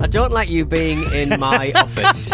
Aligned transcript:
I 0.00 0.06
don't 0.06 0.32
like 0.32 0.48
you 0.48 0.64
being 0.64 1.02
in 1.12 1.38
my 1.38 1.72
office. 1.74 2.32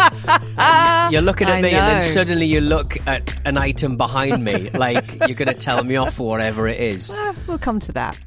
You're 1.11 1.21
looking 1.21 1.47
at 1.47 1.57
I 1.57 1.61
me, 1.61 1.71
and 1.71 1.87
then 1.87 2.01
suddenly 2.01 2.45
you 2.45 2.61
look 2.61 2.95
at 3.07 3.39
an 3.45 3.57
item 3.57 3.97
behind 3.97 4.43
me, 4.43 4.69
like 4.71 5.19
you're 5.27 5.35
going 5.35 5.47
to 5.47 5.53
tell 5.53 5.83
me 5.83 5.95
off 5.97 6.15
for 6.15 6.27
whatever 6.27 6.67
it 6.67 6.79
is. 6.79 7.11
Ah, 7.13 7.35
we'll 7.47 7.57
come 7.57 7.79
to 7.79 7.91
that. 7.93 8.17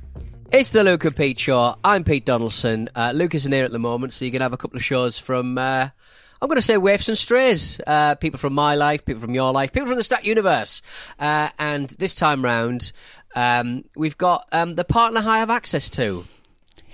It's 0.53 0.71
the 0.71 0.85
Luke 0.85 1.05
and 1.05 1.17
Pete 1.17 1.39
Show. 1.39 1.77
I'm 1.83 2.05
Pete 2.05 2.27
Donaldson. 2.27 2.89
Uh, 2.95 3.13
Luke 3.15 3.35
isn't 3.35 3.51
here 3.51 3.65
at 3.65 3.73
the 3.73 3.79
moment, 3.79 4.13
so 4.13 4.25
you 4.25 4.31
can 4.31 4.43
have 4.43 4.53
a 4.53 4.57
couple 4.57 4.77
of 4.77 4.85
shows 4.85 5.19
from. 5.19 5.59
Uh, 5.59 5.89
I'm 6.43 6.49
going 6.49 6.57
to 6.57 6.63
say 6.63 6.77
waifs 6.77 7.09
and 7.09 7.17
strays. 7.17 7.81
Uh, 7.87 8.17
people 8.17 8.39
from 8.39 8.55
my 8.55 8.75
life, 8.75 9.05
people 9.05 9.21
from 9.21 9.35
your 9.35 9.53
life, 9.53 9.73
people 9.73 9.89
from 9.89 9.97
the 9.97 10.05
Stat 10.05 10.27
Universe. 10.27 10.83
Uh, 11.19 11.49
and 11.59 11.89
this 11.91 12.15
time 12.15 12.45
round, 12.45 12.93
um, 13.35 13.85
we've 13.97 14.19
got 14.19 14.47
um, 14.53 14.75
the 14.75 14.85
partner 14.85 15.21
I 15.25 15.39
have 15.39 15.51
access 15.51 15.89
to. 15.91 16.27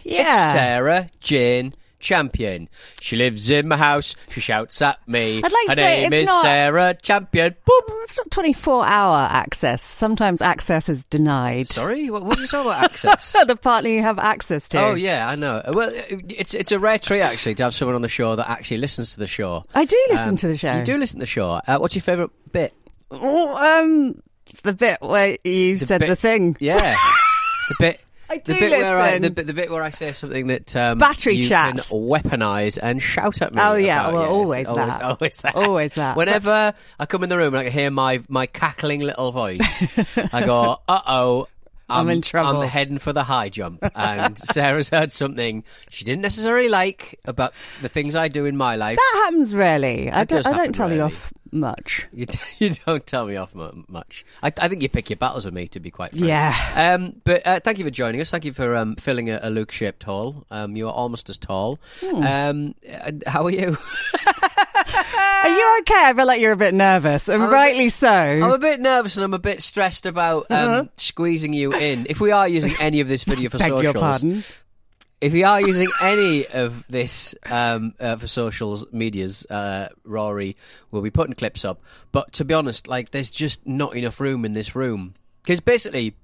Yeah. 0.05 0.21
It's 0.23 0.59
Sarah 0.59 1.09
Jane 1.21 1.75
Champion. 2.01 2.69
She 3.01 3.15
lives 3.17 3.51
in 3.51 3.69
my 3.69 3.77
house. 3.77 4.17
She 4.31 4.41
shouts 4.41 4.81
at 4.83 5.07
me. 5.07 5.39
I'd 5.39 5.43
like 5.43 5.53
to 5.53 5.69
Her 5.69 5.75
say 5.77 6.01
name 6.03 6.13
it's 6.15 6.23
is 6.23 6.27
not- 6.27 6.43
Sarah 6.43 6.95
Champion. 7.01 7.55
Boop. 7.67 7.81
It's 8.03 8.17
not 8.17 8.31
24 8.31 8.87
hour 8.87 9.29
access. 9.31 9.83
Sometimes 9.83 10.43
access 10.43 10.89
is 10.89 11.07
denied. 11.07 11.67
Sorry, 11.69 12.11
what, 12.11 12.25
what 12.25 12.39
are 12.39 12.41
you 12.43 12.47
talking 12.49 12.71
about? 12.71 12.83
Access. 12.85 13.37
the 13.47 13.55
partner 13.57 13.91
you 13.91 14.03
have 14.03 14.19
access 14.19 14.69
to. 14.71 14.81
Oh 14.81 14.95
yeah, 14.95 15.29
I 15.29 15.37
know. 15.37 15.63
Well, 15.69 15.91
it's 15.93 16.55
it's 16.55 16.73
a 16.73 16.79
rare 16.79 16.99
treat 16.99 17.21
actually 17.21 17.55
to 17.57 17.65
have 17.65 17.75
someone 17.75 17.95
on 17.95 18.03
the 18.03 18.09
show 18.09 18.35
that 18.37 18.49
actually 18.49 18.79
listens 18.79 19.13
to 19.15 19.21
the 19.21 19.27
show. 19.27 19.63
I 19.75 19.85
do 19.85 19.97
listen 20.11 20.31
Um, 20.31 20.37
to 20.37 20.49
the 20.49 20.57
show. 20.57 20.75
You 20.77 20.83
do 20.83 20.97
listen 20.97 21.19
to 21.19 21.23
the 21.23 21.27
show. 21.27 21.61
Uh, 21.67 21.79
what's 21.79 21.95
your 21.95 22.03
favourite 22.03 22.31
bit? 22.53 22.73
Oh, 23.11 23.57
um, 23.83 24.23
the 24.63 24.73
bit 24.73 25.01
where 25.03 25.37
you 25.45 25.77
said 25.77 25.99
bit- 26.01 26.09
the 26.09 26.17
thing. 26.17 26.57
Yeah, 26.61 26.97
the 27.69 27.75
bit. 27.79 28.01
I 28.31 28.37
The 28.39 28.55
do 28.55 28.61
bit 28.61 28.71
where 28.71 29.01
I 29.01 29.07
listen. 29.09 29.23
the, 29.23 29.31
bit- 29.31 29.47
the 29.49 29.53
bit 29.55 29.71
where 29.71 29.83
I 29.83 29.91
say 29.91 30.13
something 30.13 30.47
that 30.47 30.77
um, 30.77 30.99
Battery 30.99 31.35
you 31.37 31.49
chat. 31.49 31.71
can 31.73 31.79
weaponize 31.79 32.79
and 32.81 33.03
shout 33.03 33.43
at 33.43 33.53
me. 33.53 33.61
Oh, 33.61 33.75
yeah, 33.75 34.03
about. 34.09 34.13
well, 34.15 34.23
Yes, 34.23 34.31
always 34.31 34.67
always 34.69 34.97
that. 34.99 35.03
always 35.03 35.37
that, 35.39 35.55
Always 35.57 35.95
that. 35.97 36.17
Whenever 36.17 36.73
I 36.99 37.07
come 37.07 37.23
in 37.25 37.29
the 37.29 37.37
room 37.37 37.49
and 37.55 37.59
I 37.59 37.65
can 37.65 37.73
hear 37.73 37.91
my 37.91 38.21
my 38.29 38.47
cackling 38.47 39.01
little 39.01 39.33
voice, 39.33 39.61
I 40.33 40.47
go, 40.47 40.81
"Uh 40.89 41.01
oh." 41.07 41.49
I'm 41.91 42.09
in 42.09 42.23
trouble. 42.23 42.63
I'm 42.63 42.69
heading 42.69 42.99
for 42.99 43.13
the 43.13 43.25
high 43.25 43.49
jump, 43.49 43.85
and 43.95 44.39
Sarah's 44.55 44.91
heard 44.91 45.13
something 45.13 45.65
she 45.89 46.05
didn't 46.05 46.23
necessarily 46.23 46.69
like 46.69 47.19
about 47.25 47.53
the 47.83 47.89
things 47.89 48.17
I 48.17 48.29
do 48.29 48.45
in 48.45 48.57
my 48.57 48.77
life. 48.77 48.97
That 48.97 49.23
happens 49.25 49.55
rarely. 49.55 50.11
I 50.11 50.25
don't, 50.25 50.47
I 50.47 50.57
don't 50.57 50.75
tell 50.75 50.93
you 50.93 51.03
off 51.03 51.33
much. 51.53 52.07
You, 52.13 52.27
t- 52.27 52.39
you 52.59 52.71
don't 52.87 53.07
tell 53.07 53.27
me 53.27 53.37
off 53.37 53.55
mu- 53.55 53.85
much. 53.89 54.25
I, 54.43 54.53
I 54.59 54.69
think 54.69 54.83
you 54.83 54.89
pick 54.89 55.11
your 55.11 55.17
battles 55.17 55.45
with 55.45 55.55
me, 55.55 55.67
to 55.69 55.81
be 55.81 55.91
quite 55.91 56.13
frank. 56.13 56.27
Yeah. 56.27 56.55
Um, 56.95 57.21
but 57.25 57.47
uh, 57.47 57.61
thank 57.61 57.79
you 57.79 57.85
for 57.85 57.91
joining 57.91 58.21
us. 58.21 58.31
Thank 58.31 58.45
you 58.45 58.53
for 58.53 58.77
um, 58.77 58.97
filling 58.97 59.31
a, 59.31 59.41
a 59.43 59.51
Luke-shaped 59.51 60.03
hole. 60.03 60.47
Um, 60.51 60.77
you 60.77 60.87
are 60.89 60.93
almost 60.93 61.29
as 61.29 61.39
tall. 61.39 61.79
Hmm. 62.01 62.23
Um, 62.23 62.75
how 63.27 63.45
are 63.45 63.51
you? 63.51 63.77
Are 65.51 65.57
you 65.57 65.77
okay? 65.81 65.95
I 66.05 66.13
feel 66.15 66.27
like 66.27 66.41
you're 66.41 66.53
a 66.53 66.57
bit 66.57 66.75
nervous, 66.75 67.29
and 67.29 67.43
I'm 67.43 67.51
rightly 67.51 67.87
bit- 67.87 67.93
so. 67.93 68.09
I'm 68.09 68.53
a 68.53 68.59
bit 68.59 68.81
nervous 68.81 69.17
and 69.17 69.25
I'm 69.25 69.35
a 69.35 69.39
bit 69.39 69.61
stressed 69.63 70.07
about 70.07 70.47
um, 70.51 70.57
Uh-huh. 70.71 70.85
squeezing 70.97 71.53
you 71.53 71.73
in. 71.73 72.07
If 72.09 72.21
we 72.21 72.31
are 72.31 72.47
using 72.49 72.73
any 72.81 73.01
of 73.01 73.09
this 73.09 73.25
video 73.25 73.51
for 73.51 73.59
Beg 73.59 73.69
socials, 73.71 73.83
your 73.83 73.95
pardon. 73.95 74.45
if 75.21 75.33
we 75.33 75.43
are 75.45 75.61
using 75.61 75.89
any 76.01 76.47
of 76.47 76.85
this 76.89 77.35
um, 77.47 77.95
uh, 77.99 78.17
for 78.17 78.27
socials 78.27 78.87
medias, 78.93 79.45
uh, 79.51 79.89
Rory 80.05 80.57
will 80.91 81.03
be 81.03 81.11
putting 81.11 81.35
clips 81.35 81.65
up. 81.65 81.83
But 82.13 82.33
to 82.35 82.45
be 82.45 82.55
honest, 82.55 82.87
like 82.89 83.11
there's 83.11 83.31
just 83.31 83.67
not 83.67 83.97
enough 83.97 84.21
room 84.21 84.45
in 84.45 84.53
this 84.53 84.75
room 84.77 85.15
because 85.43 85.61
basically. 85.61 86.17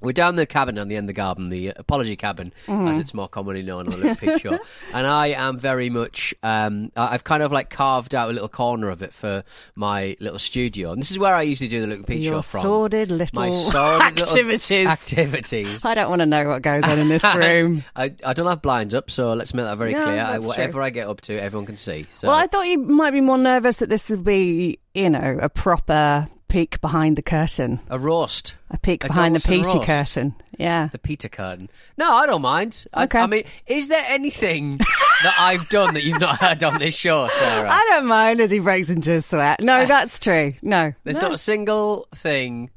We're 0.00 0.12
down 0.12 0.36
the 0.36 0.46
cabin 0.46 0.78
on 0.78 0.88
the 0.88 0.96
end 0.96 1.04
of 1.04 1.08
the 1.08 1.12
garden, 1.14 1.48
the 1.48 1.68
apology 1.68 2.14
cabin, 2.16 2.52
as 2.68 2.98
it's 2.98 3.12
more 3.14 3.28
commonly 3.28 3.62
known 3.62 3.92
on 3.92 4.00
the 4.00 4.14
Pete 4.14 4.40
Show. 4.40 4.58
And 4.94 5.06
I 5.06 5.28
am 5.28 5.58
very 5.58 5.90
much, 5.90 6.34
um, 6.42 6.92
I've 6.96 7.24
kind 7.24 7.42
of 7.42 7.50
like 7.50 7.68
carved 7.70 8.14
out 8.14 8.30
a 8.30 8.32
little 8.32 8.48
corner 8.48 8.90
of 8.90 9.02
it 9.02 9.12
for 9.12 9.42
my 9.74 10.16
little 10.20 10.38
studio. 10.38 10.92
And 10.92 11.02
this 11.02 11.10
is 11.10 11.18
where 11.18 11.34
I 11.34 11.42
usually 11.42 11.68
do 11.68 11.84
the 11.84 12.02
Pete 12.04 12.22
Show 12.24 12.30
Your 12.30 12.42
from. 12.42 12.60
sordid 12.60 13.10
little 13.10 13.40
my 13.40 13.50
sordid 13.50 14.20
little 14.20 14.28
activities. 14.36 14.86
activities. 14.86 15.84
I 15.84 15.94
don't 15.94 16.08
want 16.10 16.20
to 16.20 16.26
know 16.26 16.48
what 16.48 16.62
goes 16.62 16.84
on 16.84 16.98
in 16.98 17.08
this 17.08 17.24
room. 17.34 17.82
I, 17.96 18.14
I 18.24 18.32
don't 18.34 18.46
have 18.46 18.62
blinds 18.62 18.94
up, 18.94 19.10
so 19.10 19.32
let's 19.34 19.52
make 19.52 19.66
that 19.66 19.78
very 19.78 19.94
clear. 19.94 20.20
I, 20.20 20.38
whatever 20.38 20.74
true. 20.74 20.82
I 20.84 20.90
get 20.90 21.08
up 21.08 21.20
to, 21.22 21.40
everyone 21.42 21.66
can 21.66 21.76
see. 21.76 22.04
So. 22.10 22.28
Well, 22.28 22.36
I 22.36 22.46
thought 22.46 22.68
you 22.68 22.78
might 22.78 23.10
be 23.10 23.20
more 23.20 23.38
nervous 23.38 23.78
that 23.78 23.88
this 23.88 24.10
would 24.10 24.24
be, 24.24 24.78
you 24.94 25.10
know, 25.10 25.38
a 25.42 25.48
proper 25.48 26.28
peek 26.48 26.80
behind 26.80 27.16
the 27.16 27.22
curtain, 27.22 27.80
a 27.88 27.98
roast, 27.98 28.54
a 28.70 28.78
peek 28.78 29.04
A 29.04 29.08
behind 29.08 29.36
the 29.36 29.46
Peter 29.46 29.78
curtain. 29.80 30.34
Yeah. 30.58 30.88
the 30.90 30.98
Peter 30.98 31.28
curtain. 31.28 31.68
No, 31.96 32.12
I 32.12 32.26
don't 32.26 32.42
mind. 32.42 32.84
I, 32.92 33.04
Okay. 33.04 33.20
I 33.20 33.26
mean, 33.26 33.44
is 33.66 33.88
there 33.88 34.02
anything 34.08 34.76
that 35.22 35.36
I've 35.38 35.68
done 35.68 35.94
that 35.94 36.04
you've 36.04 36.20
not 36.20 36.40
heard 36.40 36.64
on 36.64 36.78
this 36.78 36.96
show, 36.96 37.28
Sarah? 37.28 37.70
I 37.70 37.86
don't 37.94 38.06
mind 38.06 38.40
as 38.40 38.50
he 38.50 38.58
breaks 38.58 38.90
into 38.90 39.12
a 39.12 39.20
sweat. 39.20 39.62
No, 39.62 39.86
that's 39.86 40.18
true. 40.18 40.54
No. 40.62 40.92
There's 41.04 41.16
no. 41.16 41.22
not 41.24 41.32
a 41.34 41.38
single 41.38 42.08
thing. 42.14 42.70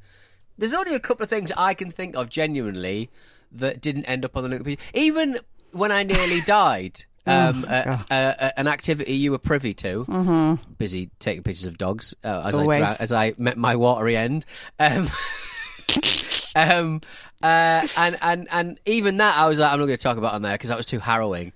There's 0.58 0.74
only 0.76 0.94
a 0.94 1.00
couple 1.00 1.24
of 1.24 1.30
things 1.30 1.52
I 1.58 1.74
can 1.74 1.90
think 1.90 2.16
of 2.16 2.30
genuinely 2.30 3.10
that 3.52 3.82
didn't 3.82 4.06
end 4.06 4.26
up 4.26 4.38
on 4.38 4.44
the 4.44 4.50
Luke. 4.60 4.78
Even 4.94 5.40
when 5.72 5.92
I 5.92 6.04
nearly 6.04 6.42
died. 6.46 7.04
Um, 7.28 7.66
Oh, 7.68 7.72
uh, 7.74 7.98
uh, 8.10 8.14
uh, 8.14 8.50
an 8.58 8.68
activity 8.68 9.14
you 9.14 9.32
were 9.32 9.38
privy 9.38 9.74
to, 9.76 10.58
busy 10.80 11.10
taking 11.20 11.44
pictures 11.44 11.66
of 11.68 11.78
dogs 11.78 12.16
uh, 12.24 12.46
as 12.48 12.56
I 12.58 12.64
Mm-hmm. 12.66 12.78
Dra- 12.78 12.98
as 13.00 13.14
I 13.14 13.34
met 13.38 13.58
my 13.58 13.76
watery 13.76 14.18
end. 14.18 14.46
Um, 14.80 15.08
um, 16.56 17.02
uh, 17.44 17.88
and 17.98 18.18
and 18.22 18.48
and 18.52 18.80
even 18.86 19.18
that, 19.18 19.38
I 19.38 19.48
was 19.48 19.60
like, 19.60 19.72
I'm 19.72 19.80
not 19.80 19.86
going 19.86 19.98
to 19.98 20.04
talk 20.04 20.18
about 20.18 20.34
on 20.34 20.42
there 20.42 20.54
because 20.54 20.70
that 20.70 20.78
was 20.78 20.86
too 20.86 21.00
harrowing. 21.00 21.54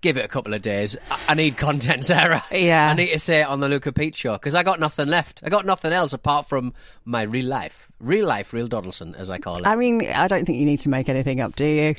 Give 0.00 0.16
it 0.16 0.24
a 0.24 0.28
couple 0.28 0.54
of 0.54 0.62
days. 0.62 0.96
I, 1.10 1.18
I 1.28 1.34
need 1.34 1.56
content, 1.58 2.04
Sarah. 2.06 2.42
Yeah. 2.50 2.90
I 2.90 2.94
need 2.94 3.12
to 3.12 3.18
say 3.18 3.40
it 3.40 3.46
on 3.46 3.60
the 3.60 3.68
Luca 3.68 3.92
Pete 3.92 4.14
show 4.16 4.32
because 4.32 4.54
I 4.54 4.62
got 4.62 4.80
nothing 4.80 5.08
left. 5.08 5.40
I 5.44 5.50
got 5.50 5.66
nothing 5.66 5.92
else 5.92 6.12
apart 6.14 6.48
from 6.48 6.72
my 7.04 7.22
real 7.22 7.46
life, 7.46 7.90
real 8.00 8.26
life, 8.26 8.52
real 8.52 8.66
Doddleson, 8.68 9.14
as 9.14 9.28
I 9.28 9.38
call 9.38 9.58
it. 9.58 9.66
I 9.66 9.76
mean, 9.76 10.06
I 10.06 10.26
don't 10.26 10.46
think 10.46 10.58
you 10.58 10.64
need 10.64 10.80
to 10.80 10.88
make 10.88 11.08
anything 11.08 11.40
up, 11.40 11.54
do 11.56 11.64
you? 11.66 11.94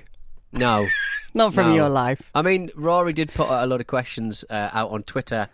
no. 0.51 0.87
Not 1.33 1.53
from 1.53 1.69
No. 1.69 1.75
your 1.75 1.89
life. 1.89 2.29
I 2.35 2.41
mean, 2.41 2.71
Rory 2.75 3.13
did 3.13 3.31
put 3.33 3.47
a 3.49 3.65
lot 3.65 3.79
of 3.79 3.87
questions 3.87 4.43
uh, 4.49 4.69
out 4.73 4.91
on 4.91 5.03
Twitter 5.03 5.47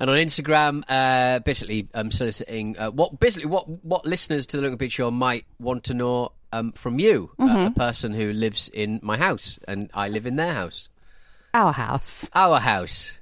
and 0.00 0.10
on 0.10 0.16
Instagram, 0.16 0.82
uh, 0.88 1.38
basically 1.40 1.88
um, 1.94 2.10
soliciting 2.10 2.76
uh, 2.78 2.90
what 2.90 3.20
basically 3.20 3.46
what 3.46 3.68
what 3.84 4.04
listeners 4.04 4.46
to 4.46 4.56
the 4.60 4.66
and 4.66 4.78
Pete 4.78 4.90
Show 4.92 5.10
might 5.10 5.44
want 5.60 5.84
to 5.84 5.94
know 5.94 6.32
um, 6.52 6.72
from 6.72 6.98
you, 6.98 7.30
uh, 7.38 7.44
a 7.44 7.46
Mm-hmm. 7.48 7.72
person 7.74 8.12
who 8.12 8.32
lives 8.32 8.68
in 8.74 8.98
my 9.02 9.16
house 9.16 9.58
and 9.68 9.90
I 9.94 10.08
live 10.08 10.26
in 10.26 10.36
their 10.36 10.52
house, 10.54 10.88
Our 11.54 11.72
house. 11.72 12.28
our 12.34 12.58
house. 12.60 13.18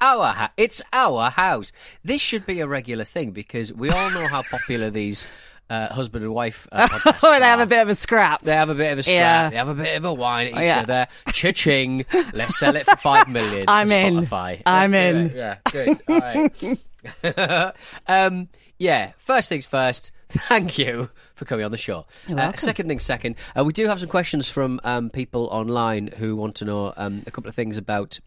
Our 0.00 0.26
ha- 0.32 0.52
it's 0.56 0.82
our 0.92 1.30
house. 1.30 1.70
This 2.04 2.20
should 2.20 2.44
be 2.44 2.58
a 2.60 2.66
regular 2.66 3.04
thing 3.04 3.30
because 3.30 3.72
we 3.72 3.88
all 3.88 4.10
know 4.10 4.26
how 4.26 4.42
popular 4.42 4.90
these 4.90 5.28
uh, 5.72 5.92
husband 5.92 6.22
and 6.22 6.34
wife. 6.34 6.68
Uh, 6.70 6.86
podcast 6.88 7.20
Oh, 7.22 7.38
they 7.38 7.46
have 7.46 7.60
a 7.60 7.66
bit 7.66 7.80
of 7.80 7.88
a 7.88 7.94
scrap. 7.94 8.42
They 8.42 8.54
have 8.54 8.68
a 8.68 8.74
bit 8.74 8.92
of 8.92 8.98
a 8.98 9.02
scrap. 9.02 9.14
Yeah. 9.14 9.50
They 9.50 9.56
have 9.56 9.68
a 9.68 9.74
bit 9.74 9.96
of 9.96 10.04
a 10.04 10.12
whine 10.12 10.48
at 10.48 10.52
each 10.52 10.58
yeah. 10.58 10.80
other. 10.80 11.06
Cha-ching. 11.32 12.04
Let's 12.34 12.58
sell 12.58 12.76
it 12.76 12.84
for 12.84 12.96
five 12.96 13.28
million. 13.28 13.64
I'm 13.68 13.90
in. 13.90 14.14
Spotify. 14.16 14.62
I'm 14.66 14.92
in. 14.92 15.16
it. 15.16 15.36
Yeah, 15.36 15.56
good. 15.70 15.98
All 16.08 16.18
right. 16.18 17.74
um, 18.06 18.48
yeah. 18.78 19.12
First 19.16 19.48
things 19.48 19.66
first. 19.66 20.12
Thank 20.28 20.76
you 20.76 21.08
for 21.34 21.46
coming 21.46 21.64
on 21.64 21.70
the 21.70 21.78
show. 21.78 22.06
Uh, 22.28 22.52
second 22.52 22.88
things 22.88 23.02
second. 23.02 23.36
Uh, 23.56 23.64
we 23.64 23.72
do 23.72 23.86
have 23.86 23.98
some 23.98 24.10
questions 24.10 24.48
from 24.50 24.78
um, 24.84 25.08
people 25.08 25.46
online 25.46 26.08
who 26.08 26.36
want 26.36 26.56
to 26.56 26.66
know 26.66 26.92
um, 26.98 27.22
a 27.26 27.30
couple 27.30 27.48
of 27.48 27.54
things 27.54 27.78
about 27.78 28.20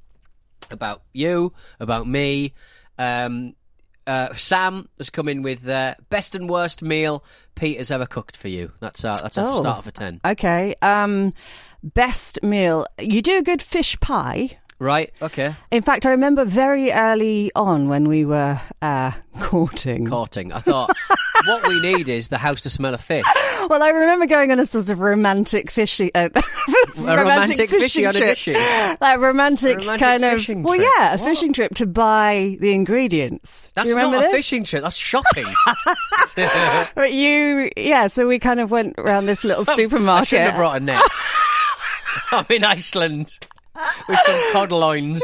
about 0.72 1.04
you, 1.14 1.54
about 1.80 2.08
me. 2.08 2.54
Um, 2.98 3.54
uh, 4.08 4.34
Sam 4.36 4.88
has 4.98 5.10
come 5.10 5.28
in 5.28 5.42
with 5.42 5.68
uh, 5.68 5.96
best 6.10 6.36
and 6.36 6.50
worst 6.50 6.82
meal 6.82 7.24
Pete 7.56 7.78
has 7.78 7.90
ever 7.92 8.06
cooked 8.06 8.36
for 8.38 8.48
you. 8.50 8.72
That's 8.80 9.04
uh, 9.06 9.20
that's 9.22 9.38
a 9.38 9.46
Oh. 9.48 9.58
start 9.60 9.84
for 9.84 9.92
ten. 9.92 10.20
Okay. 10.26 10.76
Um, 10.82 11.32
best 11.84 12.40
meal. 12.44 12.86
You 13.00 13.22
do 13.22 13.38
a 13.38 13.44
good 13.44 13.62
fish 13.62 14.00
pie. 14.00 14.58
Right? 14.78 15.14
Okay. 15.22 15.56
In 15.72 15.82
fact, 15.82 16.06
I 16.06 16.12
remember 16.12 16.44
very 16.44 16.92
early 16.92 17.50
on 17.56 17.88
when 17.88 18.10
we 18.10 18.26
were 18.26 18.60
uh, 18.82 19.12
courting. 19.40 20.06
Courting. 20.06 20.52
I 20.52 20.60
thought 20.60 20.92
what 21.46 21.66
we 21.68 21.80
need 21.80 22.10
is 22.10 22.28
the 22.28 22.38
house 22.38 22.60
to 22.62 22.70
smell 22.70 22.94
of 22.94 23.00
fish. 23.00 23.24
Well, 23.70 23.82
I 23.82 23.90
remember 23.90 24.26
going 24.26 24.52
on 24.52 24.60
a 24.60 24.66
sort 24.66 24.90
of 24.90 25.00
romantic 25.00 25.72
fishing, 25.76 26.12
uh, 26.14 26.28
romantic 26.98 27.70
fishing 27.70 27.80
fishing 27.80 28.06
on 28.06 28.16
a 28.16 28.18
trip, 28.18 28.30
dishing. 28.30 28.56
like 29.00 29.20
romantic, 29.20 29.78
romantic 29.78 30.06
kind 30.06 30.26
of. 30.26 30.32
fishing 30.34 30.64
well, 30.64 30.76
yeah, 30.76 31.14
a 31.14 31.18
What? 31.18 31.30
fishing 31.30 31.54
trip 31.54 31.74
to 31.76 31.86
buy 31.86 32.58
the 32.60 32.74
ingredients. 32.74 33.72
That's 33.76 33.86
Do 33.86 33.92
you 33.92 33.96
remember 33.96 34.18
not 34.18 34.24
a 34.26 34.28
this? 34.28 34.36
fishing 34.36 34.66
trip. 34.66 34.84
That's 34.84 34.98
shopping. 34.98 35.46
But 36.96 37.14
you, 37.14 37.70
yeah. 37.78 38.08
So 38.08 38.28
we 38.28 38.40
kind 38.40 38.60
of 38.60 38.72
went 38.72 38.96
around 38.98 39.26
this 39.28 39.46
little 39.46 39.64
supermarket. 39.64 40.22
I 40.22 40.24
shouldn't 40.26 40.50
have 40.52 40.58
brought 40.60 40.82
a 40.82 40.84
net. 40.84 41.02
I'm 42.32 42.46
in 42.50 42.64
Iceland 42.66 43.40
with 44.10 44.20
some 44.26 44.52
cod 44.54 44.72
loins 44.72 45.22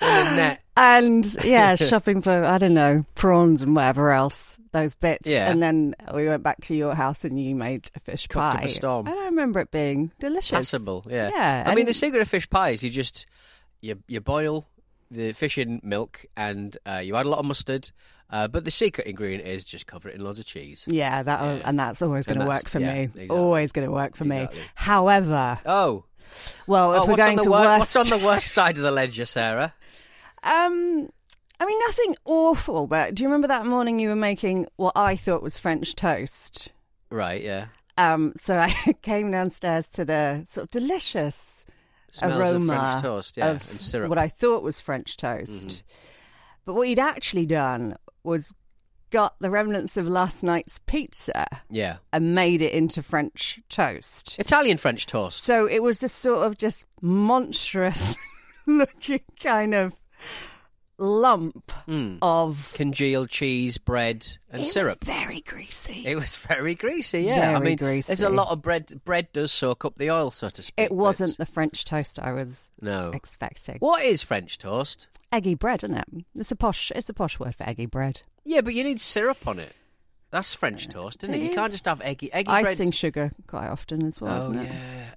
and 0.00 0.28
a 0.28 0.36
net. 0.36 0.60
and 0.76 1.44
yeah, 1.44 1.74
shopping 1.76 2.22
for 2.22 2.44
I 2.44 2.58
don't 2.58 2.74
know 2.74 3.04
prawns 3.14 3.62
and 3.62 3.74
whatever 3.76 4.10
else 4.12 4.58
those 4.72 4.94
bits. 4.94 5.28
Yeah. 5.28 5.50
and 5.50 5.62
then 5.62 5.94
we 6.12 6.26
went 6.26 6.42
back 6.42 6.60
to 6.62 6.74
your 6.74 6.94
house 6.94 7.24
and 7.24 7.40
you 7.42 7.54
made 7.54 7.90
a 7.94 8.00
fish 8.00 8.26
Cooked 8.26 8.54
up 8.54 8.60
pie. 8.60 8.66
a 8.66 8.68
storm. 8.68 9.06
And 9.06 9.18
I 9.18 9.24
remember 9.26 9.60
it 9.60 9.70
being 9.70 10.10
delicious. 10.18 10.50
Passable, 10.50 11.04
yeah. 11.08 11.30
Yeah, 11.32 11.64
I 11.66 11.74
mean, 11.74 11.86
the 11.86 11.94
secret 11.94 12.20
of 12.22 12.28
fish 12.28 12.48
pies, 12.50 12.82
you 12.82 12.90
just 12.90 13.26
you 13.80 14.02
you 14.08 14.20
boil 14.20 14.66
the 15.10 15.32
fish 15.32 15.58
in 15.58 15.80
milk 15.84 16.24
and 16.36 16.76
uh, 16.86 16.98
you 16.98 17.14
add 17.16 17.26
a 17.26 17.28
lot 17.28 17.38
of 17.38 17.44
mustard. 17.46 17.90
Uh, 18.30 18.48
but 18.48 18.64
the 18.64 18.70
secret 18.70 19.06
ingredient 19.06 19.46
is 19.46 19.64
just 19.64 19.86
cover 19.86 20.08
it 20.08 20.14
in 20.16 20.24
loads 20.24 20.40
of 20.40 20.46
cheese. 20.46 20.86
Yeah, 20.88 21.22
that 21.22 21.62
and 21.64 21.78
that's 21.78 22.02
always 22.02 22.26
going 22.26 22.40
to 22.40 22.46
work 22.46 22.66
for 22.68 22.80
yeah, 22.80 22.92
me. 22.94 23.00
exactly. 23.02 23.28
Always 23.28 23.70
going 23.70 23.86
to 23.86 23.92
work 23.92 24.16
for 24.16 24.24
Exactly. 24.24 24.58
me. 24.60 24.66
However, 24.74 25.60
Oh, 25.66 26.04
well, 26.66 26.92
if 26.94 27.02
oh 27.02 27.06
we're 27.06 27.16
going 27.16 27.38
to 27.38 27.50
wor- 27.50 27.60
worst, 27.60 27.94
what's 27.94 27.96
on 28.12 28.18
the 28.20 28.24
worst 28.24 28.52
side 28.52 28.76
of 28.76 28.82
the 28.82 28.90
ledger, 28.90 29.24
Sarah? 29.24 29.74
um, 30.42 31.08
I 31.60 31.66
mean 31.66 31.78
nothing 31.86 32.16
awful, 32.24 32.86
but 32.86 33.14
do 33.14 33.22
you 33.22 33.28
remember 33.28 33.48
that 33.48 33.64
morning 33.66 33.98
you 34.00 34.08
were 34.08 34.16
making 34.16 34.66
what 34.76 34.92
I 34.96 35.16
thought 35.16 35.42
was 35.42 35.56
French 35.58 35.94
toast? 35.94 36.70
Right, 37.10 37.42
yeah. 37.42 37.66
Um, 37.96 38.32
so 38.40 38.56
I 38.56 38.74
came 39.02 39.30
downstairs 39.30 39.86
to 39.88 40.04
the 40.04 40.46
sort 40.50 40.64
of 40.64 40.70
delicious 40.70 41.64
Smells 42.10 42.52
aroma 42.52 42.72
of 42.74 42.78
French 42.90 43.02
toast, 43.02 43.36
yeah, 43.36 43.50
and 43.50 43.60
syrup. 43.80 44.08
What 44.08 44.18
I 44.18 44.28
thought 44.28 44.62
was 44.62 44.80
French 44.80 45.16
toast, 45.16 45.68
Mm-hmm. 45.68 45.80
but 46.64 46.74
what 46.74 46.88
he'd 46.88 46.98
actually 46.98 47.46
done 47.46 47.96
was 48.24 48.52
got 49.14 49.38
the 49.38 49.48
remnants 49.48 49.96
of 49.96 50.08
last 50.08 50.42
night's 50.42 50.80
pizza 50.86 51.46
yeah. 51.70 51.98
and 52.12 52.34
made 52.34 52.60
it 52.60 52.72
into 52.72 53.00
French 53.00 53.60
toast. 53.68 54.36
Italian 54.40 54.76
French 54.76 55.06
toast. 55.06 55.44
So 55.44 55.68
it 55.68 55.84
was 55.84 56.00
this 56.00 56.12
sort 56.12 56.44
of 56.44 56.58
just 56.58 56.84
monstrous 57.00 58.16
looking 58.66 59.20
kind 59.40 59.72
of 59.72 59.94
lump 60.98 61.70
hmm. 61.86 62.16
of 62.22 62.72
Congealed 62.74 63.28
cheese, 63.28 63.78
bread, 63.78 64.26
and 64.50 64.62
it 64.62 64.64
syrup. 64.64 64.98
was 64.98 65.06
very 65.06 65.42
greasy. 65.42 66.02
It 66.04 66.16
was 66.16 66.34
very 66.34 66.74
greasy, 66.74 67.20
yeah. 67.20 67.56
I 67.56 67.60
mean, 67.60 67.76
greasy. 67.76 68.08
there's 68.08 68.24
a 68.24 68.28
lot 68.28 68.48
of 68.50 68.62
bread. 68.62 69.00
Bread 69.04 69.28
does 69.32 69.52
soak 69.52 69.84
up 69.84 69.96
the 69.96 70.10
oil, 70.10 70.32
so 70.32 70.48
to 70.48 70.60
speak. 70.60 70.86
It 70.86 70.90
wasn't 70.90 71.28
it's- 71.28 71.36
the 71.36 71.46
French 71.46 71.84
toast 71.84 72.18
I 72.18 72.32
was 72.32 72.68
No. 72.80 73.12
expecting. 73.14 73.76
What 73.78 74.02
is 74.02 74.24
French 74.24 74.58
toast? 74.58 75.06
Eggy 75.30 75.54
bread, 75.54 75.84
isn't 75.84 75.96
it? 75.96 76.08
It's 76.34 76.50
a 76.50 76.56
posh. 76.56 76.90
It's 76.96 77.08
a 77.08 77.14
posh 77.14 77.38
word 77.38 77.54
for 77.54 77.62
eggy 77.62 77.86
bread. 77.86 78.22
Yeah, 78.44 78.60
but 78.60 78.74
you 78.74 78.84
need 78.84 79.00
syrup 79.00 79.46
on 79.46 79.58
it. 79.58 79.72
That's 80.30 80.52
French 80.52 80.88
toast, 80.88 81.22
isn't 81.22 81.34
it? 81.34 81.40
You 81.42 81.50
can't 81.54 81.70
just 81.70 81.84
have 81.84 82.00
eggy 82.00 82.32
eggy 82.32 82.50
Icing 82.50 82.86
bread. 82.88 82.94
sugar 82.94 83.30
quite 83.46 83.68
often 83.68 84.04
as 84.04 84.20
well. 84.20 84.34
Oh 84.36 84.40
isn't 84.40 84.54
yeah, 84.54 84.62
it? 84.62 84.68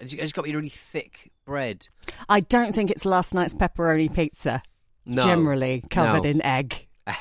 it's, 0.02 0.14
it's 0.14 0.32
got 0.34 0.44
to 0.44 0.50
be 0.52 0.56
really 0.56 0.70
thick 0.70 1.32
bread. 1.44 1.88
I 2.30 2.40
don't 2.42 2.74
think 2.76 2.92
it's 2.92 3.04
last 3.06 3.34
night's 3.34 3.56
pepperoni 3.56 4.14
pizza. 4.14 4.62
No, 5.06 5.24
Generally 5.24 5.86
covered 5.90 6.24
No. 6.24 6.30
in 6.30 6.42
egg. 6.44 6.86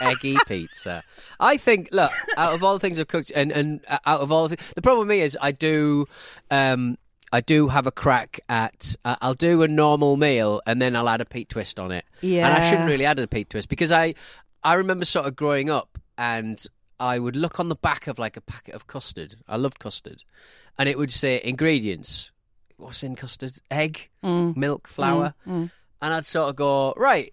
eggy 0.00 0.36
pizza. 0.46 1.02
I 1.38 1.56
think, 1.56 1.88
look, 1.92 2.12
out 2.36 2.54
of 2.54 2.62
all 2.62 2.74
the 2.74 2.80
things 2.80 2.98
I've 3.00 3.08
cooked, 3.08 3.32
and 3.34 3.50
and 3.52 3.80
uh, 3.88 3.98
out 4.06 4.20
of 4.20 4.30
all 4.32 4.48
the, 4.48 4.56
the 4.74 4.82
problem 4.82 5.06
with 5.08 5.16
me 5.16 5.22
is 5.22 5.36
I 5.40 5.52
do, 5.52 6.06
um, 6.50 6.96
I 7.32 7.40
do 7.40 7.68
have 7.68 7.86
a 7.86 7.92
crack 7.92 8.40
at. 8.48 8.94
Uh, 9.04 9.16
I'll 9.20 9.34
do 9.34 9.62
a 9.62 9.68
normal 9.68 10.16
meal 10.16 10.60
and 10.66 10.80
then 10.80 10.96
I'll 10.96 11.08
add 11.08 11.20
a 11.20 11.24
peat 11.24 11.48
twist 11.48 11.78
on 11.78 11.90
it. 11.92 12.04
Yeah, 12.20 12.46
and 12.46 12.56
I 12.56 12.58
Yeah. 12.64 12.70
shouldn't 12.70 12.88
really 12.88 13.04
add 13.04 13.18
a 13.18 13.26
peat 13.26 13.50
twist 13.50 13.68
because 13.68 13.92
I, 13.92 14.14
I 14.62 14.74
remember 14.74 15.04
sort 15.04 15.26
of 15.26 15.36
growing 15.36 15.70
up 15.70 15.98
and. 16.18 16.64
I 17.02 17.18
would 17.18 17.34
look 17.34 17.58
on 17.58 17.68
the 17.68 17.76
back 17.76 18.08
of 18.08 18.18
like 18.18 18.36
a 18.36 18.42
packet 18.42 18.74
of 18.74 18.86
custard. 18.86 19.36
I 19.48 19.56
loved 19.56 19.78
custard, 19.78 20.22
and 20.78 20.86
it 20.86 20.98
would 20.98 21.10
say 21.10 21.40
ingredients. 21.42 22.30
What's 22.76 23.02
in 23.02 23.16
custard? 23.16 23.54
Egg, 23.70 24.10
Mm. 24.22 24.54
milk, 24.54 24.86
flour, 24.86 25.32
and 25.46 25.70
I'd 26.02 26.26
sort 26.26 26.50
of 26.50 26.56
go 26.56 26.92
right 26.98 27.32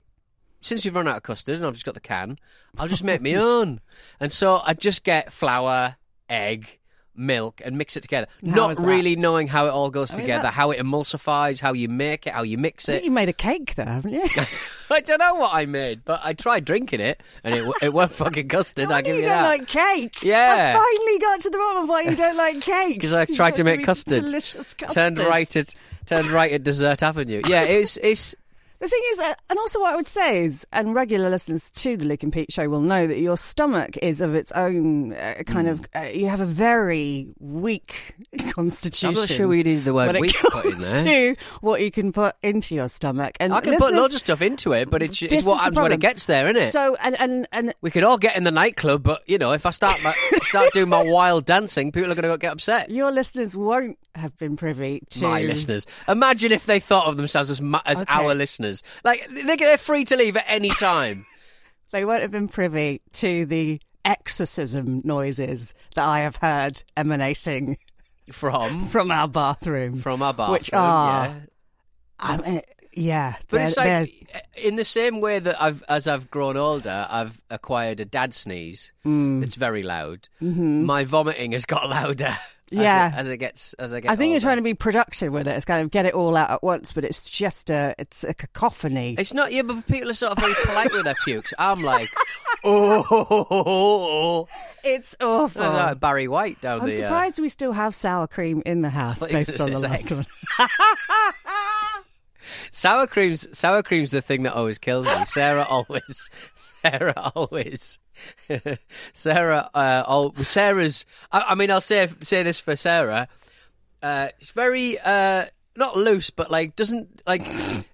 since 0.62 0.86
we've 0.86 0.96
run 0.96 1.10
out 1.10 1.18
of 1.18 1.24
custard 1.24 1.58
and 1.58 1.66
I've 1.66 1.74
just 1.74 1.84
got 1.86 1.96
the 1.96 2.00
can, 2.00 2.40
I'll 2.78 2.88
just 2.88 3.04
make 3.04 3.22
my 3.22 3.34
own. 3.36 3.82
And 4.22 4.32
so 4.32 4.62
I'd 4.66 4.80
just 4.80 5.04
get 5.04 5.34
flour, 5.34 5.98
egg, 6.30 6.80
milk, 7.18 7.62
and 7.66 7.78
mix 7.78 7.98
it 7.98 8.02
together. 8.02 8.28
How 8.46 8.56
Not 8.56 8.80
really 8.80 9.16
knowing 9.16 9.48
how 9.48 9.66
it 9.66 9.70
all 9.70 9.90
goes 9.90 10.12
mean, 10.12 10.22
together, 10.22 10.44
that- 10.44 10.54
how 10.54 10.72
it 10.72 10.80
emulsifies, 10.80 11.60
how 11.62 11.74
you 11.74 11.88
make 11.90 12.28
it, 12.28 12.34
how 12.34 12.44
you 12.44 12.58
mix 12.58 12.88
it. 12.90 13.04
you 13.04 13.12
made 13.12 13.30
a 13.30 13.34
cake 13.34 13.76
there, 13.76 13.86
haven't 13.86 14.14
you? 14.14 14.24
I 14.92 15.00
don't 15.02 15.20
know 15.20 15.36
what 15.36 15.54
I 15.54 15.66
made, 15.66 16.06
but 16.06 16.22
I 16.24 16.34
tried 16.34 16.66
drinking 16.66 17.00
it, 17.02 17.22
and 17.44 17.54
it, 17.56 17.74
it 17.82 17.94
weren't 17.94 18.14
fucking 18.14 18.48
custard. 18.48 18.92
I 18.92 19.02
give 19.02 19.16
you 19.16 19.22
you 19.22 19.28
don't 19.28 19.38
that. 19.44 19.48
like 19.48 19.68
cake. 19.68 20.24
Yeah. 20.24 20.74
I 20.76 20.78
finally 20.78 21.20
got 21.20 21.40
to 21.42 21.50
the 21.50 21.58
bottom 21.58 21.84
of 21.84 21.90
why 21.90 22.02
you 22.02 22.16
don't 22.16 22.38
like 22.38 22.62
cake. 22.62 22.96
because 22.96 23.14
I 23.14 23.26
tried 23.26 23.56
to 23.56 23.64
make 23.64 23.84
custard. 23.84 24.24
Delicious 24.26 24.74
custard. 24.74 24.96
Turned 24.96 25.20
right 25.20 25.56
at 25.56 25.70
turned 26.06 26.30
right 26.32 26.52
at 26.54 26.64
Dessert 26.64 27.04
Avenue. 27.04 27.42
Yeah, 27.48 27.64
it's 27.64 27.98
it's 27.98 28.34
The 28.80 28.88
thing 28.88 29.02
is, 29.12 29.20
uh, 29.20 29.34
and 29.50 29.58
also 29.60 29.80
what 29.80 29.94
I 29.94 29.96
would 29.96 30.08
say 30.08 30.44
is, 30.46 30.68
and 30.72 30.94
regular 30.94 31.30
listeners 31.30 31.72
to 31.72 31.98
the 31.98 32.06
Luke 32.06 32.22
and 32.24 32.32
Pete 32.32 32.52
show 32.54 32.70
will 32.70 32.82
know 32.82 33.08
that 33.08 33.18
your 33.18 33.36
stomach 33.38 33.98
is 34.02 34.22
of 34.22 34.36
its 34.36 34.52
own 34.52 35.14
uh, 35.14 35.36
kind 35.48 35.68
of. 35.68 35.84
Uh, 35.96 36.02
you 36.02 36.28
have 36.30 36.42
a 36.42 36.46
very 36.46 37.28
weak 37.40 38.16
constitution. 38.52 39.10
I'm 39.10 39.16
not 39.16 39.30
sure 39.30 39.48
we 39.48 39.58
needed 39.64 39.86
the 39.86 39.94
word 39.94 40.16
weak 40.20 40.36
put 40.52 40.66
in 40.66 40.80
there. 40.80 41.34
to 41.36 41.42
what 41.62 41.82
you 41.82 41.90
can 41.92 42.12
put 42.12 42.36
into 42.44 42.76
your 42.76 42.88
stomach. 42.90 43.36
And 43.40 43.54
I 43.54 43.62
can 43.62 43.78
put 43.78 43.94
loads 43.94 44.14
of 44.14 44.20
stuff 44.20 44.42
into 44.42 44.74
it, 44.74 44.90
but 44.90 45.02
it's, 45.02 45.22
it's 45.22 45.46
what 45.46 45.60
happens 45.60 45.80
when 45.80 45.92
it 45.92 46.00
gets 46.00 46.26
there, 46.26 46.48
isn't 46.48 46.62
it? 46.64 46.72
So 46.72 46.96
and 47.02 47.20
and 47.20 47.48
and 47.52 47.74
We 47.82 47.90
could 47.92 48.04
all 48.04 48.18
get 48.18 48.36
in 48.38 48.44
the 48.44 48.52
nightclub, 48.52 49.02
but 49.04 49.28
you 49.28 49.38
know, 49.38 49.54
if 49.54 49.66
I 49.66 49.72
start 49.72 50.02
my, 50.04 50.14
start 50.44 50.72
doing 50.74 50.90
my 50.90 51.04
wild 51.04 51.46
dancing, 51.46 51.92
people 51.92 52.12
are 52.12 52.16
going 52.16 52.32
to 52.32 52.38
get 52.38 52.52
upset. 52.54 52.90
your 52.92 53.12
listeners 53.12 53.58
won't 53.58 53.98
have 54.16 54.38
been 54.38 54.56
privy 54.58 55.02
to 55.12 55.24
My 55.28 55.42
listeners, 55.42 55.86
imagine 56.08 56.52
if 56.52 56.66
they 56.66 56.80
thought 56.80 57.08
of 57.08 57.18
themselves 57.18 57.50
as 57.50 57.60
ma- 57.62 57.82
as 57.86 58.02
Okay. 58.04 58.14
our 58.14 58.36
listeners. 58.36 58.67
Like 59.04 59.26
they- 59.32 59.56
they're 59.56 59.78
free 59.78 60.06
to 60.06 60.16
leave 60.16 60.38
at 60.38 60.46
any 60.48 60.70
time. 60.70 61.26
They 61.92 62.04
won't 62.04 62.22
have 62.22 62.32
been 62.32 62.50
privy 62.50 63.00
to 63.14 63.46
the 63.46 63.80
exorcism 64.04 65.02
noises 65.06 65.74
that 65.96 66.04
I 66.06 66.20
have 66.20 66.36
heard 66.36 66.84
emanating 66.98 67.78
From 68.32 68.88
from 68.90 69.10
our 69.10 69.28
bathroom. 69.30 70.00
from 70.02 70.22
our 70.22 70.34
bathroom, 70.34 70.52
Which 70.54 70.74
are- 70.74 71.28
yeah. 71.28 71.34
I 72.20 72.38
mean, 72.38 72.62
yeah, 72.94 73.36
But 73.50 73.62
it's 73.62 73.78
like 73.78 74.12
in 74.58 74.76
the 74.76 74.84
same 74.84 75.22
way 75.22 75.38
that 75.40 75.62
I've, 75.62 75.82
as 75.88 76.08
I've 76.10 76.30
grown 76.32 76.58
older, 76.58 77.08
I've 77.10 77.42
acquired 77.50 78.00
a 78.02 78.06
dad 78.06 78.34
sneeze. 78.34 78.92
Mm. 79.06 79.44
It's 79.44 79.56
very 79.56 79.84
loud. 79.84 80.28
My 80.42 81.06
vomiting 81.06 81.52
has 81.54 81.66
got 81.66 81.88
louder. 81.90 82.38
Yeah. 82.70 83.12
as 83.14 83.14
it, 83.14 83.20
as 83.20 83.30
it 83.30 83.38
gets 83.38 83.74
as 83.76 83.94
I 83.94 84.00
get. 84.02 84.12
I 84.12 84.16
think 84.16 84.32
you're 84.32 84.42
trying 84.42 84.58
to 84.58 84.64
be 84.64 84.74
productive 84.74 85.32
with 85.32 85.48
it. 85.48 85.56
It's 85.56 85.66
kind 85.66 85.82
of 85.82 85.92
get 85.92 86.06
it 86.06 86.14
all 86.14 86.36
out 86.36 86.50
at 86.52 86.64
once, 86.64 86.92
but 86.94 87.04
it's 87.06 87.30
just 87.30 87.70
a 87.70 87.96
it's 87.98 88.24
a 88.24 88.34
cacophony. 88.34 89.16
It's 89.18 89.34
not, 89.34 89.52
yeah, 89.54 89.62
but 89.62 89.88
people 89.88 90.10
are 90.10 90.14
sort 90.14 90.34
of 90.34 90.40
very 90.40 90.54
polite 90.66 90.92
with 90.92 91.06
their 91.06 91.16
pukes. 91.24 91.54
I'm 91.58 91.84
like, 91.84 92.10
oh, 92.64 94.48
It's 94.84 95.16
awful. 95.22 95.62
That's 95.62 95.74
like 95.74 96.00
Barry 96.00 96.28
White 96.28 96.60
down 96.62 96.82
I'm 96.82 96.88
the. 96.88 96.94
uh, 96.94 96.98
surprised 96.98 97.40
we 97.40 97.50
still 97.50 97.72
have 97.72 97.96
sour 97.96 98.28
cream 98.28 98.62
in 98.66 98.82
the 98.82 98.90
house 98.90 99.20
thought 99.20 99.32
you 99.32 99.38
were 99.38 99.46
based 99.46 99.62
on 99.62 99.72
the 99.72 99.80
last 99.80 100.12
one. 100.60 100.70
sour 102.72 103.08
cream's 103.08 103.48
sour 103.58 103.84
cream's 103.84 104.12
the 104.12 104.22
thing 104.22 104.44
that 104.44 104.54
always 104.54 104.78
kills 104.78 105.08
me. 105.08 105.26
Sarah 105.26 105.64
always, 105.70 106.30
Sarah 106.82 107.32
always, 107.36 108.00
Sarah. 109.14 109.70
Uh, 109.74 110.04
all, 110.06 110.34
Sarah's. 110.44 111.06
I, 111.32 111.46
I 111.50 111.56
mean, 111.56 111.72
I'll 111.72 111.82
say 111.82 112.08
say 112.22 112.44
this 112.44 112.60
for 112.60 112.76
Sarah. 112.76 113.28
Uh, 114.02 114.30
she's 114.40 114.52
very 114.52 114.98
uh, 115.00 115.46
not 115.76 115.96
loose, 115.96 116.30
but 116.30 116.52
like 116.52 116.76
doesn't 116.76 117.22
like 117.26 117.46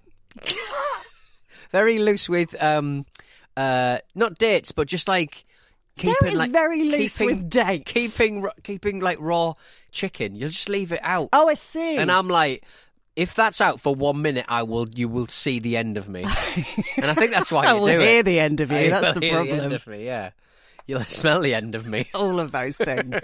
very 1.70 1.98
loose 1.98 2.28
with 2.28 2.60
um 2.62 3.06
uh 3.56 3.98
not 4.14 4.34
dates, 4.34 4.72
but 4.72 4.88
just 4.88 5.08
like 5.08 5.44
keeping 5.96 6.14
Sarah's 6.20 6.38
like 6.38 6.52
very 6.52 6.84
loose 6.84 7.18
keeping, 7.18 7.38
with 7.38 7.50
dates. 7.50 7.90
keeping 7.90 8.46
keeping 8.62 9.00
like 9.00 9.18
raw 9.20 9.54
chicken. 9.92 10.34
You'll 10.34 10.50
just 10.50 10.68
leave 10.68 10.92
it 10.92 11.00
out. 11.02 11.28
Oh, 11.32 11.48
I 11.48 11.54
see. 11.54 11.96
And 11.96 12.10
I'm 12.10 12.28
like, 12.28 12.64
if 13.16 13.34
that's 13.34 13.60
out 13.60 13.80
for 13.80 13.94
one 13.94 14.22
minute, 14.22 14.44
I 14.48 14.62
will. 14.64 14.88
You 14.94 15.08
will 15.08 15.26
see 15.28 15.58
the 15.60 15.76
end 15.76 15.96
of 15.96 16.08
me. 16.08 16.22
and 16.24 17.10
I 17.10 17.14
think 17.14 17.30
that's 17.32 17.52
why 17.52 17.64
I 17.66 17.72
you 17.72 17.78
will 17.78 17.86
do 17.86 18.00
hear 18.00 18.18
it. 18.20 18.24
the 18.26 18.40
end 18.40 18.60
of 18.60 18.70
you. 18.70 18.76
I 18.86 18.88
That's 18.90 19.18
the 19.18 19.24
hear 19.26 19.34
problem. 19.36 19.60
end 19.60 19.72
of 19.72 19.86
me. 19.86 20.04
Yeah, 20.04 20.30
you'll 20.86 21.00
smell 21.04 21.40
the 21.40 21.54
end 21.54 21.74
of 21.74 21.86
me. 21.86 22.08
All 22.14 22.40
of 22.40 22.52
those 22.52 22.76
things. 22.76 23.14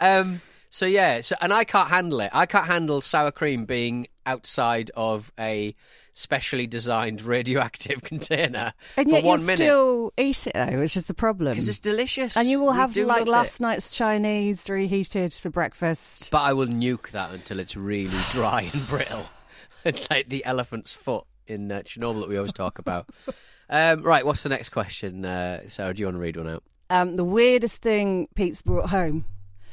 um. 0.00 0.40
So 0.70 0.86
yeah. 0.86 1.20
So 1.22 1.34
and 1.40 1.52
I 1.52 1.64
can't 1.64 1.88
handle 1.90 2.20
it. 2.20 2.30
I 2.32 2.46
can't 2.46 2.66
handle 2.66 3.00
sour 3.00 3.30
cream 3.30 3.64
being 3.64 4.06
outside 4.26 4.90
of 4.96 5.32
a 5.38 5.74
specially 6.18 6.66
designed 6.66 7.22
radioactive 7.22 8.02
container 8.02 8.72
And 8.96 9.08
for 9.08 9.14
yet 9.16 9.24
one 9.24 9.40
you 9.40 9.46
minute 9.46 9.58
still 9.58 10.12
eat 10.18 10.46
it 10.48 10.54
though, 10.54 10.80
which 10.80 10.96
is 10.96 11.06
the 11.06 11.14
problem. 11.14 11.52
because 11.52 11.68
it's 11.68 11.78
delicious. 11.78 12.36
and 12.36 12.48
you 12.48 12.58
will 12.58 12.72
have 12.72 12.96
like 12.96 13.26
last 13.26 13.60
it. 13.60 13.62
night's 13.62 13.94
Chinese 13.94 14.68
reheated 14.68 15.32
for 15.32 15.48
breakfast. 15.50 16.30
But 16.32 16.42
I 16.42 16.52
will 16.54 16.66
nuke 16.66 17.10
that 17.10 17.30
until 17.32 17.60
it's 17.60 17.76
really 17.76 18.18
dry 18.30 18.70
and 18.72 18.86
brittle. 18.86 19.26
It's 19.84 20.10
like 20.10 20.28
the 20.28 20.44
elephant's 20.44 20.92
foot 20.92 21.24
in 21.46 21.70
uh, 21.70 21.82
Chernobyl 21.82 22.20
that 22.20 22.28
we 22.28 22.36
always 22.36 22.52
talk 22.52 22.78
about. 22.78 23.08
Um, 23.70 24.02
right, 24.02 24.24
what's 24.24 24.42
the 24.42 24.48
next 24.48 24.70
question, 24.70 25.26
uh, 25.26 25.60
Sarah? 25.68 25.92
Do 25.92 26.00
you 26.00 26.06
want 26.06 26.14
to 26.16 26.20
read 26.20 26.38
one 26.38 26.48
out 26.48 26.62
Um, 26.88 27.16
the 27.16 27.22
weirdest 27.24 27.82
thing 27.82 28.26
Pete's 28.34 28.62
brought 28.62 28.88
home 28.88 29.26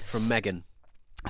from 0.04 0.28
Megan? 0.28 0.66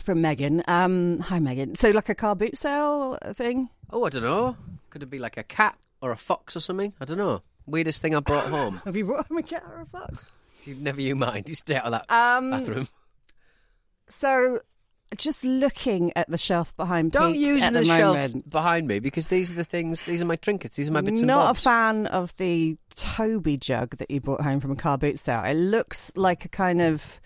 from 0.02 0.20
Megan. 0.22 0.64
Um, 0.68 1.20
hi 1.20 1.40
Megan. 1.40 1.76
So 1.76 1.92
like 1.92 2.10
a 2.10 2.16
car 2.16 2.36
boot 2.36 2.58
sale 2.58 3.20
thing. 3.34 3.70
Oh, 3.92 4.06
I 4.06 4.10
don't 4.10 4.24
know. 4.24 4.58
Could 4.90 5.04
it 5.04 5.10
be 5.10 5.20
like 5.20 5.38
a 5.38 5.44
cat 5.44 5.78
or 6.02 6.12
a 6.12 6.18
fox 6.18 6.56
or 6.56 6.60
something? 6.60 6.94
I 7.00 7.06
don't 7.06 7.18
know. 7.18 7.42
Weirdest 7.66 8.02
thing 8.02 8.16
I 8.16 8.20
brought 8.20 8.48
home. 8.48 8.82
Have 8.86 8.96
you 8.96 9.06
brought 9.06 9.28
home 9.28 9.38
a 9.38 9.44
cat 9.44 9.64
or 9.68 9.82
a 9.82 9.86
fox? 9.86 10.32
You 10.66 10.76
never 10.76 11.02
you 11.02 11.16
mind. 11.16 11.48
You 11.50 11.56
stay 11.56 11.76
out 11.76 11.86
of 11.86 11.92
that 11.92 12.12
Um, 12.12 12.52
bathroom. 12.52 12.88
So 14.08 14.60
just 15.18 15.44
looking 15.46 16.12
at 16.16 16.30
the 16.30 16.38
shelf 16.38 16.76
behind 16.76 17.12
Don't 17.12 17.34
Pete's 17.34 17.46
use 17.48 17.64
at 17.64 17.74
the, 17.74 17.80
the 17.80 17.86
shelf 17.86 18.18
moment. 18.18 18.50
behind 18.50 18.88
me 18.88 19.00
because 19.00 19.28
these 19.28 19.52
are 19.52 19.56
the 19.56 19.64
things. 19.64 20.02
These 20.02 20.22
are 20.22 20.26
my 20.26 20.36
trinkets. 20.36 20.76
These 20.78 20.90
are 20.90 20.94
my 20.94 21.02
bits 21.02 21.22
and 21.22 21.28
Not 21.28 21.48
bobs. 21.48 21.60
a 21.60 21.62
fan 21.62 22.08
of 22.08 22.36
the 22.38 22.78
Toby 22.96 23.58
jug 23.58 23.98
that 23.98 24.10
you 24.12 24.20
brought 24.22 24.42
home 24.42 24.60
from 24.60 24.72
a 24.72 24.76
car 24.76 24.98
boot 24.98 25.20
sale. 25.20 25.44
It 25.44 25.54
looks 25.56 26.12
like 26.16 26.46
a 26.46 26.50
kind 26.50 26.82
of 26.82 27.20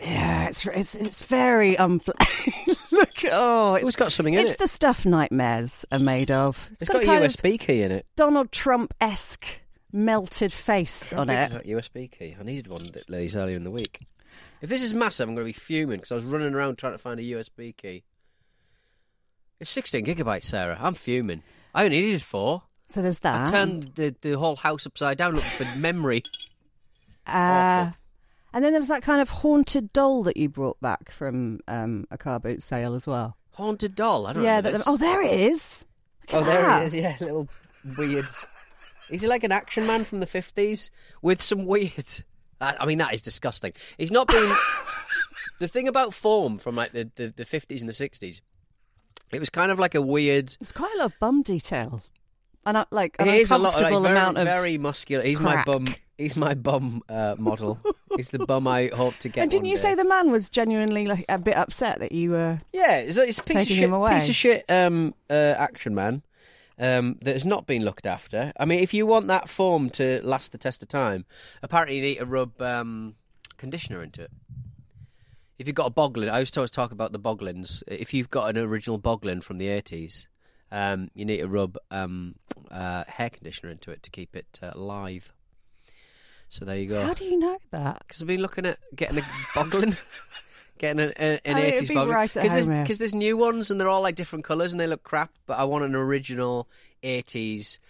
yeah, 0.00 0.48
it's 0.48 0.66
it's 0.66 0.94
it's 0.94 1.22
very 1.22 1.74
unfl- 1.76 2.14
Look, 2.92 3.10
oh, 3.30 3.74
It's 3.74 3.96
got 3.96 4.12
something 4.12 4.34
in 4.34 4.40
it's 4.40 4.50
it. 4.50 4.54
It's 4.54 4.62
the 4.62 4.68
stuff 4.68 5.04
nightmares 5.06 5.84
are 5.92 5.98
made 5.98 6.30
of. 6.30 6.68
it's 6.80 6.88
got, 6.90 7.02
a 7.02 7.06
a 7.06 7.20
USB 7.28 7.58
key 7.58 7.82
in 7.82 7.92
it. 7.92 8.06
Donald 8.16 8.50
Trump 8.52 8.94
esque 9.00 9.46
melted 9.92 10.52
face 10.52 11.12
on 11.12 11.30
it. 11.30 11.50
that 11.50 11.66
USB 11.66 12.10
key? 12.10 12.36
I 12.38 12.42
needed 12.42 12.68
one 12.68 12.84
that 12.92 13.08
ladies 13.08 13.36
earlier 13.36 13.56
in 13.56 13.64
the 13.64 13.70
week. 13.70 14.00
If 14.60 14.68
this 14.68 14.82
is 14.82 14.92
massive, 14.92 15.28
I'm 15.28 15.34
going 15.34 15.46
to 15.46 15.52
be 15.52 15.58
fuming 15.58 15.98
because 15.98 16.12
I 16.12 16.16
was 16.16 16.24
running 16.24 16.54
around 16.54 16.78
trying 16.78 16.92
to 16.94 16.98
find 16.98 17.20
a 17.20 17.22
USB 17.22 17.76
key. 17.76 18.04
It's 19.60 19.70
16 19.70 20.04
gigabytes, 20.04 20.44
Sarah. 20.44 20.76
I'm 20.80 20.94
fuming. 20.94 21.42
I 21.74 21.84
only 21.84 22.00
needed 22.00 22.22
four. 22.22 22.62
So 22.88 23.02
there's 23.02 23.18
I 23.22 23.44
that. 23.44 23.48
turned 23.48 23.92
the, 23.94 24.14
the 24.20 24.32
whole 24.32 24.56
house 24.56 24.86
upside 24.86 25.18
down 25.18 25.34
looking 25.34 25.50
for 25.50 25.64
memory. 25.76 26.22
Uh, 27.26 27.30
awful. 27.90 27.94
And 28.52 28.64
then 28.64 28.72
there 28.72 28.80
was 28.80 28.88
that 28.88 29.02
kind 29.02 29.20
of 29.20 29.30
haunted 29.30 29.92
doll 29.92 30.22
that 30.24 30.36
you 30.36 30.48
brought 30.48 30.80
back 30.80 31.10
from 31.10 31.60
um, 31.68 32.06
a 32.10 32.18
car 32.18 32.40
boot 32.40 32.62
sale 32.62 32.94
as 32.94 33.06
well. 33.06 33.36
Haunted 33.52 33.94
doll. 33.94 34.26
I 34.26 34.32
don't 34.32 34.44
yeah. 34.44 34.60
That, 34.60 34.82
oh, 34.86 34.96
there 34.96 35.20
it 35.20 35.40
is. 35.40 35.84
Oh, 36.32 36.42
there 36.44 36.62
that. 36.62 36.80
he 36.80 36.86
is. 36.86 36.94
Yeah, 36.94 37.16
little 37.20 37.48
weird. 37.96 38.26
Is 39.10 39.22
he 39.22 39.26
like 39.26 39.44
an 39.44 39.52
action 39.52 39.86
man 39.86 40.04
from 40.04 40.20
the 40.20 40.26
fifties 40.26 40.90
with 41.22 41.40
some 41.42 41.64
weird? 41.64 42.22
I, 42.60 42.86
mean, 42.86 42.98
that 42.98 43.14
is 43.14 43.22
disgusting. 43.22 43.72
He's 43.98 44.10
not 44.10 44.26
been. 44.26 44.56
the 45.60 45.68
thing 45.68 45.86
about 45.86 46.12
form 46.12 46.58
from 46.58 46.74
like 46.74 46.92
the 46.92 47.10
the 47.14 47.44
fifties 47.44 47.82
and 47.82 47.88
the 47.88 47.94
sixties, 47.94 48.40
it 49.32 49.38
was 49.38 49.50
kind 49.50 49.70
of 49.70 49.78
like 49.78 49.94
a 49.94 50.02
weird. 50.02 50.56
It's 50.60 50.72
quite 50.72 50.92
a 50.96 50.98
lot 50.98 51.12
of 51.12 51.18
bum 51.20 51.42
detail. 51.42 52.02
And 52.68 52.76
I, 52.76 52.84
like 52.90 53.16
an 53.18 53.28
is 53.28 53.50
a 53.50 53.56
lot 53.56 53.76
of 53.76 53.80
like, 53.80 53.92
very, 53.92 54.10
amount 54.10 54.36
of 54.36 54.44
very 54.44 54.76
muscular. 54.76 55.24
He's 55.24 55.40
my 55.40 55.64
bum. 55.64 55.94
He's 56.18 56.36
my 56.36 56.52
bum 56.52 57.02
uh, 57.08 57.34
model. 57.38 57.80
he's 58.14 58.28
the 58.28 58.40
bum 58.40 58.68
I 58.68 58.90
hope 58.92 59.16
to 59.20 59.30
get. 59.30 59.40
And 59.40 59.50
didn't 59.50 59.64
you 59.64 59.76
day. 59.76 59.80
say 59.80 59.94
the 59.94 60.04
man 60.04 60.30
was 60.30 60.50
genuinely 60.50 61.06
like 61.06 61.24
a 61.30 61.38
bit 61.38 61.56
upset 61.56 62.00
that 62.00 62.12
you 62.12 62.32
were? 62.32 62.58
Yeah, 62.74 62.98
it's, 62.98 63.16
it's 63.16 63.38
a 63.38 63.42
piece 63.42 63.62
of 63.62 63.68
shit. 63.68 63.90
Piece 63.90 64.28
of 64.28 64.34
shit. 64.34 64.66
Um, 64.68 65.14
uh, 65.30 65.54
action 65.56 65.94
man. 65.94 66.22
Um, 66.78 67.18
that 67.22 67.32
has 67.32 67.46
not 67.46 67.66
been 67.66 67.86
looked 67.86 68.04
after. 68.04 68.52
I 68.60 68.66
mean, 68.66 68.80
if 68.80 68.92
you 68.92 69.06
want 69.06 69.28
that 69.28 69.48
form 69.48 69.88
to 69.90 70.20
last 70.22 70.52
the 70.52 70.58
test 70.58 70.82
of 70.82 70.88
time, 70.88 71.24
apparently 71.62 71.96
you 71.96 72.02
need 72.02 72.18
to 72.18 72.26
rub 72.26 72.60
um, 72.60 73.14
conditioner 73.56 74.02
into 74.02 74.24
it. 74.24 74.30
If 75.58 75.66
you've 75.66 75.74
got 75.74 75.86
a 75.86 75.90
boglin, 75.90 76.30
I 76.30 76.38
used 76.40 76.52
to 76.54 76.60
always 76.60 76.70
talk 76.70 76.92
about 76.92 77.12
the 77.12 77.18
boglins. 77.18 77.82
If 77.88 78.12
you've 78.12 78.30
got 78.30 78.50
an 78.50 78.58
original 78.58 78.98
boglin 78.98 79.42
from 79.42 79.56
the 79.56 79.68
eighties, 79.68 80.28
um, 80.72 81.10
you 81.14 81.24
need 81.24 81.38
to 81.38 81.48
rub 81.48 81.76
um, 81.90 82.34
uh, 82.70 83.04
hair 83.06 83.30
conditioner 83.30 83.70
into 83.72 83.90
it 83.90 84.02
to 84.04 84.10
keep 84.10 84.34
it 84.36 84.58
uh, 84.62 84.72
live. 84.74 85.32
So 86.48 86.64
there 86.64 86.76
you 86.78 86.86
go. 86.88 87.04
How 87.04 87.14
do 87.14 87.24
you 87.24 87.38
know 87.38 87.58
that? 87.72 87.98
Because 88.06 88.22
I've 88.22 88.28
been 88.28 88.40
looking 88.40 88.64
at 88.66 88.78
getting 88.96 89.18
a 89.18 89.22
boglin. 89.54 89.96
Getting 90.78 91.00
an, 91.00 91.12
an, 91.16 91.40
an 91.44 91.56
Oh, 91.56 91.60
it'd 91.60 91.82
80s 91.82 91.88
be 91.88 91.94
boglin. 91.96 92.14
right 92.14 92.32
Because 92.32 92.52
there's. 92.68 92.88
'cause 92.88 92.98
there's 92.98 93.12
new 93.14 93.36
ones 93.36 93.72
and 93.72 93.80
they're 93.80 93.88
all 93.88 94.00
like 94.00 94.14
different 94.14 94.44
colours 94.44 94.70
and 94.72 94.78
they 94.78 94.86
look 94.86 95.02
crap, 95.02 95.32
but 95.44 95.58
I 95.58 95.64
want 95.64 95.82
an 95.82 95.96
original 95.96 96.68
80s. 97.02 97.80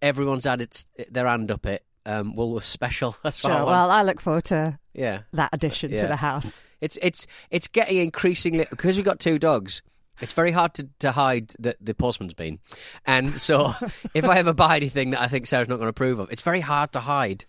Everyone's 0.00 0.44
had 0.44 0.62
its, 0.62 0.86
their 1.10 1.26
hand 1.26 1.50
up 1.50 1.66
it. 1.66 1.84
Um, 2.06 2.34
Woolworths 2.34 2.62
special. 2.62 3.14
That's 3.22 3.44
I 3.44 3.48
Sure. 3.50 3.66
Well, 3.66 3.90
I 3.90 4.02
look 4.04 4.22
forward 4.22 4.44
to 4.44 4.78
yeah. 4.94 5.20
that 5.34 5.50
addition 5.52 5.92
Yeah. 5.92 6.00
to 6.00 6.06
the 6.08 6.16
house. 6.16 6.62
It's, 6.80 6.96
it's, 7.02 7.26
it's 7.50 7.68
getting 7.68 7.98
increasingly. 7.98 8.66
Because 8.70 8.96
we've 8.96 9.04
got 9.04 9.20
two 9.20 9.38
dogs. 9.38 9.82
It's 10.20 10.32
very 10.32 10.50
hard 10.50 10.74
to, 10.74 10.88
to 11.00 11.12
hide 11.12 11.52
that 11.60 11.76
the 11.80 11.94
postman's 11.94 12.34
been. 12.34 12.58
And 13.06 13.34
so 13.34 13.72
if 14.14 14.24
I 14.24 14.38
ever 14.38 14.52
buy 14.52 14.76
anything 14.76 15.10
that 15.10 15.20
I 15.20 15.28
think 15.28 15.46
Sarah's 15.46 15.68
not 15.68 15.76
going 15.76 15.86
to 15.86 15.90
approve 15.90 16.18
of, 16.18 16.30
it's 16.30 16.42
very 16.42 16.60
hard 16.60 16.92
to 16.92 17.00
hide. 17.00 17.44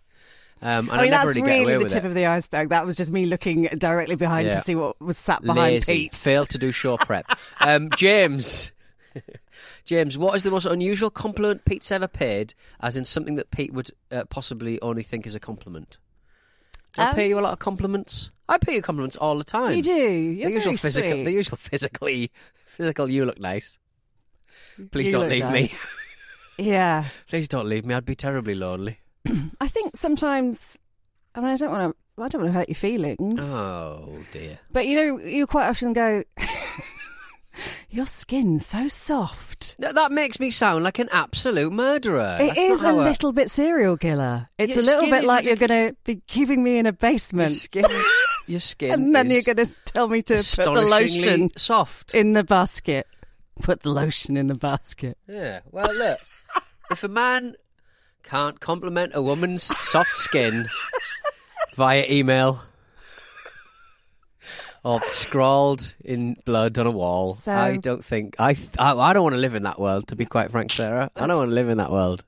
Um, 0.64 0.90
and 0.90 0.92
I, 0.92 0.96
I 0.96 1.02
mean, 1.02 1.12
never 1.12 1.26
that's 1.34 1.36
really, 1.38 1.66
really 1.66 1.84
the 1.86 1.90
tip 1.90 2.04
it. 2.04 2.08
of 2.08 2.14
the 2.14 2.28
iceberg. 2.28 2.70
That 2.70 2.86
was 2.86 2.96
just 2.96 3.12
me 3.12 3.26
looking 3.26 3.64
directly 3.78 4.16
behind 4.16 4.48
Yeah. 4.48 4.56
to 4.58 4.62
see 4.62 4.76
what 4.76 5.02
was 5.02 5.18
sat 5.18 5.42
behind 5.42 5.74
Lazy. 5.74 5.94
Pete. 6.04 6.16
Failed 6.16 6.50
to 6.50 6.58
do 6.60 6.72
show 6.72 6.98
prep. 6.98 7.26
um, 7.62 7.90
James. 7.96 8.72
James, 9.86 10.18
what 10.18 10.36
is 10.36 10.44
the 10.44 10.52
most 10.52 10.66
unusual 10.66 11.10
compliment 11.10 11.66
Pete's 11.66 11.92
ever 11.92 12.08
paid, 12.08 12.54
as 12.80 12.96
in 12.96 13.06
something 13.06 13.36
that 13.36 13.52
Pete 13.52 13.74
would 13.74 13.90
uh, 14.12 14.24
possibly 14.26 14.80
only 14.82 15.04
think 15.04 15.26
is 15.26 15.36
a 15.36 15.40
compliment? 15.40 15.98
Do 16.94 17.02
I 17.02 17.10
Um, 17.10 17.16
pay 17.16 17.28
you 17.30 17.40
a 17.40 17.42
lot 17.42 17.54
of 17.54 17.60
compliments? 17.60 18.32
I 18.48 18.58
pay 18.58 18.76
you 18.76 18.82
compliments 18.82 19.16
all 19.16 19.38
the 19.38 19.44
time. 19.44 19.76
You 19.76 19.82
do. 19.82 19.92
You're 19.92 20.50
the 20.50 20.54
usual 20.56 20.72
very 20.74 20.78
physical, 20.78 21.12
sweet. 21.12 21.24
the 21.24 21.32
usual 21.32 21.58
physically, 21.58 22.32
physical. 22.72 23.10
You 23.10 23.26
look 23.26 23.40
nice. 23.40 23.80
Please 24.92 25.08
You 25.08 25.12
don't 25.14 25.30
leave 25.30 25.44
nice. 25.44 25.72
me. 25.74 25.78
Yeah. 26.58 27.06
Please 27.28 27.48
don't 27.48 27.66
leave 27.68 27.86
me. 27.86 27.96
I'd 27.96 28.06
be 28.06 28.14
terribly 28.14 28.54
lonely. 28.54 29.00
I 29.62 29.68
think 29.68 29.96
sometimes. 29.98 30.78
I 31.34 31.40
mean, 31.40 31.50
I 31.50 31.56
don't 31.56 31.72
want 31.72 31.96
to. 32.18 32.22
I 32.24 32.28
don't 32.28 32.42
want 32.42 32.54
to 32.54 32.60
hurt 32.60 32.70
your 32.70 32.76
feelings. 32.76 33.48
Oh 33.48 34.20
dear. 34.32 34.60
But 34.72 34.86
you 34.86 34.96
know, 34.96 35.20
you 35.20 35.48
quite 35.48 35.68
often 35.70 35.94
go. 35.94 36.24
Your 37.90 38.06
skin's 38.06 38.66
so 38.66 38.88
soft. 38.88 39.76
No, 39.78 39.92
that 39.92 40.12
makes 40.12 40.40
me 40.40 40.52
sound 40.52 40.84
like 40.86 41.00
an 41.00 41.10
absolute 41.12 41.74
murderer. 41.74 42.38
It 42.40 42.48
That's 42.56 42.60
is 42.60 42.84
a 42.84 42.88
I- 42.88 42.92
little 42.92 43.34
bit 43.34 43.50
serial 43.52 43.98
killer. 43.98 44.48
It's 44.58 44.76
Your 44.76 44.84
a 44.84 44.86
little 44.86 45.10
bit 45.10 45.26
like 45.26 45.44
you're 45.46 45.58
going 45.58 45.90
to 45.90 45.96
be 46.06 46.22
keeping 46.28 46.64
me 46.64 46.78
in 46.78 46.86
a 46.86 46.90
Your 46.90 46.94
basement, 46.94 47.52
skin, 47.52 47.84
your 48.48 48.60
skin, 48.60 48.92
and 48.92 49.16
then 49.16 49.30
you're 49.30 49.42
going 49.44 49.58
to 49.68 49.74
tell 49.86 50.08
me 50.08 50.22
to 50.24 50.36
put 50.36 50.56
the 50.66 50.72
lotion 50.82 51.50
soft. 51.58 52.14
in 52.14 52.34
the 52.34 52.44
basket. 52.44 53.08
Put 53.62 53.82
the 53.84 53.90
lotion 53.90 54.38
in 54.38 54.48
the 54.48 54.56
basket. 54.56 55.18
Yeah. 55.28 55.60
Well, 55.72 55.94
look, 55.94 56.20
if 56.90 57.04
a 57.04 57.08
man 57.08 57.56
can't 58.24 58.60
compliment 58.60 59.12
a 59.16 59.22
woman's 59.22 59.64
soft 59.64 60.14
skin 60.14 60.68
via 61.76 62.06
email 62.10 62.64
or 64.84 65.00
scrawled 65.10 65.94
in 66.04 66.36
blood 66.46 66.78
on 66.80 66.88
a 66.88 66.92
wall, 66.92 67.36
So- 67.36 67.52
I 67.54 67.78
don't 67.78 68.04
think 68.04 68.36
I, 68.40 68.56
I. 68.80 68.94
I 68.94 69.14
don't 69.14 69.24
want 69.24 69.36
to 69.36 69.42
live 69.42 69.54
in 69.56 69.64
that 69.64 69.80
world. 69.80 70.08
To 70.08 70.16
be 70.16 70.26
quite 70.26 70.50
frank, 70.52 70.72
Sarah, 70.72 71.12
I 71.16 71.28
don't 71.28 71.38
want 71.38 71.50
to 71.52 71.56
live 71.56 71.70
in 71.70 71.78
that 71.78 71.92
world. 71.92 72.24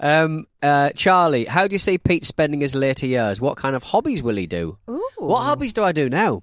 Um, 0.00 0.46
uh, 0.62 0.90
Charlie, 0.90 1.44
how 1.44 1.66
do 1.68 1.74
you 1.74 1.78
see 1.78 1.98
Pete 1.98 2.24
spending 2.24 2.60
his 2.60 2.74
later 2.74 3.06
years? 3.06 3.40
What 3.40 3.56
kind 3.56 3.76
of 3.76 3.82
hobbies 3.84 4.22
will 4.22 4.36
he 4.36 4.46
do? 4.46 4.78
Ooh. 4.90 5.02
What 5.18 5.42
hobbies 5.42 5.72
do 5.72 5.84
I 5.84 5.92
do 5.92 6.08
now? 6.08 6.42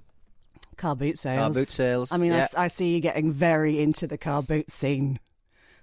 Car 0.77 0.95
boot 0.95 1.19
sales. 1.19 1.39
Car 1.39 1.49
boot 1.51 1.67
sales. 1.67 2.11
I 2.13 2.17
mean, 2.17 2.31
I 2.31 2.37
yeah. 2.37 2.47
I 2.55 2.63
I, 2.63 2.67
see 2.67 2.93
you 2.95 3.01
getting 3.01 3.31
very 3.31 3.81
into 3.81 4.07
the 4.07 4.17
car 4.17 4.41
boot 4.41 4.71
scene. 4.71 5.19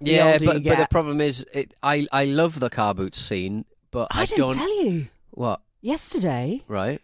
the 0.01 0.11
yeah, 0.11 0.37
but 0.39 0.63
but 0.63 0.77
the 0.77 0.87
problem 0.89 1.21
is, 1.21 1.45
it, 1.53 1.75
I 1.83 2.07
I 2.11 2.25
love 2.25 2.59
the 2.59 2.69
car 2.71 2.95
boot 2.95 3.13
scene, 3.13 3.65
but 3.91 4.07
I, 4.11 4.21
I 4.21 4.25
didn't 4.25 4.39
don't. 4.39 4.55
tell 4.55 4.83
you 4.85 5.07
What? 5.31 5.61
yesterday. 5.81 6.63
Right. 6.67 6.99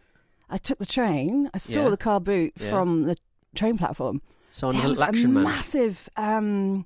I 0.50 0.58
took 0.58 0.80
the 0.80 0.86
train. 0.88 1.50
I 1.54 1.60
saw 1.60 1.84
Yeah. 1.84 1.90
the 1.90 1.98
car 1.98 2.20
boot 2.20 2.54
Yeah. 2.60 2.70
from 2.72 3.04
the 3.04 3.16
train 3.54 3.78
platform. 3.78 4.22
So 4.52 4.68
on 4.70 4.74
there 4.76 4.84
the 4.84 4.90
was 4.90 5.02
a 5.02 5.28
massive, 5.28 6.10
um, 6.18 6.86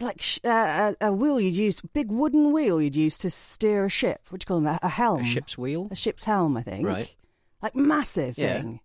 like 0.00 0.20
sh- 0.22 0.38
uh, 0.44 0.94
a, 1.00 1.08
a 1.08 1.12
wheel 1.12 1.40
you'd 1.40 1.56
use, 1.56 1.80
big 1.80 2.10
wooden 2.10 2.52
wheel 2.52 2.80
you'd 2.80 2.96
use 2.96 3.18
to 3.18 3.30
steer 3.30 3.84
a 3.86 3.88
ship. 3.88 4.20
What 4.28 4.40
do 4.40 4.44
you 4.44 4.46
call 4.46 4.60
them? 4.60 4.78
A, 4.82 4.88
helm. 4.88 5.22
A 5.22 5.24
ship's 5.24 5.56
wheel. 5.56 5.88
A 5.90 5.96
ship's 5.96 6.24
helm, 6.24 6.56
I 6.56 6.62
think. 6.62 6.86
Right. 6.86 7.10
Like 7.62 7.74
massive 7.76 8.36
Yeah. 8.38 8.58
thing. 8.60 8.80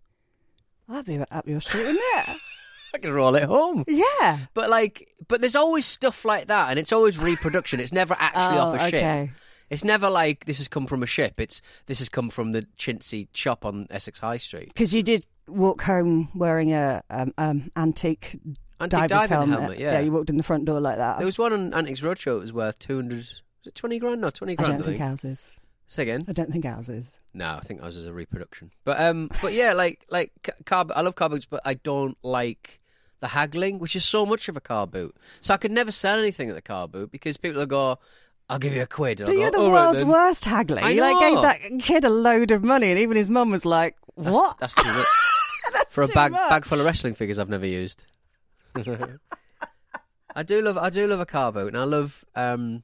Well, 0.88 1.02
that'd 1.02 1.18
be 1.18 1.24
up 1.34 1.46
your 1.48 1.60
street, 1.60 1.84
wouldn't 1.84 2.00
it? 2.00 2.36
I 2.94 2.98
can 2.98 3.12
roll 3.12 3.34
it 3.36 3.44
home. 3.44 3.84
yeah. 3.88 4.38
But 4.52 4.68
like, 4.68 5.08
but 5.28 5.40
there's 5.40 5.56
always 5.56 5.86
stuff 5.86 6.24
like 6.24 6.46
that, 6.48 6.68
and 6.70 6.78
it's 6.78 6.92
always 6.92 7.18
reproduction. 7.18 7.80
It's 7.80 7.92
never 7.92 8.14
actually 8.18 8.58
Oh, 8.58 8.74
off 8.74 8.80
a 8.80 8.90
ship. 8.90 9.30
It's 9.70 9.84
never 9.84 10.10
like 10.10 10.44
this 10.44 10.58
has 10.58 10.68
come 10.68 10.86
from 10.86 11.02
a 11.02 11.06
ship. 11.06 11.40
It's 11.40 11.62
this 11.86 12.00
has 12.00 12.10
come 12.10 12.28
from 12.28 12.52
the 12.52 12.66
chintzy 12.76 13.28
shop 13.32 13.64
on 13.64 13.86
Essex 13.90 14.18
High 14.18 14.36
Street. 14.36 14.68
Because 14.68 14.92
you 14.94 15.02
did 15.02 15.26
walk 15.48 15.80
home 15.82 16.28
wearing 16.34 16.74
a 16.74 17.02
um, 17.08 17.32
um, 17.38 17.70
antique, 17.76 18.38
Antique 18.82 19.08
diver's 19.08 19.28
diving 19.28 19.28
helmet. 19.48 19.58
helmet, 19.60 19.78
yeah. 19.78 20.00
you 20.00 20.12
walked 20.12 20.30
in 20.30 20.36
the 20.36 20.42
front 20.42 20.64
door 20.64 20.80
like 20.80 20.96
that. 20.98 21.18
There 21.18 21.26
was 21.26 21.38
one 21.38 21.52
on 21.52 21.72
Antiques 21.74 22.00
Roadshow. 22.00 22.36
It 22.36 22.40
was 22.40 22.52
worth 22.52 22.78
two 22.78 22.96
hundred. 22.96 23.18
Was 23.18 23.40
it 23.66 23.74
twenty 23.74 23.98
grand? 23.98 24.20
No, 24.20 24.30
twenty 24.30 24.52
I 24.58 24.62
grand. 24.62 24.78
don't 24.82 24.88
think 24.90 25.00
ours 25.00 25.24
is. 25.24 25.52
Say 25.88 26.02
again. 26.04 26.22
I 26.26 26.32
don't 26.32 26.50
think 26.50 26.64
ours 26.64 26.88
is. 26.88 27.18
No, 27.34 27.54
I 27.56 27.60
think 27.60 27.82
ours 27.82 27.96
is 27.96 28.06
a 28.06 28.12
reproduction. 28.12 28.70
But 28.84 29.00
um, 29.00 29.30
but 29.42 29.52
yeah, 29.52 29.72
like 29.74 30.04
like 30.10 30.32
ca- 30.42 30.52
car. 30.64 30.86
I 30.94 31.02
love 31.02 31.14
car 31.14 31.28
boots, 31.28 31.44
but 31.46 31.60
I 31.64 31.74
don't 31.74 32.16
like 32.22 32.80
the 33.20 33.28
haggling, 33.28 33.78
which 33.78 33.94
is 33.94 34.04
so 34.04 34.24
much 34.26 34.48
of 34.48 34.56
a 34.56 34.60
car 34.60 34.86
boot. 34.86 35.14
So 35.42 35.52
I 35.54 35.56
could 35.58 35.70
never 35.70 35.92
sell 35.92 36.18
anything 36.18 36.48
at 36.48 36.54
the 36.56 36.62
car 36.62 36.88
boot 36.88 37.12
because 37.12 37.36
people 37.36 37.58
will 37.60 37.66
go, 37.66 37.98
"I'll 38.48 38.58
give 38.58 38.72
you 38.74 38.82
a 38.82 38.86
quid." 38.86 39.20
and 39.20 39.26
But 39.26 39.32
I'll 39.34 39.38
you're 39.38 39.50
go, 39.50 39.58
the 39.58 39.64
"All 39.66 39.70
right 39.72 39.82
world's 39.86 40.00
then." 40.02 40.08
worst 40.08 40.44
haggler. 40.46 40.82
I 40.82 40.90
You 40.90 41.00
like 41.02 41.20
gave 41.20 41.42
that 41.42 41.84
kid 41.84 42.04
a 42.04 42.10
load 42.10 42.50
of 42.52 42.64
money, 42.64 42.90
and 42.90 42.98
even 42.98 43.16
his 43.18 43.28
mum 43.30 43.50
was 43.50 43.64
like, 43.66 43.96
That's, 44.16 44.34
"What?" 44.34 44.58
That's 44.58 44.74
too 44.74 44.84
much 44.92 45.06
for 45.90 46.02
a 46.04 46.06
too 46.08 46.14
bag 46.14 46.32
much. 46.32 46.48
bag 46.48 46.64
full 46.64 46.80
of 46.80 46.86
wrestling 46.86 47.14
figures 47.14 47.38
I've 47.38 47.50
never 47.50 47.66
used. 47.66 48.06
I 50.34 50.42
do 50.42 50.62
love 50.62 50.78
I 50.78 50.90
do 50.90 51.06
love 51.06 51.20
a 51.20 51.26
car 51.26 51.52
boot, 51.52 51.68
and 51.68 51.76
I 51.76 51.84
love 51.84 52.24
um, 52.34 52.82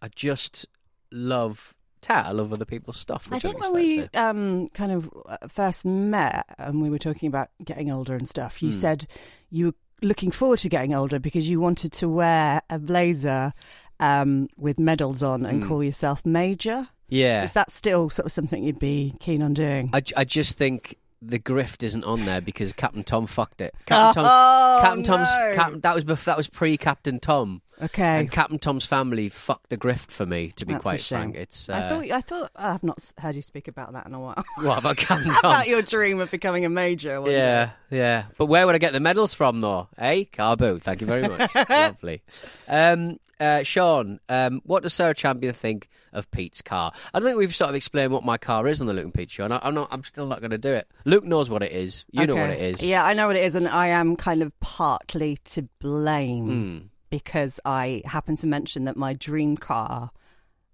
I 0.00 0.08
just 0.14 0.66
love 1.10 1.74
tat. 2.00 2.26
I 2.26 2.30
love 2.32 2.52
other 2.52 2.64
people's 2.64 2.96
stuff. 2.96 3.28
I 3.32 3.38
think 3.40 3.58
when 3.60 3.74
we 3.74 3.82
is 3.82 3.94
fair 3.96 4.04
to 4.08 4.10
say. 4.16 4.18
um, 4.22 4.68
kind 4.68 4.92
of 4.92 5.10
uh, 5.28 5.48
first 5.48 5.84
met 5.84 6.46
and 6.58 6.80
we 6.80 6.90
were 6.90 6.98
talking 6.98 7.26
about 7.26 7.48
getting 7.64 7.90
older 7.90 8.14
and 8.14 8.28
stuff, 8.28 8.62
you 8.62 8.72
said 8.72 9.06
you 9.50 9.66
were 9.66 9.74
looking 10.02 10.30
forward 10.30 10.58
to 10.60 10.68
getting 10.68 10.94
older 10.94 11.18
because 11.18 11.48
you 11.48 11.58
wanted 11.58 11.90
to 11.94 12.08
wear 12.08 12.62
a 12.70 12.78
blazer 12.78 13.52
um, 13.98 14.48
with 14.56 14.78
medals 14.78 15.22
on 15.22 15.44
and 15.46 15.62
Hmm. 15.62 15.68
call 15.68 15.82
yourself 15.82 16.24
Major. 16.26 16.88
yeah, 17.08 17.42
Is 17.42 17.54
that 17.54 17.70
still 17.70 18.10
sort 18.10 18.26
of 18.26 18.32
something 18.32 18.62
you'd 18.62 18.78
be 18.78 19.14
keen 19.20 19.42
on 19.42 19.54
doing? 19.54 19.90
I, 19.92 20.02
I 20.16 20.24
just 20.24 20.56
think 20.58 20.98
the 21.22 21.38
grift 21.38 21.82
isn't 21.82 22.04
on 22.04 22.24
there 22.26 22.40
because 22.40 22.72
Captain 22.72 23.02
Tom 23.04 23.26
fucked 23.26 23.60
it. 23.60 23.74
Captain 23.86 24.22
Tom's, 24.22 24.28
Oh, 24.30 24.78
Captain 24.82 25.02
Tom's, 25.04 25.28
no. 25.40 25.52
Cap, 25.54 25.72
that 25.82 25.94
was 25.94 26.04
bef- 26.04 26.24
that 26.24 26.36
was 26.36 26.48
pre 26.48 26.76
Captain 26.76 27.18
Tom, 27.18 27.62
okay. 27.82 28.20
and 28.20 28.30
Captain 28.30 28.58
Tom's 28.58 28.84
family 28.84 29.28
fucked 29.28 29.70
the 29.70 29.76
grift 29.78 30.10
for 30.10 30.26
me. 30.26 30.52
To 30.56 30.66
be 30.66 30.74
That's 30.74 30.82
quite 30.82 31.00
frank, 31.00 31.36
it's. 31.36 31.68
Uh, 31.68 31.74
I 31.74 31.88
thought 31.88 32.10
I 32.10 32.20
thought 32.20 32.50
I've 32.56 32.82
not 32.82 33.12
heard 33.18 33.34
you 33.36 33.42
speak 33.42 33.66
about 33.68 33.92
that 33.94 34.06
in 34.06 34.14
a 34.14 34.20
while. 34.20 34.42
what 34.60 34.78
about 34.78 34.96
Captain 34.98 35.30
Tom? 35.42 35.52
about 35.52 35.68
your 35.68 35.82
dream 35.82 36.20
of 36.20 36.30
becoming 36.30 36.64
a 36.64 36.68
major. 36.68 37.22
Yeah, 37.26 37.66
day. 37.66 37.72
yeah. 37.98 38.24
But 38.38 38.46
where 38.46 38.66
would 38.66 38.74
I 38.74 38.78
get 38.78 38.92
the 38.92 39.00
medals 39.00 39.32
from, 39.34 39.60
though? 39.62 39.88
Eh? 39.98 40.24
Car 40.32 40.56
boot. 40.56 40.82
Thank 40.82 41.00
you 41.00 41.06
very 41.06 41.26
much. 41.26 41.54
Lovely. 41.68 42.22
Um, 42.68 43.18
uh, 43.40 43.62
Sean, 43.62 44.18
um, 44.28 44.60
what 44.64 44.82
does 44.82 44.94
Sarah 44.94 45.14
Champion 45.14 45.52
think 45.54 45.88
of 46.12 46.30
Pete's 46.30 46.62
car? 46.62 46.92
I 47.12 47.18
don't 47.18 47.28
think 47.28 47.38
we've 47.38 47.54
sort 47.54 47.68
of 47.70 47.76
explained 47.76 48.12
what 48.12 48.24
my 48.24 48.38
car 48.38 48.66
is 48.66 48.80
on 48.80 48.86
the 48.86 48.94
Luke 48.94 49.04
and 49.04 49.14
Pete 49.14 49.30
show, 49.30 49.44
and 49.44 49.52
I, 49.54 49.60
I'm 49.62 49.74
not. 49.74 49.88
I'm 49.90 50.04
still 50.04 50.26
not 50.26 50.40
going 50.40 50.50
to 50.52 50.58
do 50.58 50.72
it. 50.72 50.88
Luke 51.04 51.24
knows 51.24 51.50
what 51.50 51.62
it 51.62 51.72
is. 51.72 52.04
You 52.10 52.26
know 52.26 52.36
what 52.36 52.50
it 52.50 52.60
is. 52.60 52.82
Yeah, 52.84 53.04
I 53.04 53.12
know 53.14 53.26
what 53.26 53.36
it 53.36 53.44
is, 53.44 53.54
and 53.54 53.68
I 53.68 53.88
am 53.88 54.16
kind 54.16 54.42
of 54.42 54.58
partly 54.60 55.38
to 55.44 55.62
blame 55.80 56.46
Mm. 56.48 56.88
because 57.10 57.60
I 57.64 58.02
happened 58.04 58.38
to 58.38 58.46
mention 58.46 58.84
that 58.84 58.96
my 58.96 59.12
dream 59.14 59.56
car 59.56 60.10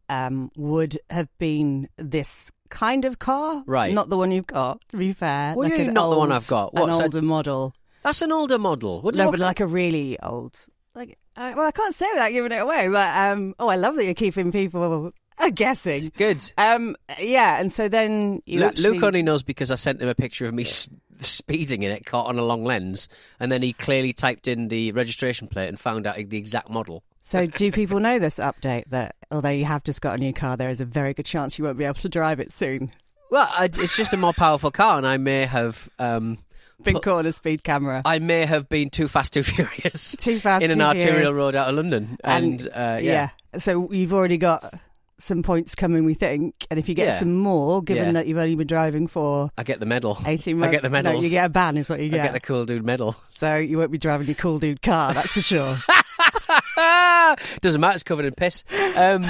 um, 0.09 0.51
would 0.57 0.99
have 1.11 1.29
been 1.39 1.89
this 1.97 2.53
kind 2.69 3.05
of 3.05 3.19
car, 3.19 3.63
Right. 3.67 3.93
Not 3.93 4.09
the 4.09 4.17
one 4.17 4.31
you've 4.31 4.47
got. 4.47 4.81
To 4.89 4.97
be 4.97 5.13
fair, 5.13 5.53
you 5.55 5.63
like 5.63 5.79
an 5.79 5.93
not 5.95 6.11
the 6.11 6.19
one 6.19 6.33
I've 6.33 6.47
got? 6.47 6.73
An 6.75 6.81
What, 6.83 6.95
so- 6.95 7.03
older 7.03 7.23
model. 7.23 7.75
That's 8.03 8.21
an 8.23 8.33
older 8.33 8.59
model. 8.59 9.01
What, 9.01 9.15
No, 9.15 9.27
what- 9.27 9.33
but 9.33 9.41
like 9.41 9.61
a 9.61 9.67
really 9.67 10.19
old. 10.21 10.59
Like, 10.95 11.19
uh, 11.37 11.55
well, 11.57 11.67
I 11.67 11.71
can't 11.71 11.95
say 11.95 12.07
without 12.13 12.33
giving 12.33 12.53
it 12.53 12.61
away, 12.61 12.89
but 12.89 13.17
um, 13.17 13.55
oh, 13.59 13.69
I 13.69 13.77
love 13.77 13.97
that 13.97 14.05
you're 14.05 14.15
keeping 14.15 14.53
people 14.53 15.13
uh, 15.39 15.51
guessing. 15.51 16.11
good. 16.17 16.53
Um, 16.59 16.97
yeah, 17.19 17.59
and 17.59 17.73
so 17.73 17.89
then 17.89 18.43
you 18.45 18.61
Lu- 18.61 18.67
actually... 18.67 18.91
Luke 18.91 19.03
only 19.03 19.23
knows 19.23 19.43
because 19.43 19.71
I 19.71 19.77
sent 19.77 20.03
him 20.03 20.09
a 20.09 20.15
picture 20.15 20.47
of 20.47 20.55
me 20.55 20.65
s- 20.65 20.89
speeding 21.21 21.83
in 21.83 21.91
it, 21.91 22.05
caught 22.05 22.27
on 22.27 22.39
a 22.39 22.45
long 22.45 22.65
lens, 22.65 23.09
and 23.41 23.51
then 23.51 23.63
he 23.63 23.73
clearly 23.73 24.13
typed 24.13 24.49
in 24.49 24.69
the 24.69 24.93
registration 24.93 25.49
plate 25.49 25.69
and 25.69 25.81
found 25.81 26.07
out 26.07 26.17
the 26.17 26.37
exact 26.37 26.69
model. 26.69 27.03
So, 27.23 27.47
do 27.47 27.71
people 27.71 28.01
know 28.01 28.19
this 28.19 28.39
update 28.39 28.85
that 28.91 29.15
although 29.31 29.49
you 29.49 29.65
have 29.65 29.85
just 29.85 30.03
got 30.03 30.17
a 30.17 30.19
new 30.19 30.33
car, 30.33 30.57
there 30.57 30.71
is 30.71 30.81
a 30.81 30.85
very 30.85 31.15
good 31.15 31.25
chance 31.25 31.57
you 31.57 31.65
won't 31.65 31.79
be 31.79 31.85
able 31.85 31.95
to 31.95 32.09
drive 32.09 32.41
it 32.41 32.53
soon? 32.53 32.93
Well, 33.31 33.49
I, 33.51 33.67
it's 33.67 33.97
just 33.97 34.13
a 34.13 34.17
more 34.19 34.35
powerful 34.35 34.71
car, 34.71 34.99
and 34.99 35.07
I 35.07 35.17
may 35.17 35.47
have. 35.47 35.89
Um, 35.99 36.39
Been 36.85 36.99
caught 37.01 37.19
on 37.19 37.27
a 37.27 37.33
speed 37.33 37.63
camera. 37.65 38.03
I 38.05 38.19
may 38.19 38.45
have 38.47 38.69
been 38.69 38.91
too 38.91 39.09
fast, 39.09 39.33
too 39.33 39.43
furious. 39.43 40.17
Too 40.19 40.39
fast, 40.39 40.65
in 40.65 40.71
an 40.71 40.81
arterial 40.81 41.15
furious. 41.15 41.33
road 41.33 41.57
out 41.57 41.69
of 41.69 41.75
London, 41.77 42.17
and, 42.25 42.67
uh, 42.75 42.99
yeah. 43.01 43.31
So 43.59 43.91
you've 43.93 44.13
already 44.13 44.39
got 44.39 44.75
some 45.19 45.43
points 45.45 45.75
coming, 45.77 46.05
we 46.05 46.15
think, 46.15 46.67
and 46.71 46.81
if 46.81 46.89
you 46.89 46.95
get 46.97 47.07
Yeah. 47.07 47.19
some 47.21 47.35
more, 47.37 47.81
given 47.83 48.07
Yeah. 48.07 48.13
that 48.13 48.27
you've 48.27 48.39
only 48.39 48.57
been 48.57 48.67
driving 48.67 49.07
for 49.07 49.51
I 49.57 49.63
get 49.63 49.79
the 49.79 49.87
medal. 49.87 50.19
eighteen 50.27 50.59
months. 50.59 50.69
I 50.71 50.73
get 50.73 50.83
the 50.83 50.91
medal. 50.91 51.13
no, 51.13 51.21
you 51.21 51.31
get 51.31 51.45
a 51.45 51.49
ban, 51.49 51.77
is 51.77 51.89
what 51.89 52.01
you 52.01 52.09
get. 52.09 52.21
I 52.21 52.23
get. 52.25 52.33
get 52.33 52.43
the 52.43 52.47
cool 52.47 52.65
dude 52.67 52.85
medal. 52.85 53.15
So 53.39 53.55
you 53.57 53.79
won't 53.79 53.93
be 53.93 53.99
driving 53.99 54.27
your 54.27 54.35
cool 54.37 54.59
dude 54.59 54.83
car, 54.83 55.15
that's 55.15 55.33
for 55.33 55.41
sure. 55.41 55.77
Doesn't 57.61 57.81
matter. 57.81 57.95
It's 57.95 58.03
covered 58.03 58.25
in 58.25 58.35
piss. 58.35 58.65
Um, 58.97 59.25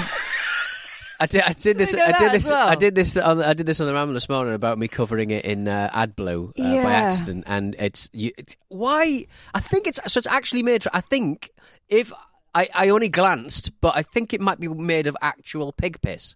I 1.23 1.25
did. 1.25 1.41
I 1.41 1.53
did 1.53 1.77
this. 1.77 1.93
Know 1.93 2.03
I 2.03 2.11
did 2.11 2.31
this. 2.33 2.49
well? 2.51 2.67
I 2.67 2.75
did 2.75 2.95
this. 2.95 3.15
On, 3.15 3.41
I 3.41 3.53
did 3.53 3.65
this 3.65 3.79
on 3.79 3.87
the 3.87 3.93
Ramble 3.93 4.13
this 4.13 4.27
morning 4.27 4.53
about 4.53 4.77
me 4.77 4.89
covering 4.89 5.31
it 5.31 5.45
in 5.45 5.69
uh, 5.69 5.89
AdBlue 5.93 6.49
uh, 6.49 6.51
Yeah. 6.57 6.83
by 6.83 6.91
accident, 6.91 7.45
and 7.47 7.75
it's, 7.79 8.09
you, 8.11 8.33
it's 8.37 8.57
why 8.67 9.27
I 9.53 9.61
think 9.61 9.87
it's 9.87 10.01
so. 10.05 10.17
It's 10.17 10.27
actually 10.27 10.63
made. 10.63 10.83
For, 10.83 10.89
I 10.93 10.99
think 10.99 11.51
if 11.87 12.11
I, 12.53 12.67
I 12.75 12.89
only 12.89 13.07
glanced, 13.07 13.71
but 13.79 13.95
I 13.95 14.01
think 14.01 14.33
it 14.33 14.41
might 14.41 14.59
be 14.59 14.67
made 14.67 15.07
of 15.07 15.15
actual 15.21 15.71
pig 15.71 16.01
piss. 16.01 16.35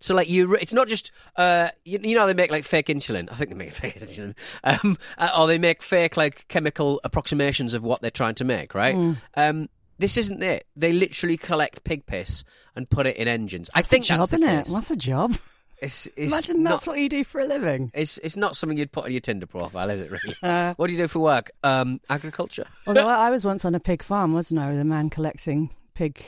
So 0.00 0.16
like 0.16 0.28
you, 0.28 0.54
it's 0.54 0.72
not 0.72 0.88
just 0.88 1.12
uh, 1.36 1.68
you, 1.84 2.00
you 2.02 2.16
know 2.16 2.26
they 2.26 2.34
make 2.34 2.50
like 2.50 2.64
fake 2.64 2.86
insulin. 2.88 3.30
I 3.30 3.36
think 3.36 3.50
they 3.50 3.56
make 3.56 3.72
fake 3.84 4.00
insulin, 4.00 4.34
um, 4.64 4.96
uh, 5.16 5.30
or 5.38 5.46
they 5.46 5.58
make 5.58 5.80
fake 5.80 6.16
like 6.16 6.48
chemical 6.48 7.00
approximations 7.04 7.72
of 7.72 7.84
what 7.84 8.00
they're 8.00 8.10
trying 8.10 8.34
to 8.36 8.44
make. 8.44 8.74
Right? 8.74 8.96
Hmm. 8.96 9.12
Um, 9.36 9.68
this 9.98 10.16
isn't 10.16 10.42
it. 10.42 10.66
They 10.76 10.92
literally 10.92 11.36
collect 11.36 11.84
pig 11.84 12.06
piss 12.06 12.44
and 12.76 12.88
put 12.88 13.06
it 13.06 13.16
in 13.16 13.28
engines. 13.28 13.68
I 13.74 13.80
That's 13.80 13.90
think 13.90 14.04
a 14.04 14.08
job, 14.08 14.18
that's 14.20 14.30
the 14.30 14.36
isn't 14.38 14.48
it? 14.48 14.68
That's 14.72 14.90
a 14.90 14.96
job. 14.96 15.36
It's, 15.80 16.06
it's 16.16 16.32
Imagine 16.32 16.64
not, 16.64 16.70
that's 16.70 16.86
what 16.88 16.98
you 16.98 17.08
do 17.08 17.22
for 17.22 17.40
a 17.40 17.44
living. 17.44 17.90
It's 17.94 18.18
it's 18.18 18.36
not 18.36 18.56
something 18.56 18.76
you'd 18.76 18.90
put 18.90 19.04
on 19.04 19.12
your 19.12 19.20
Tinder 19.20 19.46
profile, 19.46 19.90
is 19.90 20.00
it? 20.00 20.10
Really? 20.10 20.34
Uh, 20.42 20.74
what 20.74 20.88
do 20.88 20.92
you 20.92 20.98
do 20.98 21.06
for 21.06 21.20
work? 21.20 21.50
Um, 21.62 22.00
agriculture. 22.10 22.66
Although 22.88 23.06
I 23.06 23.28
I 23.28 23.30
was 23.30 23.44
once 23.44 23.64
on 23.64 23.76
a 23.76 23.80
pig 23.80 24.02
farm, 24.02 24.32
wasn't 24.32 24.58
I, 24.60 24.70
with 24.70 24.80
a 24.80 24.84
man 24.84 25.08
collecting 25.08 25.70
pig 25.94 26.20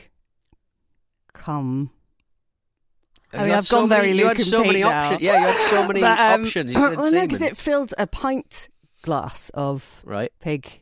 cum. 1.33 1.91
I 3.33 3.43
mean, 3.45 3.51
I've 3.53 3.65
so 3.65 3.77
gone 3.81 3.89
many- 3.89 4.01
very 4.07 4.17
You 4.17 4.27
had 4.27 4.37
Luke 4.37 4.39
and 4.39 4.47
so 4.47 4.63
many 4.63 4.83
options. 4.83 5.21
Yeah, 5.21 5.39
you 5.39 5.47
had 5.47 5.69
so 5.69 5.87
many 5.87 6.01
But, 6.01 6.19
um, 6.19 6.43
options. 6.43 6.73
You 6.73 6.79
well, 6.97 7.11
no, 7.11 7.21
because 7.21 7.41
it 7.41 7.55
filled 7.57 7.93
a 7.97 8.05
pint 8.07 8.67
glass 9.03 9.49
of 9.53 9.85
Right? 10.03 10.31
pig. 10.41 10.81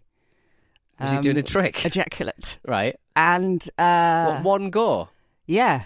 Was 1.00 1.12
he 1.12 1.18
um, 1.18 1.22
doing 1.22 1.38
a 1.38 1.44
trick? 1.44 1.86
Ejaculate. 1.86 2.60
right? 2.66 2.96
And, 3.16 3.68
uh, 3.78 4.34
what, 4.36 4.44
one 4.44 4.70
go. 4.70 5.10
yeah. 5.46 5.84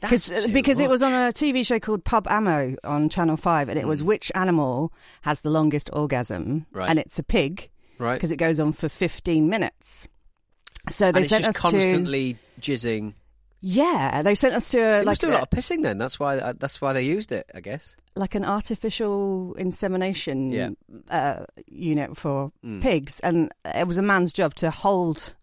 That's 0.00 0.44
too 0.44 0.52
because 0.52 0.80
it 0.80 0.88
was 0.88 1.02
on 1.02 1.12
a 1.12 1.30
TV 1.30 1.64
show 1.64 1.78
called 1.78 2.04
Pub 2.04 2.26
Ammo 2.28 2.74
on 2.84 3.10
Channel 3.10 3.36
5, 3.36 3.68
and 3.68 3.78
it 3.78 3.86
was 3.86 4.02
which 4.02 4.32
animal 4.34 4.94
has 5.22 5.42
the 5.42 5.50
longest 5.50 5.90
orgasm. 5.92 6.66
Hmm. 6.72 6.78
Right. 6.78 6.88
And 6.88 6.98
it's 6.98 7.18
a 7.18 7.22
pig, 7.22 7.68
right. 7.98 8.14
because 8.14 8.30
it 8.30 8.36
goes 8.36 8.58
on 8.58 8.72
for 8.72 8.88
15 8.88 9.48
minutes. 9.48 10.08
So 10.88 11.12
they 11.12 11.18
and 11.18 11.18
it's 11.18 11.28
sent 11.28 11.44
just 11.44 11.56
us 11.58 11.62
constantly 11.62 12.38
jizzing. 12.60 13.12
Yeah, 13.62 14.22
they 14.22 14.34
sent 14.34 14.54
us 14.54 14.70
to 14.70 14.78
a, 14.80 15.02
like, 15.04 15.18
do 15.18 15.28
a 15.28 15.32
lot 15.32 15.42
of 15.42 15.50
pissing 15.50 15.82
then. 15.82 15.98
That's 15.98 16.18
why. 16.18 16.38
uh, 16.38 16.54
That's 16.58 16.80
why 16.80 16.92
they 16.94 17.02
used 17.02 17.30
it. 17.32 17.46
I 17.54 17.60
guess. 17.60 17.94
like 18.16 18.34
an 18.34 18.44
artificial 18.44 19.54
insemination 19.54 20.50
Yeah. 20.52 20.70
uh, 21.10 21.44
unit 21.66 22.16
for 22.16 22.52
Mm. 22.64 22.80
pigs, 22.82 23.20
and 23.20 23.50
it 23.64 23.86
was 23.86 23.98
a 23.98 24.02
man's 24.02 24.32
job 24.32 24.54
to 24.56 24.70
hold 24.70 25.34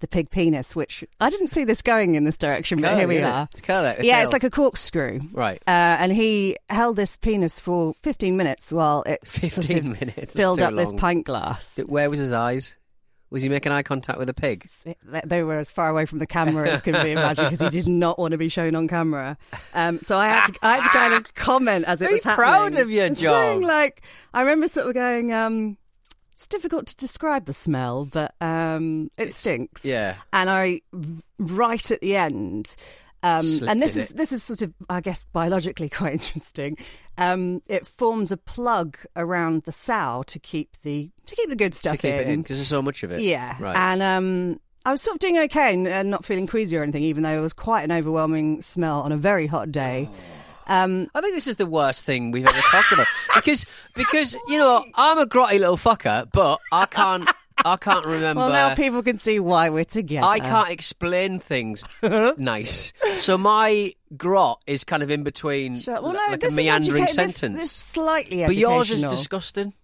the 0.00 0.06
pig 0.08 0.30
penis. 0.30 0.74
Which 0.76 1.04
I 1.20 1.30
didn't 1.30 1.48
see 1.48 1.64
this 1.64 1.82
going 1.82 2.14
in 2.14 2.22
this 2.24 2.36
direction, 2.36 2.80
but 2.80 2.96
here 2.96 3.08
we 3.08 3.18
are. 3.22 3.48
It's 3.52 3.60
curly, 3.62 3.88
a 3.88 4.02
Yeah, 4.04 4.16
tail. 4.18 4.22
it's 4.24 4.32
like 4.32 4.44
a 4.44 4.50
corkscrew. 4.50 5.20
right. 5.32 5.58
Uh, 5.66 5.98
and 6.00 6.12
he 6.12 6.56
held 6.70 6.94
this 6.96 7.18
penis 7.18 7.58
for 7.60 7.94
15 8.02 8.36
minutes 8.36 8.72
while 8.72 9.02
it 9.02 9.26
sort 9.28 9.68
of 9.70 9.84
minutes. 9.84 10.32
Filled 10.34 10.60
up 10.60 10.74
this 10.76 10.92
pint 10.92 11.26
glass. 11.26 11.78
Where 11.86 12.08
was 12.08 12.20
his 12.20 12.32
eyes? 12.32 12.76
Was 13.30 13.42
he 13.42 13.48
making 13.48 13.72
eye 13.72 13.82
contact 13.82 14.18
with 14.18 14.28
a 14.30 14.34
pig? 14.34 14.68
They- 15.24 15.42
were 15.42 15.58
as 15.58 15.70
far 15.70 15.88
away 15.88 16.06
from 16.06 16.18
the 16.18 16.26
camera 16.26 16.68
as 16.70 16.80
can 16.80 16.94
be 17.02 17.12
imagined 17.12 17.50
because 17.50 17.60
he 17.72 17.80
did 17.82 17.88
not 17.88 18.18
want 18.18 18.32
to 18.32 18.38
be 18.38 18.48
shown 18.48 18.74
on 18.74 18.88
camera. 18.88 19.36
Um, 19.74 19.98
so 20.00 20.16
I 20.18 20.28
had 20.28 20.46
to, 20.52 20.58
I 20.62 20.76
had 20.76 20.82
to 20.84 20.88
kind 20.90 21.14
of 21.14 21.34
comment 21.34 21.84
as 21.86 22.00
it 22.02 22.10
was 22.10 22.24
happening. 22.24 22.44
proud 22.44 22.78
of 22.78 22.90
you, 22.90 23.10
John. 23.10 23.60
like, 23.62 24.02
I 24.34 24.40
remember 24.40 24.68
sort 24.68 24.86
of 24.88 24.94
going, 24.94 25.32
um, 25.32 25.76
it's 26.32 26.46
difficult 26.48 26.86
to 26.86 26.96
describe 26.96 27.46
the 27.46 27.52
smell, 27.52 28.04
but 28.04 28.34
um, 28.40 29.10
it 29.18 29.34
stinks. 29.34 29.84
yeah. 29.84 30.14
And 30.32 30.48
I, 30.48 30.80
right 31.38 31.90
at 31.90 32.00
the 32.00 32.16
end, 32.16 32.74
um, 33.22 33.44
and 33.68 33.82
this 33.82 33.96
is 33.96 34.12
it. 34.12 34.16
this 34.16 34.32
is 34.32 34.42
sort 34.42 34.62
of, 34.62 34.72
I 34.88 35.00
guess, 35.00 35.24
biologically 35.32 35.88
quite 35.90 36.12
interesting. 36.12 36.76
Um, 37.16 37.62
it 37.68 37.86
forms 37.86 38.30
a 38.30 38.36
plug 38.36 38.96
around 39.16 39.64
the 39.64 39.72
sow 39.72 40.22
to 40.28 40.38
keep 40.38 40.76
the 40.82 41.10
to 41.26 41.34
keep 41.34 41.48
the 41.48 41.56
good 41.56 41.74
stuff 41.74 41.92
to 41.92 41.98
keep 41.98 42.14
in 42.26 42.42
because 42.42 42.58
there's 42.58 42.68
so 42.68 42.82
much 42.82 43.02
of 43.02 43.10
it. 43.12 43.22
yeah. 43.22 43.56
Right. 43.58 43.76
And 43.76 44.02
um, 44.02 44.60
I 44.84 44.92
was 44.92 45.02
sort 45.02 45.16
of 45.16 45.20
doing 45.20 45.38
okay 45.38 45.74
and, 45.74 46.10
not 46.10 46.24
feeling 46.24 46.46
queasy 46.46 46.76
or 46.76 46.82
anything, 46.82 47.02
even 47.02 47.22
though 47.22 47.36
it 47.36 47.42
was 47.42 47.52
quite 47.52 47.82
an 47.82 47.92
overwhelming 47.92 48.62
smell 48.62 49.02
on 49.02 49.12
a 49.12 49.16
very 49.16 49.46
hot 49.46 49.72
day. 49.72 50.08
Um, 50.68 51.10
I 51.14 51.20
think 51.22 51.34
this 51.34 51.46
is 51.46 51.56
the 51.56 51.66
worst 51.66 52.04
thing 52.04 52.30
we've 52.30 52.46
ever 52.46 52.60
talked 52.70 52.92
about 52.92 53.06
because 53.34 53.64
because 53.94 54.34
you 54.48 54.58
know 54.58 54.84
I'm 54.94 55.18
a 55.18 55.26
grotty 55.26 55.58
little 55.58 55.78
fucker, 55.78 56.28
but 56.30 56.60
I 56.70 56.86
can't 56.86 57.28
I 57.64 57.76
can't 57.76 58.04
remember. 58.06 58.40
well, 58.42 58.50
now 58.50 58.74
people 58.74 59.02
can 59.02 59.18
see 59.18 59.40
why 59.40 59.68
we're 59.68 59.84
together. 59.84 60.26
I 60.26 60.38
can't 60.38 60.70
explain 60.70 61.38
things 61.40 61.84
nice. 62.02 62.92
So 63.16 63.36
my 63.38 63.92
grot 64.16 64.62
is 64.66 64.84
kind 64.84 65.02
of 65.02 65.10
in 65.10 65.22
between, 65.24 65.80
Sure. 65.80 66.00
Well, 66.00 66.12
no, 66.12 66.20
like 66.30 66.40
this 66.40 66.52
a 66.52 66.56
meandering 66.56 67.04
educa- 67.04 67.06
this- 67.06 67.14
sentence. 67.36 67.54
This, 67.60 67.72
slightly 67.72 68.44
but 68.46 68.56
yours 68.56 68.90
is 68.90 69.04
disgusting. 69.04 69.74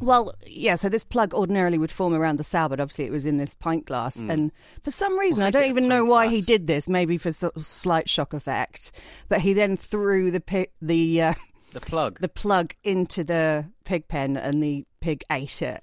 Well, 0.00 0.34
yeah. 0.46 0.76
So 0.76 0.88
this 0.88 1.02
plug 1.02 1.34
ordinarily 1.34 1.76
would 1.76 1.90
form 1.90 2.14
around 2.14 2.36
the 2.38 2.44
sow, 2.44 2.68
but 2.68 2.78
obviously 2.78 3.06
it 3.06 3.10
was 3.10 3.26
in 3.26 3.36
this 3.36 3.54
pint 3.56 3.84
glass, 3.86 4.16
and 4.20 4.52
for 4.82 4.90
some 4.92 5.18
reason 5.18 5.40
Why 5.42 5.48
I 5.48 5.50
don't 5.50 5.64
even 5.64 5.88
know 5.88 6.04
why 6.04 6.28
he 6.28 6.40
did 6.40 6.66
this. 6.68 6.88
Maybe 6.88 7.18
for 7.18 7.32
sort 7.32 7.56
of 7.56 7.66
slight 7.66 8.08
shock 8.08 8.32
effect, 8.32 8.92
but 9.28 9.40
he 9.40 9.54
then 9.54 9.76
threw 9.76 10.30
the 10.30 10.40
pi- 10.40 10.68
the 10.80 11.22
uh, 11.22 11.34
The 11.72 11.80
plug. 11.80 12.20
the 12.20 12.28
plug 12.28 12.74
into 12.84 13.24
the 13.24 13.64
pig 13.84 14.06
pen, 14.08 14.36
and 14.36 14.62
the 14.62 14.84
pig 15.00 15.24
ate 15.32 15.62
it, 15.62 15.82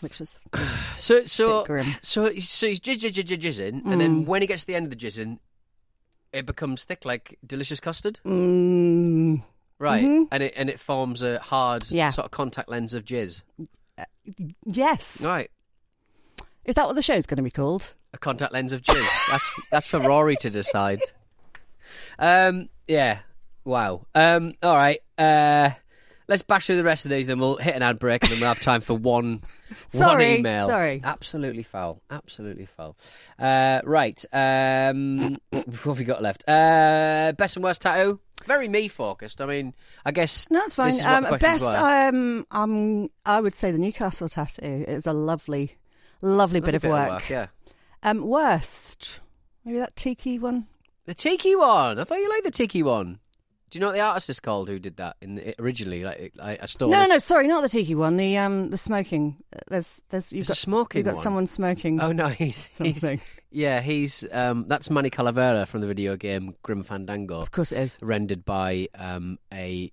which 0.00 0.18
was 0.20 0.44
So 0.96 1.24
so 1.26 1.64
so 2.02 2.30
he's- 2.30 2.48
so 2.48 2.66
he's 2.68 2.80
jizz, 2.80 2.98
jizz, 3.00 3.24
jizz, 3.24 3.38
jizzing, 3.40 3.82
and 3.90 4.00
then 4.00 4.24
when 4.26 4.42
he 4.42 4.48
gets 4.48 4.62
to 4.62 4.66
the 4.66 4.74
end 4.74 4.86
of 4.86 4.90
the 4.90 4.96
jizzing, 4.96 5.38
it 6.32 6.44
becomes 6.46 6.84
thick 6.84 7.04
like 7.04 7.38
delicious 7.46 7.80
custard, 7.80 8.20
mm, 8.24 9.42
right? 9.78 10.04
And 10.30 10.42
it 10.42 10.54
and 10.56 10.68
it 10.68 10.78
forms 10.80 11.22
a 11.22 11.38
hard 11.38 11.90
Yeah. 11.90 12.10
sort 12.10 12.24
of 12.26 12.30
contact 12.30 12.68
lens 12.68 12.92
of 12.94 13.04
jizz, 13.04 13.42
yes. 14.64 15.22
right? 15.24 15.50
Is 16.64 16.74
that 16.74 16.86
what 16.86 16.96
the 16.96 17.02
show's 17.02 17.26
going 17.26 17.36
to 17.36 17.42
be 17.42 17.50
called? 17.50 17.94
A 18.12 18.18
contact 18.18 18.52
lens 18.52 18.72
of 18.72 18.82
jizz. 18.82 19.06
that's 19.30 19.60
that's 19.70 19.86
for 19.86 20.00
Rory 20.00 20.36
to 20.36 20.50
decide. 20.50 21.00
Um, 22.18 22.68
yeah. 22.88 23.20
Wow. 23.64 24.06
Um, 24.14 24.54
all 24.62 24.76
right. 24.76 24.98
Uh, 25.18 25.70
let's 26.28 26.42
bash 26.42 26.66
through 26.66 26.76
the 26.76 26.82
rest 26.84 27.04
of 27.04 27.10
these, 27.10 27.26
then 27.26 27.38
we'll 27.38 27.56
hit 27.56 27.74
an 27.74 27.82
ad 27.82 27.98
break, 27.98 28.22
and 28.24 28.32
then 28.32 28.40
we'll 28.40 28.48
have 28.48 28.60
time 28.60 28.80
for 28.80 28.94
one 28.94 29.42
one 29.68 29.78
Sorry, 29.88 30.38
email. 30.38 30.66
sorry. 30.66 31.00
Absolutely 31.04 31.62
foul. 31.62 32.00
Absolutely 32.10 32.66
foul. 32.66 32.96
Uh, 33.38 33.80
right. 33.84 34.24
Um, 34.32 35.36
what 35.50 35.84
have 35.84 35.98
we 35.98 36.04
got 36.04 36.22
left? 36.22 36.48
Uh, 36.48 37.32
best 37.36 37.56
and 37.56 37.64
worst 37.64 37.82
tattoo. 37.82 38.20
Very 38.46 38.68
me 38.68 38.86
focused. 38.88 39.40
I 39.40 39.46
mean, 39.46 39.74
I 40.04 40.12
guess 40.12 40.48
No, 40.50 40.62
it's 40.62 40.74
fine. 40.74 40.88
This 40.88 40.98
is 40.98 41.04
what 41.04 41.32
Um, 41.32 41.38
best, 41.38 41.66
um, 41.66 42.46
um, 42.50 43.08
I 43.24 43.40
would 43.40 43.54
say 43.56 43.72
the 43.72 43.78
Newcastle 43.78 44.28
tattoo 44.28 44.84
is 44.86 45.06
a 45.06 45.12
lovely, 45.12 45.76
lovely, 46.20 46.60
bit, 46.60 46.74
of 46.74 46.84
work. 46.84 47.28
Yeah. 47.28 47.46
Um, 48.02 48.20
worst, 48.26 49.20
maybe 49.64 49.78
that 49.78 49.96
tiki 49.96 50.38
one. 50.38 50.66
The 51.06 51.14
tiki 51.14 51.56
one. 51.56 51.98
I 51.98 52.04
thought 52.04 52.18
you 52.18 52.28
liked 52.28 52.44
the 52.44 52.50
tiki 52.50 52.82
one. 52.82 53.18
Do 53.70 53.78
you 53.78 53.80
know 53.80 53.88
what 53.88 53.94
the 53.94 54.00
artist 54.00 54.30
is 54.30 54.38
called 54.38 54.68
who 54.68 54.78
did 54.78 54.96
that 54.98 55.16
in 55.20 55.34
the, 55.34 55.54
originally? 55.60 56.04
Like, 56.04 56.32
like 56.36 56.62
a 56.62 56.68
stole 56.68 56.88
No, 56.90 56.98
no, 56.98 57.02
this- 57.02 57.10
no, 57.10 57.18
sorry, 57.18 57.48
not 57.48 57.62
the 57.62 57.68
tiki 57.68 57.94
one. 57.96 58.16
The 58.16 58.36
um, 58.38 58.70
the 58.70 58.78
smoking. 58.78 59.36
There's, 59.68 60.00
there's, 60.10 60.32
you've 60.32 60.46
There's 60.46 60.50
a 60.50 60.52
got 60.52 60.56
smoking 60.58 60.98
You've 61.00 61.06
got 61.06 61.14
one? 61.14 61.22
someone 61.22 61.46
smoking. 61.46 62.00
Oh 62.00 62.12
no, 62.12 62.28
he's, 62.28 62.68
he's 62.78 63.00
Something. 63.00 63.20
yeah, 63.50 63.80
he's 63.80 64.24
um, 64.30 64.66
that's 64.68 64.88
Manny 64.90 65.10
Calavera 65.10 65.66
from 65.66 65.80
the 65.80 65.88
video 65.88 66.16
game 66.16 66.54
Grim 66.62 66.82
Fandango, 66.84 67.40
Of 67.40 67.50
course, 67.50 67.72
it 67.72 67.78
is. 67.80 67.98
rendered 68.00 68.44
by 68.44 68.88
um, 68.94 69.38
a 69.52 69.90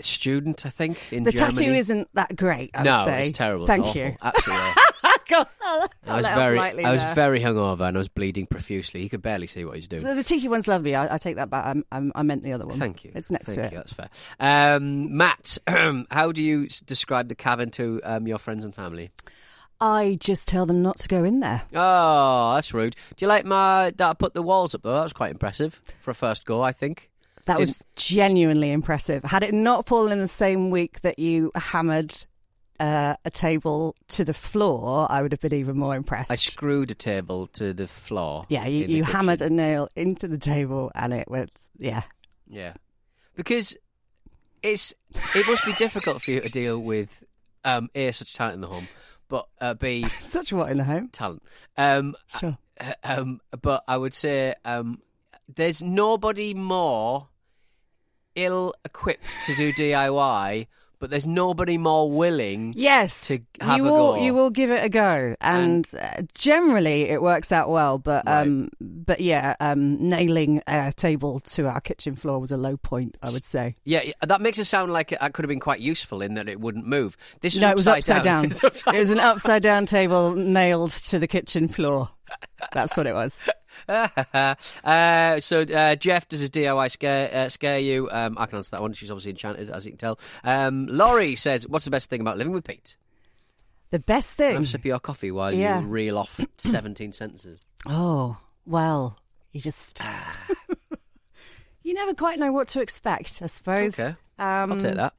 student, 0.00 0.66
I 0.66 0.70
think, 0.70 0.98
in 1.12 1.22
The 1.22 1.32
Germany. 1.32 1.54
tattoo 1.56 1.72
isn't 1.74 2.08
that 2.14 2.34
great. 2.36 2.70
I 2.74 2.82
no, 2.82 2.96
would 2.96 3.04
say. 3.04 3.22
it's 3.22 3.32
terrible. 3.32 3.66
Thank 3.66 3.86
It's 3.86 3.94
you. 3.96 4.16
Absolutely. 4.20 4.82
God, 5.28 5.46
I 5.62 5.86
was 6.06 6.22
let 6.22 6.32
off 6.32 6.38
very, 6.38 6.56
lightly 6.56 6.84
I 6.84 6.92
was 6.92 7.02
there. 7.02 7.14
very 7.14 7.40
hungover 7.40 7.88
and 7.88 7.96
I 7.96 7.98
was 7.98 8.08
bleeding 8.08 8.46
profusely. 8.46 9.02
He 9.02 9.08
could 9.08 9.22
barely 9.22 9.46
see 9.46 9.64
what 9.64 9.76
he's 9.76 9.88
doing. 9.88 10.02
The, 10.02 10.14
the 10.14 10.22
tiki 10.22 10.48
one's 10.48 10.68
lovely. 10.68 10.94
I, 10.94 11.14
I 11.14 11.18
take 11.18 11.36
that 11.36 11.50
back. 11.50 11.76
I, 11.90 11.96
I, 11.98 12.10
I 12.14 12.22
meant 12.22 12.42
the 12.42 12.52
other 12.52 12.66
one. 12.66 12.78
Thank 12.78 13.04
you. 13.04 13.12
It's 13.14 13.30
next 13.30 13.46
Thank 13.46 13.56
to 13.56 13.62
you. 13.62 13.68
it. 13.68 13.74
That's 13.74 13.92
fair. 13.92 14.08
Um, 14.38 15.16
Matt, 15.16 15.58
how 16.10 16.32
do 16.32 16.44
you 16.44 16.68
describe 16.86 17.28
the 17.28 17.34
cabin 17.34 17.70
to 17.72 18.00
um, 18.04 18.26
your 18.26 18.38
friends 18.38 18.64
and 18.64 18.74
family? 18.74 19.10
I 19.80 20.16
just 20.20 20.48
tell 20.48 20.64
them 20.64 20.82
not 20.82 20.98
to 21.00 21.08
go 21.08 21.22
in 21.24 21.40
there. 21.40 21.62
Oh, 21.74 22.54
that's 22.54 22.72
rude. 22.72 22.96
Do 23.16 23.24
you 23.24 23.28
like 23.28 23.44
my 23.44 23.92
that 23.96 24.08
I 24.10 24.14
put 24.14 24.32
the 24.32 24.42
walls 24.42 24.74
up 24.74 24.82
though? 24.82 24.94
That 24.94 25.02
was 25.02 25.12
quite 25.12 25.30
impressive 25.30 25.80
for 26.00 26.10
a 26.10 26.14
first 26.14 26.46
go, 26.46 26.62
I 26.62 26.72
think. 26.72 27.10
That 27.44 27.60
was 27.60 27.84
genuinely 27.94 28.72
impressive. 28.72 29.22
Had 29.22 29.42
it 29.44 29.54
not 29.54 29.86
fallen 29.86 30.12
in 30.12 30.18
the 30.18 30.26
same 30.28 30.70
week 30.70 31.02
that 31.02 31.18
you 31.18 31.52
hammered 31.54 32.16
uh, 32.80 33.16
a 33.24 33.30
table 33.30 33.94
to 34.08 34.24
the 34.24 34.34
floor, 34.34 35.06
I 35.10 35.22
would 35.22 35.32
have 35.32 35.40
been 35.40 35.54
even 35.54 35.76
more 35.78 35.94
impressed. 35.96 36.30
I 36.30 36.34
screwed 36.36 36.90
a 36.90 36.94
table 36.94 37.46
to 37.48 37.72
the 37.72 37.86
floor. 37.86 38.44
yeah, 38.48 38.66
you, 38.66 38.86
you 38.86 39.04
hammered 39.04 39.40
a 39.42 39.50
nail 39.50 39.88
into 39.96 40.28
the 40.28 40.38
table, 40.38 40.90
and 40.94 41.12
it 41.12 41.28
went, 41.28 41.50
yeah. 41.78 42.02
Yeah, 42.48 42.74
because 43.34 43.76
it's 44.62 44.94
it 45.34 45.46
must 45.48 45.64
be 45.64 45.72
difficult 45.74 46.22
for 46.22 46.30
you 46.30 46.40
to 46.40 46.48
deal 46.48 46.78
with 46.78 47.22
um, 47.64 47.88
a 47.94 48.12
such 48.12 48.34
talent 48.34 48.54
in 48.56 48.60
the 48.60 48.68
home, 48.68 48.88
but 49.28 49.46
uh, 49.60 49.74
b 49.74 50.06
Such 50.28 50.52
what 50.52 50.70
in 50.70 50.78
the 50.78 50.84
home? 50.84 51.08
talent. 51.08 51.42
Um, 51.76 52.14
Sure. 52.38 52.56
uh, 52.80 52.92
um, 53.02 53.40
but 53.62 53.82
I 53.88 53.96
would 53.96 54.14
say 54.14 54.54
um, 54.64 55.02
there's 55.52 55.82
nobody 55.82 56.54
more 56.54 57.28
ill 58.36 58.74
equipped 58.84 59.36
to 59.46 59.54
do 59.56 59.72
DIY, 59.72 60.66
but 60.98 61.10
there's 61.10 61.26
nobody 61.26 61.78
more 61.78 62.10
willing. 62.10 62.72
Yes, 62.76 63.26
To 63.28 63.38
have 63.60 63.78
you 63.78 63.88
a 63.88 63.92
will. 63.92 64.14
go. 64.14 64.22
You 64.22 64.34
will 64.34 64.50
give 64.50 64.70
it 64.70 64.84
a 64.84 64.88
go, 64.88 65.34
and, 65.40 65.86
uh, 66.00 66.22
generally 66.34 67.02
it 67.02 67.20
works 67.22 67.52
out 67.52 67.68
well. 67.68 67.98
But 67.98 68.24
Right. 68.26 68.42
um, 68.42 68.70
but 68.80 69.20
yeah, 69.20 69.54
um, 69.60 70.08
nailing 70.08 70.62
a 70.66 70.92
table 70.92 71.40
to 71.40 71.66
our 71.66 71.80
kitchen 71.80 72.16
floor 72.16 72.38
was 72.38 72.50
a 72.50 72.56
low 72.56 72.76
point. 72.76 73.16
I 73.22 73.30
would 73.30 73.44
say. 73.44 73.74
Yeah, 73.84 74.00
that 74.22 74.40
makes 74.40 74.58
it 74.58 74.64
sound 74.66 74.92
like 74.92 75.12
it, 75.12 75.18
could 75.32 75.44
have 75.44 75.48
been 75.48 75.60
quite 75.60 75.80
useful 75.80 76.22
in 76.22 76.34
that 76.34 76.48
it 76.48 76.60
wouldn't 76.60 76.86
move. 76.86 77.16
This 77.40 77.54
is 77.54 77.60
No, 77.60 77.70
it 77.70 77.76
was 77.76 77.86
upside 77.88 78.22
down. 78.22 78.46
Upside 78.62 78.94
It 78.94 78.98
was 78.98 79.10
an 79.10 79.20
upside 79.20 79.62
down 79.62 79.86
table 79.86 80.34
nailed 80.34 80.92
to 80.92 81.18
the 81.18 81.26
kitchen 81.28 81.68
floor. 81.68 82.10
That's 82.72 82.96
what 82.96 83.06
it 83.06 83.14
was. 83.14 83.38
uh, 83.88 85.40
so 85.40 85.60
uh, 85.62 85.96
Jeff 85.96 86.28
does 86.28 86.40
his 86.40 86.50
DIY 86.50 86.90
scare 86.90 87.30
uh, 87.34 87.48
scare 87.48 87.78
you. 87.78 88.08
Um, 88.10 88.36
I 88.38 88.46
can 88.46 88.56
answer 88.58 88.70
that 88.72 88.82
one. 88.82 88.92
She's 88.92 89.10
obviously 89.10 89.30
enchanted, 89.30 89.70
as 89.70 89.84
you 89.84 89.92
can 89.92 89.98
tell. 89.98 90.18
Um, 90.44 90.86
Laurie 90.88 91.34
says, 91.36 91.66
"What's 91.68 91.84
the 91.84 91.90
best 91.90 92.10
thing 92.10 92.20
about 92.20 92.38
living 92.38 92.52
with 92.52 92.64
Pete?" 92.64 92.96
The 93.90 93.98
best 94.00 94.38
Have 94.38 94.54
thing. 94.54 94.62
a 94.62 94.66
sip 94.66 94.80
of 94.80 94.84
your 94.86 94.98
coffee 95.00 95.30
while 95.30 95.52
Yeah. 95.54 95.80
you 95.80 95.86
reel 95.86 96.18
off 96.18 96.40
seventeen 96.58 97.12
sentences. 97.12 97.60
Oh, 97.86 98.36
well, 98.64 99.16
you 99.52 99.60
just. 99.60 100.00
you 101.82 101.94
never 101.94 102.14
quite 102.14 102.38
know 102.38 102.52
what 102.52 102.68
to 102.68 102.80
expect, 102.80 103.40
I 103.42 103.46
suppose. 103.46 103.98
Okay, 103.98 104.16
Um, 104.38 104.72
I'll 104.72 104.76
take 104.78 104.96
that. 104.96 105.14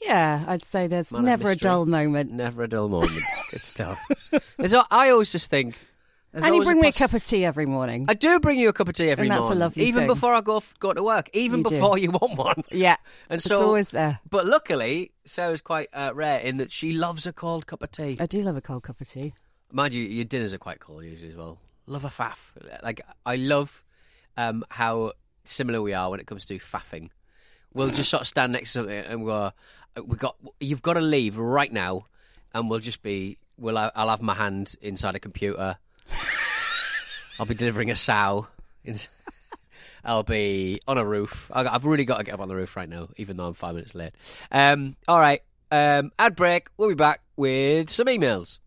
Yeah, 0.00 0.44
I'd 0.46 0.64
say 0.64 0.86
there's 0.86 1.12
Man 1.12 1.24
never 1.24 1.50
a 1.50 1.56
dull 1.56 1.84
moment. 1.84 2.30
Never 2.30 2.62
a 2.62 2.68
dull 2.68 2.88
moment. 2.88 3.20
Good 3.50 3.62
stuff. 3.64 3.98
I 4.90 5.10
always 5.10 5.32
just 5.32 5.50
think. 5.50 5.74
And 6.32 6.54
you 6.54 6.62
bring 6.64 6.80
me 6.80 6.88
a 6.88 6.92
cup 6.92 7.12
of 7.14 7.24
tea 7.24 7.44
every 7.44 7.66
morning. 7.66 8.06
I 8.08 8.14
do 8.14 8.38
bring 8.40 8.58
you 8.58 8.68
a 8.68 8.72
cup 8.72 8.88
of 8.88 8.94
tea 8.94 9.10
every 9.10 9.28
morning. 9.28 9.32
And 9.32 9.42
that's 9.44 9.46
a 9.46 9.54
morning, 9.54 9.60
lovely 9.60 9.84
even 9.84 10.00
thing. 10.02 10.06
before 10.08 10.34
I 10.34 10.40
go 10.40 10.62
go 10.78 10.92
to 10.92 11.02
work, 11.02 11.30
even 11.32 11.60
You 11.60 11.64
do. 11.64 11.70
before 11.70 11.98
you 11.98 12.10
want 12.20 12.36
one. 12.36 12.64
yeah, 12.70 12.96
And 13.30 13.40
so 13.42 13.54
it's 13.54 13.62
always 13.62 13.88
there. 13.90 14.20
But 14.28 14.46
luckily, 14.46 15.12
Sarah's 15.24 15.60
quite 15.60 15.88
uh, 15.92 16.10
rare 16.14 16.40
in 16.40 16.58
that 16.58 16.70
she 16.72 16.92
loves 16.92 17.26
a 17.26 17.32
cold 17.32 17.66
cup 17.66 17.82
of 17.82 17.90
tea. 17.92 18.16
I 18.20 18.26
do 18.26 18.42
love 18.42 18.56
a 18.56 18.60
cold 18.60 18.82
cup 18.82 19.00
of 19.00 19.08
tea. 19.08 19.32
Mind 19.72 19.94
you, 19.94 20.02
your 20.02 20.24
dinners 20.24 20.52
are 20.54 20.58
quite 20.58 20.80
cold 20.80 21.04
usually 21.04 21.30
as 21.30 21.36
well. 21.36 21.58
Love 21.86 22.04
a 22.04 22.08
faff. 22.08 22.38
Like 22.82 23.00
I 23.24 23.36
love 23.36 23.82
um, 24.36 24.64
how 24.70 25.12
similar 25.44 25.80
we 25.80 25.94
are 25.94 26.10
when 26.10 26.20
it 26.20 26.26
comes 26.26 26.44
to 26.46 26.58
faffing. 26.58 27.10
We'll 27.74 27.90
just 27.90 28.08
sort 28.10 28.22
of 28.22 28.28
stand 28.28 28.52
next 28.52 28.72
to 28.72 28.78
something 28.80 28.98
and 28.98 29.24
go, 29.26 29.52
"We 30.04 30.16
got, 30.16 30.36
you've 30.60 30.82
got 30.82 30.94
to 30.94 31.00
leave 31.00 31.36
right 31.38 31.72
now," 31.72 32.06
and 32.54 32.68
we'll 32.70 32.78
just 32.78 33.02
be, 33.02 33.36
we'll, 33.58 33.76
I'll 33.76 34.08
have 34.08 34.22
my 34.22 34.34
hand 34.34 34.74
inside 34.80 35.16
a 35.16 35.20
computer. 35.20 35.76
I'll 37.38 37.46
be 37.46 37.54
delivering 37.54 37.90
a 37.90 37.96
sow. 37.96 38.48
I'll 40.04 40.22
be 40.22 40.80
on 40.88 40.98
a 40.98 41.04
roof. 41.04 41.50
I've 41.52 41.84
really 41.84 42.04
got 42.04 42.18
to 42.18 42.24
get 42.24 42.34
up 42.34 42.40
on 42.40 42.48
the 42.48 42.56
roof 42.56 42.76
right 42.76 42.88
now, 42.88 43.08
even 43.16 43.36
though 43.36 43.46
I'm 43.46 43.54
five 43.54 43.74
minutes 43.74 43.94
late. 43.94 44.12
Um, 44.50 44.96
all 45.06 45.20
right, 45.20 45.42
um, 45.70 46.12
ad 46.18 46.36
break. 46.36 46.68
We'll 46.76 46.88
be 46.88 46.94
back 46.94 47.20
with 47.36 47.90
some 47.90 48.06
emails. 48.06 48.58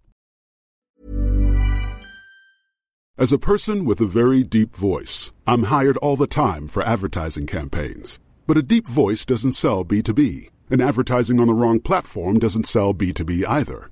As 3.18 3.32
a 3.32 3.38
person 3.38 3.86
with 3.86 4.00
a 4.02 4.06
very 4.06 4.42
deep 4.42 4.76
voice, 4.76 5.34
I'm 5.46 5.64
hired 5.64 5.98
all 5.98 6.16
the 6.16 6.28
time 6.28 6.68
for 6.68 6.82
advertising 6.82 7.46
campaigns. 7.46 8.20
But 8.48 8.58
a 8.58 8.64
deep 8.64 8.88
voice 8.88 9.26
doesn't 9.26 9.54
sell 9.54 9.86
B2B, 9.86 10.50
and 10.70 10.82
advertising 10.82 11.40
on 11.40 11.48
the 11.48 11.54
wrong 11.54 11.80
platform 11.80 12.40
doesn't 12.40 12.66
sell 12.66 12.94
B2B 12.94 13.46
either. 13.48 13.92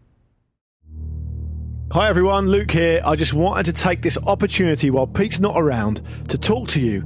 Hi 1.93 2.07
everyone, 2.07 2.47
Luke 2.47 2.71
here. 2.71 3.01
I 3.03 3.17
just 3.17 3.33
wanted 3.33 3.65
to 3.65 3.73
take 3.73 4.01
this 4.01 4.17
opportunity 4.25 4.89
while 4.89 5.05
Pete's 5.05 5.41
not 5.41 5.55
around 5.57 5.99
to 6.29 6.37
talk 6.37 6.69
to 6.69 6.79
you 6.79 7.05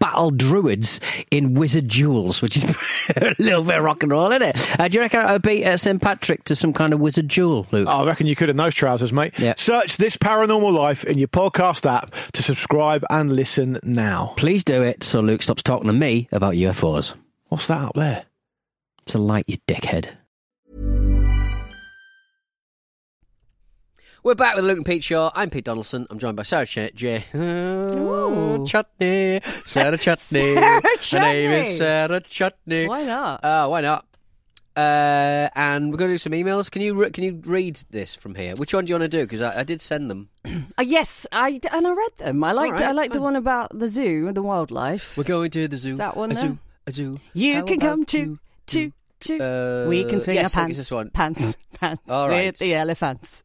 battle 0.00 0.32
druids 0.32 0.98
in 1.30 1.54
wizard 1.54 1.86
duels, 1.86 2.42
which 2.42 2.56
is 2.56 2.64
a 3.16 3.34
little 3.38 3.62
bit 3.62 3.80
rock 3.80 4.02
and 4.02 4.10
roll, 4.10 4.32
isn't 4.32 4.42
it? 4.42 4.80
Uh, 4.80 4.88
do 4.88 4.96
you 4.96 5.00
reckon 5.00 5.20
I 5.20 5.32
would 5.32 5.42
beat 5.42 5.64
uh, 5.64 5.76
St 5.76 6.02
Patrick 6.02 6.42
to 6.44 6.56
some 6.56 6.72
kind 6.72 6.92
of 6.92 6.98
wizard 6.98 7.28
duel, 7.28 7.68
Luke? 7.70 7.86
Oh, 7.88 8.02
I 8.02 8.06
reckon 8.06 8.26
you 8.26 8.34
could 8.34 8.48
in 8.48 8.56
those 8.56 8.74
trousers, 8.74 9.12
mate. 9.12 9.34
Yeah. 9.38 9.54
Search 9.56 9.96
this 9.98 10.16
paranormal 10.16 10.72
life 10.72 11.04
in 11.04 11.18
your 11.18 11.28
podcast 11.28 11.88
app 11.88 12.10
to 12.32 12.42
subscribe 12.42 13.04
and 13.10 13.36
listen 13.36 13.78
now. 13.84 14.34
Please 14.36 14.64
do 14.64 14.82
it 14.82 15.04
so 15.04 15.20
Luke 15.20 15.42
stops 15.42 15.62
talking 15.62 15.86
to 15.86 15.92
me 15.92 16.26
about 16.32 16.54
UFOs. 16.54 17.14
What's 17.48 17.68
that 17.68 17.80
up 17.80 17.94
there? 17.94 18.24
It's 19.02 19.14
a 19.14 19.18
light, 19.18 19.44
you 19.46 19.58
dickhead. 19.68 20.08
We're 24.22 24.34
back 24.34 24.54
with 24.54 24.64
Luke 24.66 24.76
and 24.76 24.84
Pete 24.84 25.02
Show. 25.02 25.30
I'm 25.34 25.48
Pete 25.48 25.64
Donaldson. 25.64 26.06
I'm 26.10 26.18
joined 26.18 26.36
by 26.36 26.42
Sarah 26.42 26.66
Ch- 26.66 26.94
J. 26.94 27.24
Ooh. 27.34 28.66
Chutney. 28.66 29.40
Sarah 29.64 29.96
Chutney. 29.98 30.54
Sarah 30.54 30.82
Her 30.82 31.20
name 31.20 31.50
is 31.52 31.66
Chutney. 31.68 31.76
Sarah 31.76 32.20
Chutney. 32.20 32.86
Why 32.88 33.02
not? 33.04 33.42
Uh, 33.44 33.66
why 33.68 33.80
not? 33.80 34.04
Uh, 34.76 35.48
and 35.54 35.90
we're 35.90 35.96
going 35.96 36.10
to 36.10 36.14
do 36.14 36.18
some 36.18 36.32
emails. 36.32 36.70
Can 36.70 36.82
you 36.82 36.94
re- 36.94 37.10
can 37.10 37.24
you 37.24 37.40
read 37.44 37.80
this 37.90 38.14
from 38.14 38.34
here? 38.34 38.54
Which 38.56 38.74
one 38.74 38.84
do 38.84 38.90
you 38.90 38.98
want 38.98 39.10
to 39.10 39.18
do? 39.18 39.24
Because 39.24 39.40
I, 39.40 39.60
I 39.60 39.62
did 39.64 39.80
send 39.80 40.10
them. 40.10 40.28
Uh, 40.78 40.82
yes, 40.82 41.26
I 41.32 41.60
and 41.72 41.86
I 41.86 41.90
read 41.90 42.10
them. 42.18 42.42
I 42.44 42.52
liked 42.52 42.74
right, 42.80 42.88
I 42.88 42.92
liked 42.92 43.12
the 43.12 43.18
fine. 43.18 43.24
one 43.24 43.36
about 43.36 43.78
the 43.78 43.88
zoo, 43.88 44.26
and 44.28 44.34
the 44.36 44.42
wildlife. 44.42 45.16
We're 45.16 45.24
going 45.24 45.50
to 45.50 45.68
the 45.68 45.76
zoo. 45.76 45.96
That 45.96 46.16
one 46.16 46.30
a 46.30 46.34
there? 46.34 46.42
zoo. 46.48 46.58
A 46.86 46.92
zoo. 46.92 47.20
You 47.34 47.56
How 47.56 47.62
can 47.64 47.74
about 47.76 47.86
come 47.88 48.04
to 48.06 48.18
you 48.18 48.38
to 48.68 48.92
to. 49.20 49.38
Uh, 49.84 49.88
we 49.88 50.04
can 50.04 50.22
swing 50.22 50.36
yes, 50.36 50.56
our 50.56 50.62
pants, 50.64 50.78
this 50.78 50.90
one. 50.90 51.10
pants, 51.10 51.58
pants 51.80 52.08
All 52.08 52.28
right. 52.28 52.46
with 52.46 52.58
the 52.58 52.74
elephants. 52.74 53.42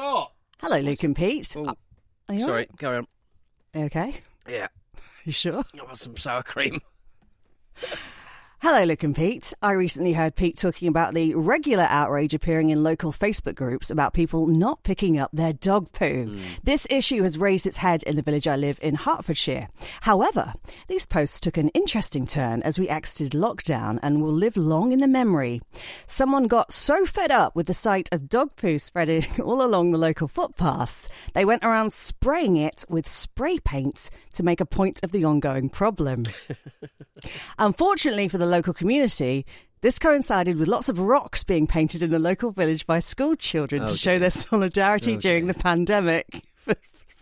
Hello, 0.00 0.78
Luke 0.80 1.02
and 1.04 1.16
Pete. 1.16 1.54
Oh, 1.56 1.74
Are 2.28 2.34
you 2.34 2.40
sorry. 2.40 2.66
Carry 2.78 2.98
on. 2.98 3.06
Okay. 3.74 4.20
Yeah. 4.48 4.68
You 5.24 5.32
sure? 5.32 5.64
I 5.76 5.82
want 5.82 5.98
some 5.98 6.16
sour 6.16 6.44
cream. 6.44 6.80
Hello, 8.68 8.82
Luke 8.82 9.04
and 9.04 9.14
Pete. 9.14 9.52
I 9.62 9.70
recently 9.74 10.12
heard 10.12 10.34
Pete 10.34 10.56
talking 10.56 10.88
about 10.88 11.14
the 11.14 11.36
regular 11.36 11.86
outrage 11.88 12.34
appearing 12.34 12.70
in 12.70 12.82
local 12.82 13.12
Facebook 13.12 13.54
groups 13.54 13.92
about 13.92 14.12
people 14.12 14.48
not 14.48 14.82
picking 14.82 15.20
up 15.20 15.30
their 15.32 15.52
dog 15.52 15.92
poo. 15.92 16.24
Hmm. 16.24 16.40
This 16.64 16.84
issue 16.90 17.22
has 17.22 17.38
raised 17.38 17.68
its 17.68 17.76
head 17.76 18.02
in 18.02 18.16
the 18.16 18.22
village 18.22 18.48
I 18.48 18.56
live 18.56 18.80
in, 18.82 18.96
Hertfordshire. 18.96 19.68
However, 20.00 20.52
these 20.88 21.06
posts 21.06 21.38
took 21.38 21.56
an 21.56 21.68
interesting 21.74 22.26
turn 22.26 22.60
as 22.62 22.76
we 22.76 22.88
exited 22.88 23.40
lockdown 23.40 24.00
and 24.02 24.20
will 24.20 24.32
live 24.32 24.56
long 24.56 24.90
in 24.90 24.98
the 24.98 25.06
memory. 25.06 25.62
Someone 26.08 26.48
got 26.48 26.72
so 26.72 27.06
fed 27.06 27.30
up 27.30 27.54
with 27.54 27.68
the 27.68 27.72
sight 27.72 28.08
of 28.10 28.28
dog 28.28 28.56
poo 28.56 28.80
spreading 28.80 29.24
all 29.44 29.64
along 29.64 29.92
the 29.92 29.98
local 29.98 30.26
footpaths, 30.26 31.08
they 31.34 31.44
went 31.44 31.64
around 31.64 31.92
spraying 31.92 32.56
it 32.56 32.84
with 32.88 33.06
spray 33.06 33.60
paint 33.60 34.10
to 34.32 34.42
make 34.42 34.60
a 34.60 34.66
point 34.66 34.98
of 35.04 35.12
the 35.12 35.22
ongoing 35.22 35.68
problem. 35.68 36.24
Unfortunately 37.58 38.28
for 38.28 38.38
the 38.38 38.55
local 38.56 38.72
community, 38.72 39.44
this 39.82 39.98
coincided 39.98 40.58
with 40.58 40.66
lots 40.66 40.88
of 40.88 40.98
rocks 40.98 41.44
being 41.44 41.66
painted 41.66 42.02
in 42.02 42.10
the 42.10 42.18
local 42.18 42.50
village 42.50 42.86
by 42.86 42.98
school 42.98 43.36
children 43.36 43.82
Oh, 43.82 43.88
to 43.88 43.96
show 43.96 44.18
their 44.18 44.30
solidarity 44.30 45.14
Oh, 45.16 45.20
during 45.20 45.46
the 45.46 45.54
pandemic. 45.54 46.42
For 46.56 46.74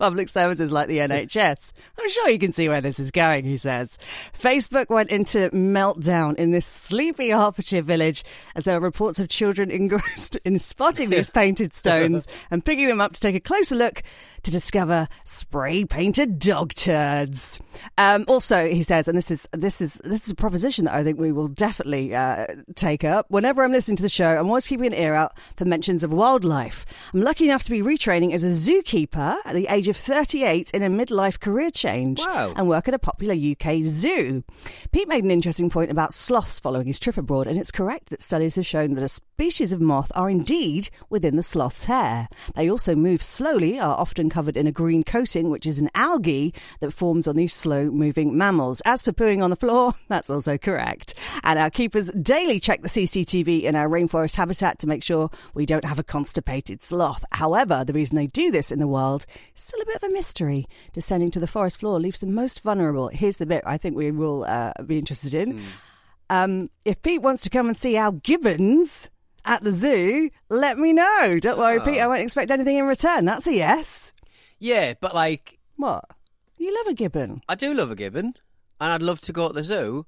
public 0.05 0.29
services 0.29 0.71
like 0.71 0.87
the 0.87 0.99
NHS. 0.99 1.73
I'm 1.99 2.11
sure 2.11 2.29
you 2.29 2.38
can 2.38 2.53
see 2.53 2.69
where 2.69 2.83
this 2.83 3.01
is 3.01 3.11
going, 3.11 3.47
he 3.47 3.57
says. 3.57 3.97
Facebook 4.38 4.90
went 4.90 5.09
into 5.09 5.49
meltdown 5.49 6.37
in 6.37 6.51
this 6.51 6.67
sleepy 6.67 7.31
Hertfordshire 7.31 7.81
village 7.81 8.23
as 8.55 8.64
there 8.64 8.79
were 8.79 8.87
reports 8.87 9.19
of 9.19 9.31
children 9.31 9.71
engrossed 9.71 10.37
in 10.45 10.59
spotting 10.59 11.09
these 11.09 11.31
painted 11.40 11.73
stones 11.73 12.29
and 12.51 12.62
picking 12.62 12.87
them 12.87 13.01
up 13.01 13.14
to 13.14 13.21
take 13.21 13.35
a 13.35 13.40
closer 13.40 13.77
look 13.77 14.03
to 14.43 14.51
discover 14.51 15.09
spray 15.25 15.87
painted 15.87 16.38
dog 16.38 16.75
turds. 16.75 17.59
Um, 17.97 18.27
also, 18.29 18.69
he 18.69 18.83
says, 18.83 19.09
and 19.09 19.17
this 19.17 19.31
is 19.31 19.49
this 19.53 19.81
is 19.81 20.03
this 20.05 20.27
is 20.27 20.33
a 20.33 20.35
proposition 20.35 20.85
that 20.85 20.95
I 20.95 21.03
think 21.03 21.19
we 21.19 21.33
will 21.33 21.49
definitely 21.49 22.14
uh, 22.14 22.47
take 22.75 23.05
up. 23.05 23.25
Whenever 23.31 23.64
I'm 23.64 23.73
listening 23.73 23.97
to 23.97 24.03
the 24.03 24.09
show, 24.11 24.37
I'm 24.37 24.49
always 24.49 24.67
keeping 24.67 24.87
an 24.87 24.93
ear 24.93 25.14
out 25.14 25.38
for 25.57 25.64
mentions 25.64 26.05
of 26.05 26.12
wildlife. 26.12 26.85
I'm 27.14 27.23
lucky 27.23 27.47
enough 27.47 27.64
to 27.64 27.71
be 27.71 27.81
retraining 27.81 28.35
as 28.35 28.45
a 28.45 28.49
zookeeper 28.49 29.37
at 29.47 29.55
the 29.55 29.67
age 29.71 29.88
of 29.88 29.94
38 29.97 30.71
in 30.73 30.83
a 30.83 30.89
midlife 30.91 31.41
career 31.41 31.71
change 31.71 32.21
Wow. 32.21 32.53
and 32.57 32.69
work 32.69 32.89
at 32.89 32.95
a 32.95 32.99
popular 32.99 33.35
UK 33.35 33.83
zoo. 33.85 34.43
Pete 34.93 35.09
made 35.09 35.25
an 35.25 35.31
interesting 35.31 35.71
point 35.71 35.91
about 35.91 36.13
sloths 36.13 36.59
following 36.59 36.87
his 36.87 37.01
trip 37.01 37.17
abroad, 37.17 37.47
and 37.47 37.59
it's 37.59 37.71
correct 37.71 38.11
that 38.11 38.23
studies 38.23 38.57
have 38.57 38.67
shown 38.67 38.95
that 38.95 39.05
a 39.05 39.09
species 39.09 39.73
of 39.73 39.81
moth 39.81 40.11
are 40.15 40.29
indeed 40.31 40.89
within 41.11 41.37
the 41.37 41.43
sloth's 41.43 41.85
hair. 41.87 42.29
They 42.55 42.71
also 42.71 42.95
move 42.95 43.23
slowly, 43.23 43.79
are 43.79 43.97
often 43.97 44.31
covered 44.31 44.57
in 44.57 44.67
a 44.67 44.73
green 44.73 45.03
coating, 45.05 45.51
which 45.51 45.67
is 45.67 45.79
an 45.79 45.91
algae 45.95 46.53
that 46.81 46.93
forms 46.93 47.27
on 47.27 47.37
these 47.37 47.55
slow 47.55 47.91
moving 47.91 48.37
mammals. 48.37 48.81
As 48.85 49.03
for 49.03 49.13
pooing 49.13 49.43
on 49.43 49.51
the 49.51 49.57
floor, 49.57 49.95
that's 50.09 50.31
also 50.31 50.59
correct. 50.59 51.15
And 51.43 51.59
our 51.59 51.71
keepers 51.71 52.11
daily 52.11 52.61
check 52.61 52.83
the 52.83 52.89
CCTV 52.89 53.63
in 53.63 53.75
our 53.77 53.89
rainforest 53.89 54.37
habitat 54.37 54.79
to 54.81 54.87
make 54.87 55.03
sure 55.03 55.31
we 55.55 55.67
don't 55.67 55.85
have 55.85 55.99
a 55.99 56.05
constipated 56.05 56.83
sloth. 56.83 57.25
However, 57.33 57.85
the 57.85 57.93
reason 57.93 58.17
they 58.17 58.27
do 58.27 58.51
this 58.51 58.71
in 58.73 58.79
the 58.79 58.87
wild 58.89 59.27
is 59.57 59.65
to 59.67 59.74
still 59.75 59.83
a 59.83 59.87
bit 59.87 59.97
of 59.97 60.11
a 60.11 60.13
mystery. 60.13 60.67
Descending 60.93 61.31
to 61.33 61.41
the 61.41 61.47
forest 61.47 61.81
floor 61.81 62.01
leaves 62.01 62.19
the 62.19 62.27
most 62.27 62.63
vulnerable. 62.63 63.09
Here's 63.09 63.39
the 63.39 63.47
bit 63.47 63.63
I 63.67 63.79
think 63.79 63.97
we 63.97 64.11
will 64.11 64.45
uh, 64.45 64.73
be 64.87 64.99
interested 64.99 65.35
in. 65.35 65.59
Hmm. 65.59 65.65
Um, 66.31 66.71
if 66.85 67.03
Pete 67.03 67.23
wants 67.23 67.43
to 67.43 67.51
come 67.51 67.67
and 67.67 67.77
see 67.77 67.97
our 67.97 68.13
gibbons 68.13 69.11
at 69.45 69.63
the 69.63 69.73
zoo, 69.73 70.31
let 70.49 70.79
me 70.79 70.93
know. 70.93 71.39
Don't 71.41 71.59
worry, 71.59 71.81
Pete. 71.81 72.01
I 72.01 72.07
won't 72.07 72.23
expect 72.23 72.51
anything 72.51 72.77
in 72.77 72.87
return. 72.87 73.25
That's 73.25 73.47
a 73.47 73.53
yes. 73.55 74.13
Yeah, 74.59 74.95
but 75.01 75.15
like, 75.15 75.59
What? 75.77 76.05
You 76.57 76.75
love 76.75 76.87
a 76.87 76.95
gibbon? 76.95 77.43
I 77.49 77.57
do 77.57 77.75
love 77.75 77.91
a 77.91 77.95
gibbon, 77.97 78.35
and 78.81 78.93
I'd 78.93 79.03
love 79.03 79.21
to 79.23 79.33
go 79.33 79.49
to 79.49 79.55
the 79.55 79.63
zoo. 79.63 80.07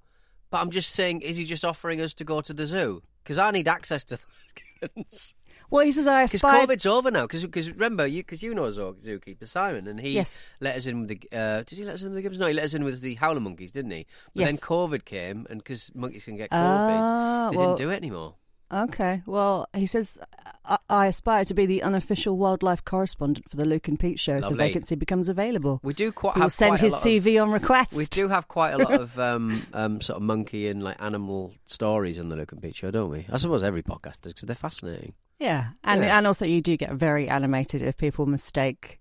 But 0.48 0.59
I'm 0.61 0.70
just 0.70 0.90
saying, 0.92 1.20
is 1.20 1.37
he 1.37 1.44
just 1.44 1.64
offering 1.64 2.00
us 2.00 2.14
to 2.14 2.24
go 2.24 2.40
to 2.40 2.55
the 2.55 2.66
zoo? 2.66 3.02
Because 3.22 3.38
I 3.38 3.50
need 3.50 3.68
access 3.68 4.05
to 4.05 4.18
gibbons. 4.81 5.35
Well, 5.70 5.85
he 5.85 5.92
says 5.92 6.07
I 6.07 6.22
aspire. 6.22 6.61
Because. 6.66 6.76
COVID's 6.76 6.87
over 6.87 7.11
now. 7.11 7.26
Because 7.26 7.70
remember, 7.72 8.07
you 8.07 8.22
because 8.22 8.42
you 8.42 8.55
know 8.55 8.70
zoo- 8.70 8.96
zookeeper 9.02 9.46
Simon, 9.46 9.87
and 9.87 9.98
he 10.00 10.11
Yes. 10.11 10.38
let 10.61 10.76
us 10.76 10.87
in 10.87 11.00
with 11.00 11.09
the. 11.09 11.20
Uh, 11.37 11.62
did 11.62 11.79
he 11.79 11.85
let 11.85 11.94
us 11.94 12.02
in 12.02 12.11
with 12.11 12.16
the 12.16 12.22
gibbons? 12.22 12.38
No, 12.38 12.46
he 12.46 12.55
let 12.55 12.64
us 12.64 12.74
in 12.74 12.85
with 12.85 13.00
the 13.00 13.14
howler 13.16 13.40
monkeys, 13.40 13.72
didn't 13.72 13.90
he? 13.90 14.07
But 14.35 14.40
Yes. 14.42 14.48
then 14.50 14.57
COVID 14.59 15.05
came, 15.05 15.46
and 15.50 15.59
because 15.59 15.90
monkeys 15.94 16.24
can 16.24 16.37
get 16.37 16.50
COVID, 16.50 16.57
Ah, 16.59 17.48
they 17.50 17.57
well- 17.57 17.74
didn't 17.76 17.79
do 17.79 17.90
it 17.90 17.96
anymore. 17.96 18.35
Okay. 18.72 19.22
Well, 19.26 19.68
he 19.74 19.87
says 19.87 20.18
I, 20.64 20.79
I 20.90 21.07
aspire 21.07 21.44
to 21.44 21.55
be 21.55 21.66
the 21.66 21.83
unofficial 21.85 22.37
wildlife 22.37 22.85
correspondent 22.85 23.48
for 23.48 23.57
the 23.57 23.64
Luke 23.64 23.87
and 23.87 23.98
Pete 23.98 24.18
show. 24.18 24.35
if 24.35 24.40
The 24.40 24.48
Lovely. 24.48 24.59
vacancy 24.59 24.94
becomes 24.96 25.29
available. 25.29 25.79
We 25.85 25.94
do 25.94 26.11
quite 26.11 26.35
He 26.35 26.40
will 26.40 26.44
have 26.46 26.52
send 26.52 26.70
quite 26.72 26.81
his 26.81 26.92
a 26.92 26.96
lot 26.96 27.07
of- 27.07 27.12
CV 27.24 27.42
on 27.42 27.50
request. 27.52 27.92
We 27.92 28.07
do 28.07 28.26
have 28.29 28.48
quite 28.48 28.72
a 28.72 28.79
lot 28.79 28.92
of 29.00 29.18
um, 29.20 29.62
um, 29.72 30.00
sort 30.00 30.16
of 30.16 30.22
monkey 30.24 30.66
and 30.68 30.83
like 30.83 31.00
animal 31.00 31.55
stories 31.64 32.18
on 32.18 32.29
the 32.29 32.35
Luke 32.37 32.50
and 32.52 32.61
Pete 32.61 32.74
show, 32.74 32.90
don't 32.90 33.11
we? 33.11 33.26
I 33.31 33.37
suppose 33.37 33.62
every 33.62 33.83
podcast 33.85 34.22
does 34.22 34.33
because 34.33 34.42
they're 34.46 34.57
fascinating. 34.57 35.14
Yeah, 35.38 35.68
and 35.85 36.02
Yeah. 36.02 36.18
and 36.18 36.26
also 36.26 36.44
you 36.46 36.61
do 36.62 36.76
get 36.76 36.92
very 36.94 37.29
animated 37.29 37.83
if 37.83 37.96
people 37.96 38.26
mistake 38.26 38.98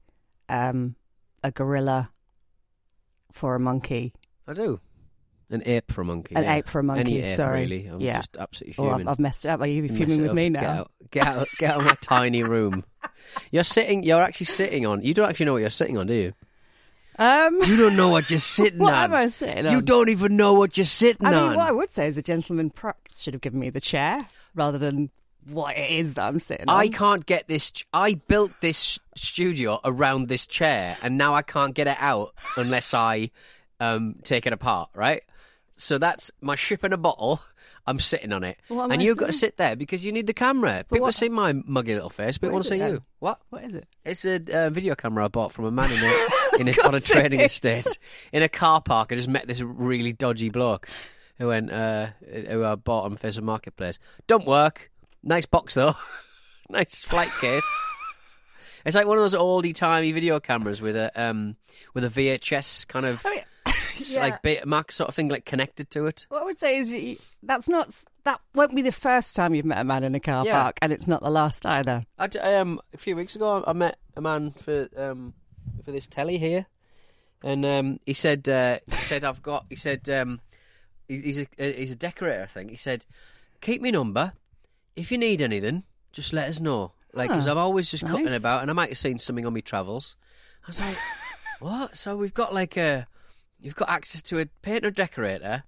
um, 0.50 0.96
a 1.44 1.50
gorilla 1.52 2.12
for 3.32 3.56
a 3.56 3.60
monkey. 3.60 4.14
I 4.48 4.54
do. 4.54 4.80
An 5.50 5.62
ape 5.66 5.92
for 5.92 6.02
a 6.02 6.06
monkey. 6.06 6.36
An 6.36 6.44
yeah. 6.44 6.56
ape 6.56 6.68
for 6.68 6.80
a 6.80 6.84
monkey, 6.84 7.02
Any 7.02 7.22
ape, 7.22 7.36
sorry. 7.38 7.62
really. 7.62 7.86
I'm 7.88 8.00
Yeah. 8.02 8.18
just 8.18 8.36
absolutely 8.38 8.76
Oh, 8.84 8.90
fuming. 8.90 9.08
I've, 9.08 9.14
I've 9.14 9.20
messed 9.20 9.46
it 9.46 9.50
up. 9.50 9.62
Are 9.62 9.68
you 9.68 9.88
fuming 9.90 10.24
with 10.24 10.34
me 10.34 10.50
Get 10.50 10.62
now? 10.64 10.70
out, 10.80 10.92
get 11.12 11.28
out, 11.28 11.48
get 11.60 11.72
out 11.72 11.80
of 11.82 11.86
my 11.86 11.98
tiny 12.02 12.42
room. 12.44 12.84
You're 13.52 13.64
sitting. 13.64 14.04
You're 14.04 14.22
actually 14.24 14.48
sitting 14.48 14.86
on. 14.88 15.04
You 15.04 15.14
don't 15.14 15.30
actually 15.30 15.46
know 15.46 15.54
what 15.54 15.62
you're 15.62 15.70
sitting 15.70 15.98
on, 15.98 16.08
do 16.08 16.14
you? 16.16 16.34
Um, 17.18 17.62
You 17.64 17.78
don't 17.78 17.96
know 17.96 18.10
what 18.10 18.30
you're 18.30 18.40
sitting 18.40 18.80
what 18.80 18.94
on. 18.94 19.12
What 19.12 19.18
am 19.20 19.26
I 19.26 19.30
sitting 19.30 19.66
on? 19.68 19.74
You 19.74 19.82
don't 19.82 20.10
even 20.10 20.36
know 20.36 20.56
what 20.56 20.78
you're 20.78 20.84
sitting 20.86 21.26
I 21.26 21.32
mean, 21.32 21.40
on. 21.40 21.56
what 21.56 21.68
I 21.68 21.72
would 21.72 21.92
say 21.92 22.08
is 22.08 22.18
a 22.18 22.22
gentleman 22.22 22.72
perhaps 22.72 23.22
should 23.22 23.34
have 23.34 23.42
given 23.42 23.60
me 23.60 23.70
the 23.70 23.80
chair 23.82 24.20
rather 24.56 24.78
than 24.78 25.10
what 25.48 25.78
it 25.78 25.92
is 25.92 26.16
that 26.16 26.26
I'm 26.28 26.40
sitting 26.40 26.68
on. 26.68 26.76
I 26.76 26.88
can't 26.90 27.26
get 27.26 27.48
this. 27.48 27.72
I 27.94 28.16
built 28.28 28.52
this 28.62 28.98
studio 29.16 29.80
around 29.86 30.28
this 30.28 30.48
chair, 30.48 30.98
and 31.04 31.18
now 31.18 31.36
I 31.36 31.44
can't 31.44 31.74
get 31.76 31.88
it 31.88 31.98
out 32.00 32.34
unless 32.58 32.94
I 32.96 33.30
um, 33.80 34.16
take 34.24 34.46
it 34.48 34.54
apart. 34.54 34.90
Right. 34.96 35.22
So 35.78 35.98
that's 35.98 36.32
my 36.42 36.56
ship 36.56 36.84
in 36.84 36.94
a 36.94 36.98
bottle. 36.98 37.42
I'm 37.88 38.00
sitting 38.00 38.34
on 38.34 38.44
it, 38.44 38.58
What 38.68 38.86
am 38.86 38.92
and 38.94 39.02
I 39.02 39.06
you've 39.06 39.18
got 39.18 39.28
to 39.28 39.32
sit 39.32 39.58
there 39.58 39.76
because 39.76 40.04
you 40.04 40.12
need 40.12 40.26
the 40.26 40.34
camera. 40.34 40.84
People 40.90 41.02
what- 41.02 41.14
see 41.14 41.30
my 41.30 41.54
muggy 41.54 41.94
little 41.94 42.10
face, 42.10 42.40
but 42.40 42.48
What 42.48 42.54
want 42.54 42.66
is 42.66 42.70
to 42.70 42.74
it 42.74 42.78
see 42.78 42.84
then? 42.84 42.92
you. 42.94 43.02
What? 43.20 43.40
What 43.52 43.64
is 43.64 43.76
it? 43.76 43.88
It's 44.04 44.26
a 44.26 44.66
uh, 44.66 44.70
video 44.72 44.96
camera 44.96 45.26
I 45.26 45.28
bought 45.28 45.52
from 45.52 45.66
a 45.66 45.72
man 45.72 45.92
in 45.92 46.00
a, 46.00 46.60
in 46.62 46.68
a, 46.70 46.72
on 46.82 46.96
a 46.96 47.00
course 47.00 47.12
trading 47.12 47.42
is. 47.42 47.52
estate 47.52 48.00
in 48.34 48.42
a 48.42 48.50
car 48.50 48.82
park. 48.82 49.12
I 49.12 49.16
just 49.16 49.28
met 49.30 49.48
this 49.48 49.62
really 49.62 50.14
dodgy 50.14 50.50
bloke 50.50 50.88
who 51.38 51.48
went 51.50 51.72
uh, 51.72 52.08
who 52.50 52.64
I 52.66 52.74
bought 52.74 53.04
on 53.04 53.18
Facebook 53.18 53.44
Marketplace. 53.44 54.00
Don't 54.26 54.48
work. 54.48 54.90
Nice 55.22 55.46
box 55.46 55.76
though. 55.76 55.96
nice 56.70 57.04
flight 57.04 57.30
case. 57.40 57.64
It's 58.84 58.96
like 58.96 59.06
one 59.06 59.18
of 59.18 59.24
those 59.24 59.36
oldie 59.36 59.76
timey 59.76 60.12
video 60.12 60.40
cameras 60.40 60.82
with 60.82 60.96
a 60.96 61.12
um 61.22 61.56
with 61.94 62.04
a 62.04 62.10
VHS 62.10 62.88
kind 62.88 63.06
of 63.06 63.24
it's 63.96 64.16
yeah. 64.16 64.22
like 64.22 64.42
Betamax 64.42 64.94
sort 64.94 65.10
of 65.10 65.16
thing 65.16 65.30
like 65.30 65.46
connected 65.46 65.90
to 65.92 66.06
it. 66.08 66.26
What 66.30 66.42
I 66.42 66.46
would 66.46 66.60
say 66.60 66.78
is 66.78 67.20
that's 67.44 67.70
not 67.70 67.94
that 68.24 68.40
won't 68.54 68.76
be 68.76 68.82
the 68.82 68.92
first 68.92 69.36
time 69.36 69.54
you've 69.54 69.66
met 69.66 69.80
a 69.80 69.84
man 69.84 70.04
in 70.04 70.16
a 70.16 70.20
car 70.20 70.46
Yeah. 70.46 70.62
park, 70.62 70.78
and 70.82 70.92
it's 70.92 71.08
not 71.08 71.22
the 71.22 71.30
last 71.30 71.66
either. 71.66 72.04
I 72.18 72.26
um, 72.26 72.80
a 72.94 72.98
few 72.98 73.16
weeks 73.16 73.36
ago, 73.36 73.64
I 73.66 73.74
met 73.74 73.98
a 74.16 74.22
man 74.22 74.52
for 74.52 74.88
um, 74.98 75.34
for 75.84 75.92
this 75.92 76.08
telly 76.08 76.38
here, 76.38 76.66
and 77.44 77.66
um, 77.66 78.00
he 78.06 78.14
said 78.14 78.48
uh, 78.50 78.80
he 78.88 79.02
said 79.02 79.24
I've 79.24 79.42
got 79.42 79.66
he 79.70 79.76
said 79.76 80.10
um, 80.10 80.42
he's 81.08 81.40
a 81.40 81.48
he's 81.58 81.92
a 81.92 81.96
decorator. 81.96 82.44
I 82.44 82.48
think 82.48 82.72
he 82.72 82.78
said 82.78 83.06
keep 83.62 83.82
me 83.82 83.92
number 83.92 84.34
if 84.96 85.12
you 85.12 85.18
need 85.18 85.42
anything, 85.42 85.84
just 86.12 86.34
let 86.34 86.50
us 86.50 86.60
know. 86.60 86.94
Like, 87.14 87.30
because 87.30 87.48
Ah, 87.48 87.52
I'm 87.52 87.58
always 87.58 87.90
just 87.90 88.06
cutting 88.06 88.34
about, 88.34 88.62
and 88.62 88.70
I 88.70 88.74
might 88.74 88.90
have 88.90 88.98
seen 88.98 89.18
something 89.18 89.46
on 89.46 89.54
my 89.54 89.62
travels. 89.62 90.16
I 90.64 90.68
was 90.68 90.80
like, 90.80 90.98
what? 91.60 91.96
So 91.96 92.16
we've 92.16 92.34
got 92.34 92.54
like 92.54 92.78
a 92.78 93.08
you've 93.66 93.76
got 93.76 93.90
access 93.90 94.22
to 94.22 94.40
a 94.40 94.46
painter 94.62 94.92
decorator. 94.92 95.64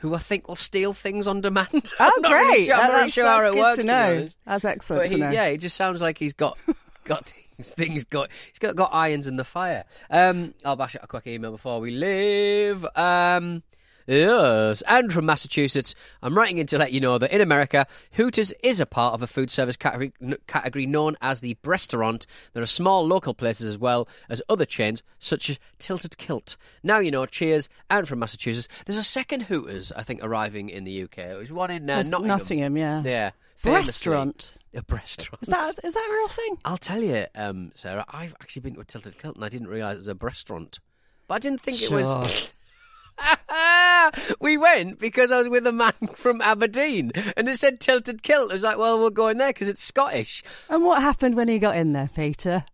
Who 0.00 0.14
I 0.14 0.18
think 0.18 0.46
will 0.46 0.54
steal 0.54 0.92
things 0.92 1.26
on 1.26 1.40
demand. 1.40 1.92
Oh, 1.98 2.12
I'm 2.14 2.22
not 2.22 2.32
really 2.32 2.48
great! 2.58 2.66
sure, 2.66 2.74
I'm 2.76 2.80
not 2.82 2.88
really 2.90 3.00
that's, 3.02 3.14
sure 3.14 3.26
how 3.26 3.44
it 3.44 3.54
works. 3.56 3.78
to 3.78 3.82
know. 3.84 4.10
honest. 4.12 4.38
That's 4.46 4.64
excellent 4.64 5.02
But 5.02 5.08
to 5.08 5.14
he, 5.16 5.20
know. 5.22 5.30
yeah, 5.30 5.44
it 5.46 5.58
just 5.58 5.74
sounds 5.76 6.00
like 6.00 6.18
he's 6.18 6.34
got 6.34 6.56
got 7.04 7.24
things. 7.26 7.70
Things 7.72 8.04
got 8.04 8.30
he's 8.48 8.60
got 8.60 8.76
got 8.76 8.90
irons 8.94 9.26
in 9.26 9.34
the 9.34 9.42
fire. 9.44 9.82
Um, 10.08 10.54
I'll 10.64 10.76
bash 10.76 10.94
out 10.94 11.02
a 11.02 11.08
quick 11.08 11.26
email 11.26 11.50
before 11.50 11.80
we 11.80 11.90
leave. 11.90 12.86
Um, 12.94 13.64
yes, 14.08 14.82
and 14.88 15.12
from 15.12 15.26
Massachusetts, 15.26 15.94
I'm 16.22 16.36
writing 16.36 16.58
in 16.58 16.66
to 16.68 16.78
let 16.78 16.92
you 16.92 17.00
know 17.00 17.18
that 17.18 17.30
in 17.30 17.40
America, 17.40 17.86
Hooters 18.12 18.52
is 18.62 18.80
a 18.80 18.86
part 18.86 19.14
of 19.14 19.22
a 19.22 19.26
food 19.26 19.50
service 19.50 19.76
category, 19.76 20.12
category 20.46 20.86
known 20.86 21.16
as 21.20 21.40
the 21.40 21.56
restaurant. 21.64 22.26
There 22.52 22.62
are 22.62 22.66
small 22.66 23.06
local 23.06 23.34
places 23.34 23.68
as 23.68 23.78
well 23.78 24.08
as 24.28 24.42
other 24.48 24.64
chains 24.64 25.02
such 25.18 25.50
as 25.50 25.58
Tilted 25.78 26.18
Kilt. 26.18 26.56
Now 26.82 26.98
you 26.98 27.10
know. 27.10 27.26
Cheers, 27.28 27.68
and 27.90 28.08
from 28.08 28.20
Massachusetts, 28.20 28.68
there's 28.86 28.96
a 28.96 29.02
second 29.02 29.42
Hooters 29.42 29.92
I 29.92 30.02
think 30.02 30.24
arriving 30.24 30.70
in 30.70 30.84
the 30.84 31.02
UK. 31.02 31.16
There's 31.16 31.52
one 31.52 31.70
in 31.70 31.88
uh, 31.88 31.96
Nottingham. 32.02 32.26
Nottingham, 32.26 32.76
yeah. 32.76 33.02
Yeah, 33.04 33.30
famously. 33.54 33.86
Restaurant. 33.86 34.56
A 34.74 34.82
restaurant. 34.90 35.42
Is 35.42 35.48
that 35.48 35.74
is 35.84 35.94
that 35.94 36.08
a 36.08 36.12
real 36.12 36.28
thing? 36.28 36.58
I'll 36.64 36.78
tell 36.78 37.02
you, 37.02 37.26
um, 37.34 37.72
Sarah. 37.74 38.04
I've 38.08 38.34
actually 38.40 38.62
been 38.62 38.74
to 38.74 38.80
a 38.80 38.84
Tilted 38.84 39.18
Kilt 39.18 39.36
and 39.36 39.44
I 39.44 39.48
didn't 39.48 39.68
realise 39.68 39.96
it 39.96 39.98
was 39.98 40.08
a 40.08 40.14
restaurant. 40.14 40.78
But 41.26 41.34
I 41.34 41.38
didn't 41.40 41.60
think 41.60 41.82
it 41.82 41.90
was. 41.90 42.52
we 44.40 44.56
went 44.56 44.98
because 44.98 45.32
I 45.32 45.38
was 45.38 45.48
with 45.48 45.66
a 45.66 45.72
man 45.72 45.92
from 46.14 46.40
Aberdeen 46.40 47.12
and 47.36 47.48
it 47.48 47.58
said 47.58 47.80
Tilted 47.80 48.22
Kilt. 48.22 48.50
I 48.50 48.54
was 48.54 48.62
like, 48.62 48.78
well, 48.78 48.98
we'll 48.98 49.10
go 49.10 49.28
in 49.28 49.38
there 49.38 49.50
because 49.52 49.68
it's 49.68 49.82
Scottish. 49.82 50.42
And 50.68 50.84
what 50.84 51.02
happened 51.02 51.36
when 51.36 51.48
he 51.48 51.58
got 51.58 51.76
in 51.76 51.92
there, 51.92 52.10
Peter? 52.14 52.64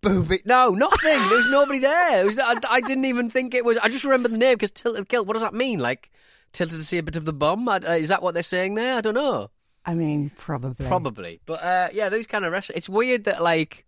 Booby. 0.00 0.40
No, 0.44 0.70
nothing. 0.70 1.18
There 1.28 1.36
was 1.36 1.48
nobody 1.48 1.78
there. 1.78 2.22
It 2.22 2.26
was, 2.26 2.38
I, 2.38 2.56
I 2.68 2.80
didn't 2.80 3.06
even 3.06 3.30
think 3.30 3.54
it 3.54 3.64
was. 3.64 3.78
I 3.78 3.88
just 3.88 4.04
remember 4.04 4.28
the 4.28 4.38
name 4.38 4.54
because 4.54 4.70
Tilted 4.70 5.08
Kilt. 5.08 5.26
What 5.26 5.32
does 5.32 5.42
that 5.42 5.54
mean? 5.54 5.78
Like, 5.78 6.10
tilted 6.52 6.78
to 6.78 6.84
see 6.84 6.98
a 6.98 7.02
bit 7.02 7.16
of 7.16 7.24
the 7.24 7.32
bum? 7.32 7.68
I, 7.68 7.76
uh, 7.76 7.92
is 7.92 8.08
that 8.08 8.22
what 8.22 8.34
they're 8.34 8.42
saying 8.42 8.74
there? 8.74 8.96
I 8.96 9.00
don't 9.00 9.14
know. 9.14 9.50
I 9.86 9.94
mean, 9.94 10.30
probably. 10.36 10.86
Probably. 10.86 11.40
But 11.46 11.62
uh, 11.62 11.88
yeah, 11.92 12.08
those 12.08 12.26
kind 12.26 12.44
of 12.44 12.52
restaurants. 12.52 12.78
It's 12.78 12.88
weird 12.88 13.24
that 13.24 13.42
like 13.42 13.86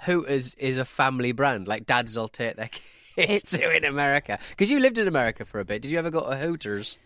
Hooters 0.00 0.54
is 0.54 0.78
a 0.78 0.84
family 0.84 1.32
brand. 1.32 1.66
Like 1.66 1.86
dads 1.86 2.16
will 2.16 2.28
take 2.28 2.56
their 2.56 2.68
kids 2.72 2.84
It's- 3.16 3.42
to 3.58 3.76
in 3.76 3.84
America. 3.84 4.38
Because 4.50 4.70
you 4.70 4.80
lived 4.80 4.98
in 4.98 5.08
America 5.08 5.44
for 5.44 5.60
a 5.60 5.64
bit. 5.64 5.82
Did 5.82 5.90
you 5.92 5.98
ever 5.98 6.10
go 6.10 6.28
to 6.28 6.36
Hooters? 6.36 6.98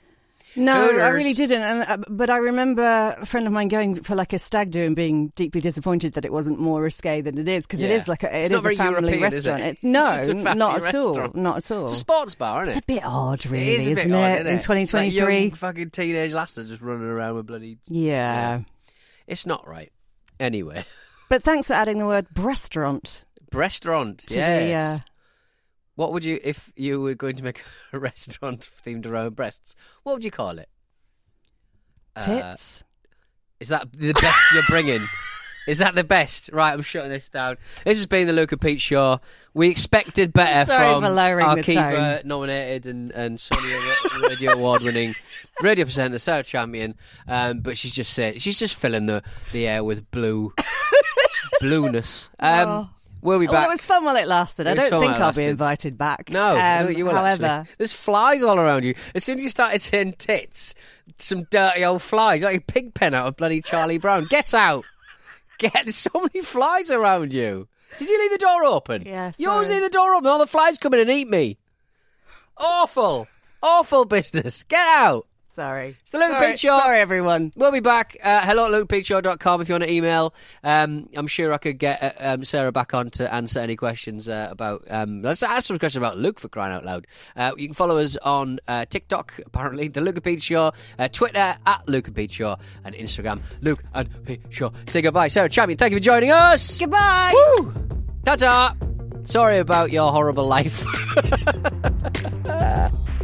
No, 0.56 0.74
I 0.98 1.10
really 1.10 1.32
didn't. 1.32 1.62
And, 1.62 1.82
uh, 1.84 2.04
but 2.08 2.28
I 2.28 2.38
remember 2.38 2.82
a 3.20 3.24
friend 3.24 3.46
of 3.46 3.52
mine 3.52 3.68
going 3.68 4.02
for 4.02 4.16
like 4.16 4.32
a 4.32 4.38
stag 4.40 4.72
do 4.72 4.82
and 4.84 4.96
being 4.96 5.28
deeply 5.36 5.60
disappointed 5.60 6.14
that 6.14 6.24
it 6.24 6.32
wasn't 6.32 6.58
more 6.58 6.82
risque 6.82 7.20
than 7.20 7.38
it 7.38 7.46
is 7.46 7.68
because 7.68 7.80
it 7.82 7.88
Yeah. 7.90 7.94
is 7.94 8.08
like 8.08 8.24
a, 8.24 8.36
It's 8.36 8.50
a 8.50 8.60
family 8.60 8.74
European, 9.12 9.32
is 9.32 9.46
it? 9.46 9.50
restaurant. 9.52 9.78
no, 9.84 10.12
It's 10.16 10.28
a 10.28 10.34
family 10.34 10.54
not 10.56 10.84
at 10.84 10.94
all. 10.96 11.30
Not 11.34 11.56
at 11.58 11.70
all. 11.70 11.84
It's 11.84 11.92
a 11.92 11.96
sports 11.96 12.34
bar, 12.34 12.62
isn't 12.62 12.74
it? 12.74 12.78
It's 12.78 12.84
a 12.84 12.92
bit 12.94 13.04
odd, 13.04 13.46
really, 13.46 13.62
it 13.68 13.80
is 13.82 13.86
a 13.86 13.90
bit 13.90 13.98
isn't 13.98 14.12
odd, 14.12 14.30
it? 14.40 14.46
In 14.48 14.52
Like 14.54 14.62
2023. 14.62 15.38
young 15.40 15.50
fucking 15.52 15.90
teenage 15.90 16.32
lasses 16.32 16.68
just 16.68 16.82
running 16.82 17.06
around 17.06 17.36
with 17.36 17.46
bloody. 17.46 17.78
yeah. 17.86 18.62
It's 19.28 19.46
not 19.46 19.68
right. 19.68 19.92
Anyway, 20.40 20.84
But 21.28 21.44
thanks 21.44 21.68
for 21.68 21.74
adding 21.74 21.98
the 21.98 22.06
word 22.06 22.26
restaurant 22.36 23.24
restaurant. 23.52 24.24
yes. 24.28 24.34
the. 24.34 24.74
Uh, 24.74 24.98
What 26.00 26.14
would 26.14 26.24
you 26.24 26.40
if 26.42 26.72
you 26.76 26.98
were 26.98 27.14
going 27.14 27.36
to 27.36 27.44
make 27.44 27.60
a 27.92 27.98
restaurant 27.98 28.66
themed 28.86 29.04
around 29.04 29.36
breasts? 29.36 29.76
What 30.02 30.14
would 30.14 30.24
you 30.24 30.30
call 30.30 30.58
it? 30.58 30.70
Uh, 32.16 32.24
tits. 32.24 32.84
Is 33.60 33.68
that 33.68 33.92
the 33.92 34.14
best 34.14 34.40
you're 34.54 34.62
bringing? 34.70 35.02
Is 35.68 35.80
that 35.80 35.94
the 35.94 36.02
best? 36.02 36.48
Right, 36.54 36.72
I'm 36.72 36.80
shutting 36.80 37.10
this 37.10 37.28
down. 37.28 37.58
This 37.84 37.98
has 37.98 38.06
been 38.06 38.26
the 38.26 38.32
Luca 38.32 38.56
Pete 38.56 38.80
show. 38.80 39.20
We 39.52 39.68
expected 39.68 40.32
better 40.32 40.64
Sorry 40.64 40.94
from 40.94 41.04
our 41.04 41.56
Kiva 41.62 42.22
nominated 42.24 42.86
and 42.86 43.10
and 43.12 43.36
Sony 43.36 44.26
Radio 44.26 44.52
Award 44.52 44.80
winning 44.80 45.14
radio 45.62 45.84
presenter 45.84 46.18
Sarah 46.18 46.42
Champion, 46.42 46.94
um, 47.28 47.60
but 47.60 47.76
she's 47.76 47.94
just 47.94 48.14
saying 48.14 48.38
she's 48.38 48.58
just 48.58 48.74
filling 48.74 49.04
the 49.04 49.22
the 49.52 49.68
air 49.68 49.84
with 49.84 50.10
blue 50.10 50.54
blueness. 51.60 52.30
Um, 52.38 52.68
Oh. 52.70 52.88
We'll 53.22 53.38
be 53.38 53.46
Well, 53.46 53.54
back. 53.56 53.66
it 53.68 53.70
was 53.70 53.84
fun 53.84 54.04
while 54.04 54.16
it 54.16 54.26
lasted. 54.26 54.66
I 54.66 54.72
It 54.72 54.78
was 54.78 54.90
don't 54.90 55.00
think 55.02 55.14
I'll 55.14 55.32
be 55.32 55.44
invited 55.44 55.98
back. 55.98 56.30
No, 56.30 56.56
Um, 56.58 56.92
you 56.92 57.04
will 57.04 57.14
however, 57.14 57.44
actually. 57.44 57.74
There's 57.78 57.92
flies 57.92 58.42
all 58.42 58.58
around 58.58 58.84
you. 58.84 58.94
As 59.14 59.24
soon 59.24 59.38
as 59.38 59.44
you 59.44 59.50
started 59.50 59.80
saying 59.82 60.14
tits, 60.18 60.74
some 61.18 61.44
dirty 61.50 61.84
old 61.84 62.00
flies, 62.02 62.42
like 62.42 62.56
a 62.56 62.60
pig 62.60 62.94
pen 62.94 63.12
out 63.14 63.26
of 63.26 63.36
bloody 63.36 63.60
Charlie 63.60 63.98
Brown. 63.98 64.26
Get 64.30 64.54
out! 64.54 64.84
Get 65.58 65.72
there's 65.74 65.96
so 65.96 66.10
many 66.14 66.40
flies 66.42 66.90
around 66.90 67.34
you. 67.34 67.68
Did 67.98 68.08
you 68.08 68.18
leave 68.20 68.30
the 68.30 68.38
door 68.38 68.64
open? 68.64 69.02
Yeah, 69.04 69.32
You 69.36 69.50
always 69.50 69.68
leave 69.68 69.82
the 69.82 69.88
door 69.90 70.14
open. 70.14 70.28
All 70.30 70.38
the 70.38 70.46
flies 70.46 70.78
come 70.78 70.94
in 70.94 71.00
and 71.00 71.10
eat 71.10 71.28
me. 71.28 71.58
Awful. 72.56 73.28
Awful 73.62 74.04
business. 74.04 74.62
Get 74.64 74.86
out. 74.86 75.26
Sorry. 75.52 75.96
It's 76.00 76.10
the 76.10 76.18
Luke 76.18 76.30
sorry, 76.30 76.50
Pete 76.52 76.60
Show. 76.60 76.78
Sorry, 76.78 77.00
everyone. 77.00 77.52
We'll 77.56 77.72
be 77.72 77.80
back. 77.80 78.16
Uh, 78.22 78.40
hello 78.42 78.66
at 78.66 78.72
lukeandpeteshow.com 78.72 79.60
if 79.60 79.68
you 79.68 79.72
want 79.72 79.84
to 79.84 79.90
email. 79.90 80.32
Um, 80.62 81.08
I'm 81.14 81.26
sure 81.26 81.52
I 81.52 81.58
could 81.58 81.78
get 81.78 82.02
uh, 82.02 82.34
um, 82.34 82.44
Sarah 82.44 82.70
back 82.70 82.94
on 82.94 83.10
to 83.10 83.32
answer 83.32 83.58
any 83.58 83.74
questions 83.74 84.28
uh, 84.28 84.48
about. 84.50 84.84
Um, 84.88 85.22
let's 85.22 85.42
ask 85.42 85.66
some 85.66 85.78
questions 85.78 86.02
about 86.02 86.18
Luke 86.18 86.38
for 86.38 86.48
crying 86.48 86.72
out 86.72 86.84
loud. 86.84 87.06
Uh, 87.34 87.52
you 87.56 87.66
can 87.66 87.74
follow 87.74 87.98
us 87.98 88.16
on 88.18 88.60
uh, 88.68 88.84
TikTok, 88.84 89.40
apparently, 89.44 89.88
The 89.88 90.00
Luke 90.00 90.16
and 90.16 90.24
Pete 90.24 90.42
Show, 90.42 90.72
uh, 90.98 91.08
Twitter 91.08 91.56
at 91.66 91.88
Luke 91.88 92.06
and 92.06 92.14
Pete 92.14 92.32
Show, 92.32 92.56
and 92.84 92.94
Instagram, 92.94 93.42
Luke 93.60 93.82
and 93.92 94.24
Pete 94.24 94.42
Show. 94.50 94.72
Say 94.86 95.02
goodbye. 95.02 95.28
Sarah 95.28 95.48
Champion, 95.48 95.78
thank 95.78 95.90
you 95.90 95.98
for 95.98 96.04
joining 96.04 96.30
us. 96.30 96.78
Goodbye. 96.78 97.32
Woo! 97.58 97.74
Ta 98.24 98.36
ta! 98.36 98.76
Sorry 99.24 99.58
about 99.58 99.90
your 99.90 100.12
horrible 100.12 100.46
life. 100.46 100.84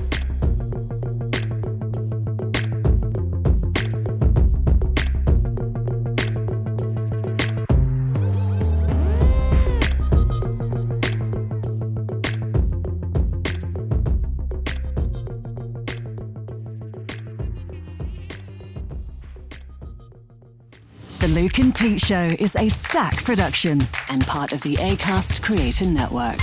The 21.18 21.28
Luke 21.28 21.58
and 21.58 21.74
Pete 21.74 22.02
Show 22.02 22.36
is 22.38 22.52
Acast 22.52 23.24
production 23.24 23.80
and 24.10 24.26
part 24.26 24.52
of 24.52 24.60
the 24.60 24.74
ACAST 24.74 25.42
Creator 25.42 25.86
Network. 25.86 26.36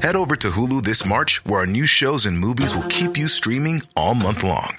Head 0.00 0.16
over 0.16 0.34
to 0.36 0.48
Hulu 0.50 0.82
this 0.82 1.04
March, 1.04 1.44
where 1.44 1.60
our 1.60 1.66
new 1.66 1.84
shows 1.84 2.24
and 2.24 2.38
movies 2.38 2.74
will 2.74 2.88
keep 2.88 3.18
you 3.18 3.28
streaming 3.28 3.82
all 3.94 4.14
month 4.14 4.42
long. 4.42 4.78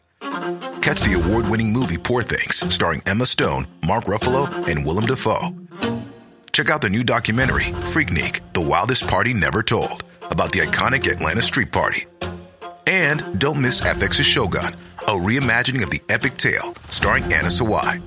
Catch 0.81 1.01
the 1.01 1.21
award 1.23 1.47
winning 1.47 1.71
movie 1.71 1.99
Poor 1.99 2.23
Things, 2.23 2.55
starring 2.73 3.03
Emma 3.05 3.27
Stone, 3.27 3.67
Mark 3.85 4.05
Ruffalo, 4.05 4.67
and 4.67 4.83
Willem 4.83 5.05
Dafoe. 5.05 5.51
Check 6.51 6.71
out 6.71 6.81
the 6.81 6.89
new 6.89 7.03
documentary, 7.03 7.65
Freaknik 7.93 8.41
The 8.53 8.61
Wildest 8.61 9.07
Party 9.07 9.33
Never 9.33 9.61
Told, 9.61 10.03
about 10.31 10.51
the 10.51 10.59
iconic 10.59 11.11
Atlanta 11.11 11.41
Street 11.41 11.71
Party. 11.71 12.05
And 12.87 13.39
don't 13.39 13.61
miss 13.61 13.81
FX's 13.81 14.25
Shogun, 14.25 14.73
a 14.99 15.11
reimagining 15.11 15.83
of 15.83 15.91
the 15.91 16.01
epic 16.09 16.35
tale, 16.35 16.73
starring 16.89 17.25
Anna 17.25 17.49
Sawai. 17.49 18.01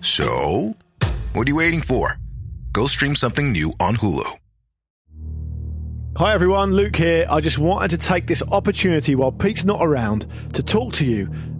So, 0.00 0.76
what 1.34 1.46
are 1.46 1.50
you 1.50 1.56
waiting 1.56 1.82
for? 1.82 2.16
Go 2.72 2.86
stream 2.86 3.14
something 3.14 3.52
new 3.52 3.72
on 3.80 3.96
Hulu. 3.96 4.40
Hi 6.16 6.34
everyone, 6.34 6.74
Luke 6.74 6.96
here. 6.96 7.24
I 7.30 7.40
just 7.40 7.58
wanted 7.58 7.90
to 7.92 7.96
take 7.96 8.26
this 8.26 8.42
opportunity 8.42 9.14
while 9.14 9.32
Pete's 9.32 9.64
not 9.64 9.78
around 9.80 10.26
to 10.52 10.62
talk 10.62 10.92
to 10.94 11.06
you 11.06 11.32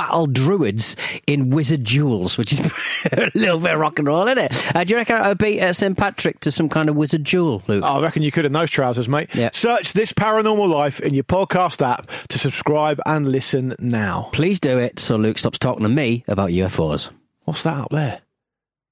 battle 0.00 0.26
druids 0.26 0.96
in 1.26 1.50
wizard 1.50 1.84
duels, 1.84 2.38
which 2.38 2.54
is 2.54 2.60
a 3.12 3.30
little 3.34 3.58
bit 3.58 3.74
of 3.74 3.78
rock 3.78 3.98
and 3.98 4.08
roll, 4.08 4.26
isn't 4.26 4.38
it? 4.38 4.74
Uh, 4.74 4.82
do 4.82 4.92
you 4.92 4.96
reckon 4.96 5.16
I 5.16 5.28
would 5.28 5.36
beat 5.36 5.60
uh, 5.60 5.74
St 5.74 5.94
Patrick 5.94 6.40
to 6.40 6.50
some 6.50 6.70
kind 6.70 6.88
of 6.88 6.96
wizard 6.96 7.24
duel, 7.24 7.62
Luke? 7.66 7.84
I 7.84 8.00
reckon 8.00 8.22
you 8.22 8.32
could 8.32 8.46
in 8.46 8.52
those 8.52 8.70
trousers, 8.70 9.10
mate. 9.10 9.28
Search 9.52 9.92
this 9.92 10.14
paranormal 10.14 10.72
life 10.72 11.00
in 11.00 11.12
your 11.12 11.24
podcast 11.24 11.86
app 11.86 12.06
to 12.30 12.38
subscribe 12.38 12.98
and 13.04 13.30
listen 13.30 13.74
now. 13.78 14.30
Please 14.32 14.58
do 14.58 14.78
it 14.78 14.98
so 14.98 15.16
Luke 15.16 15.36
stops 15.36 15.58
talking 15.58 15.82
to 15.82 15.90
me 15.90 16.24
about 16.26 16.48
UFOs. 16.48 17.10
What's 17.44 17.64
that 17.64 17.76
up 17.76 17.90
there? 17.90 18.22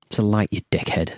It's 0.07 0.19
a 0.19 0.23
light, 0.23 0.49
you 0.53 0.61
dickhead. 0.71 1.15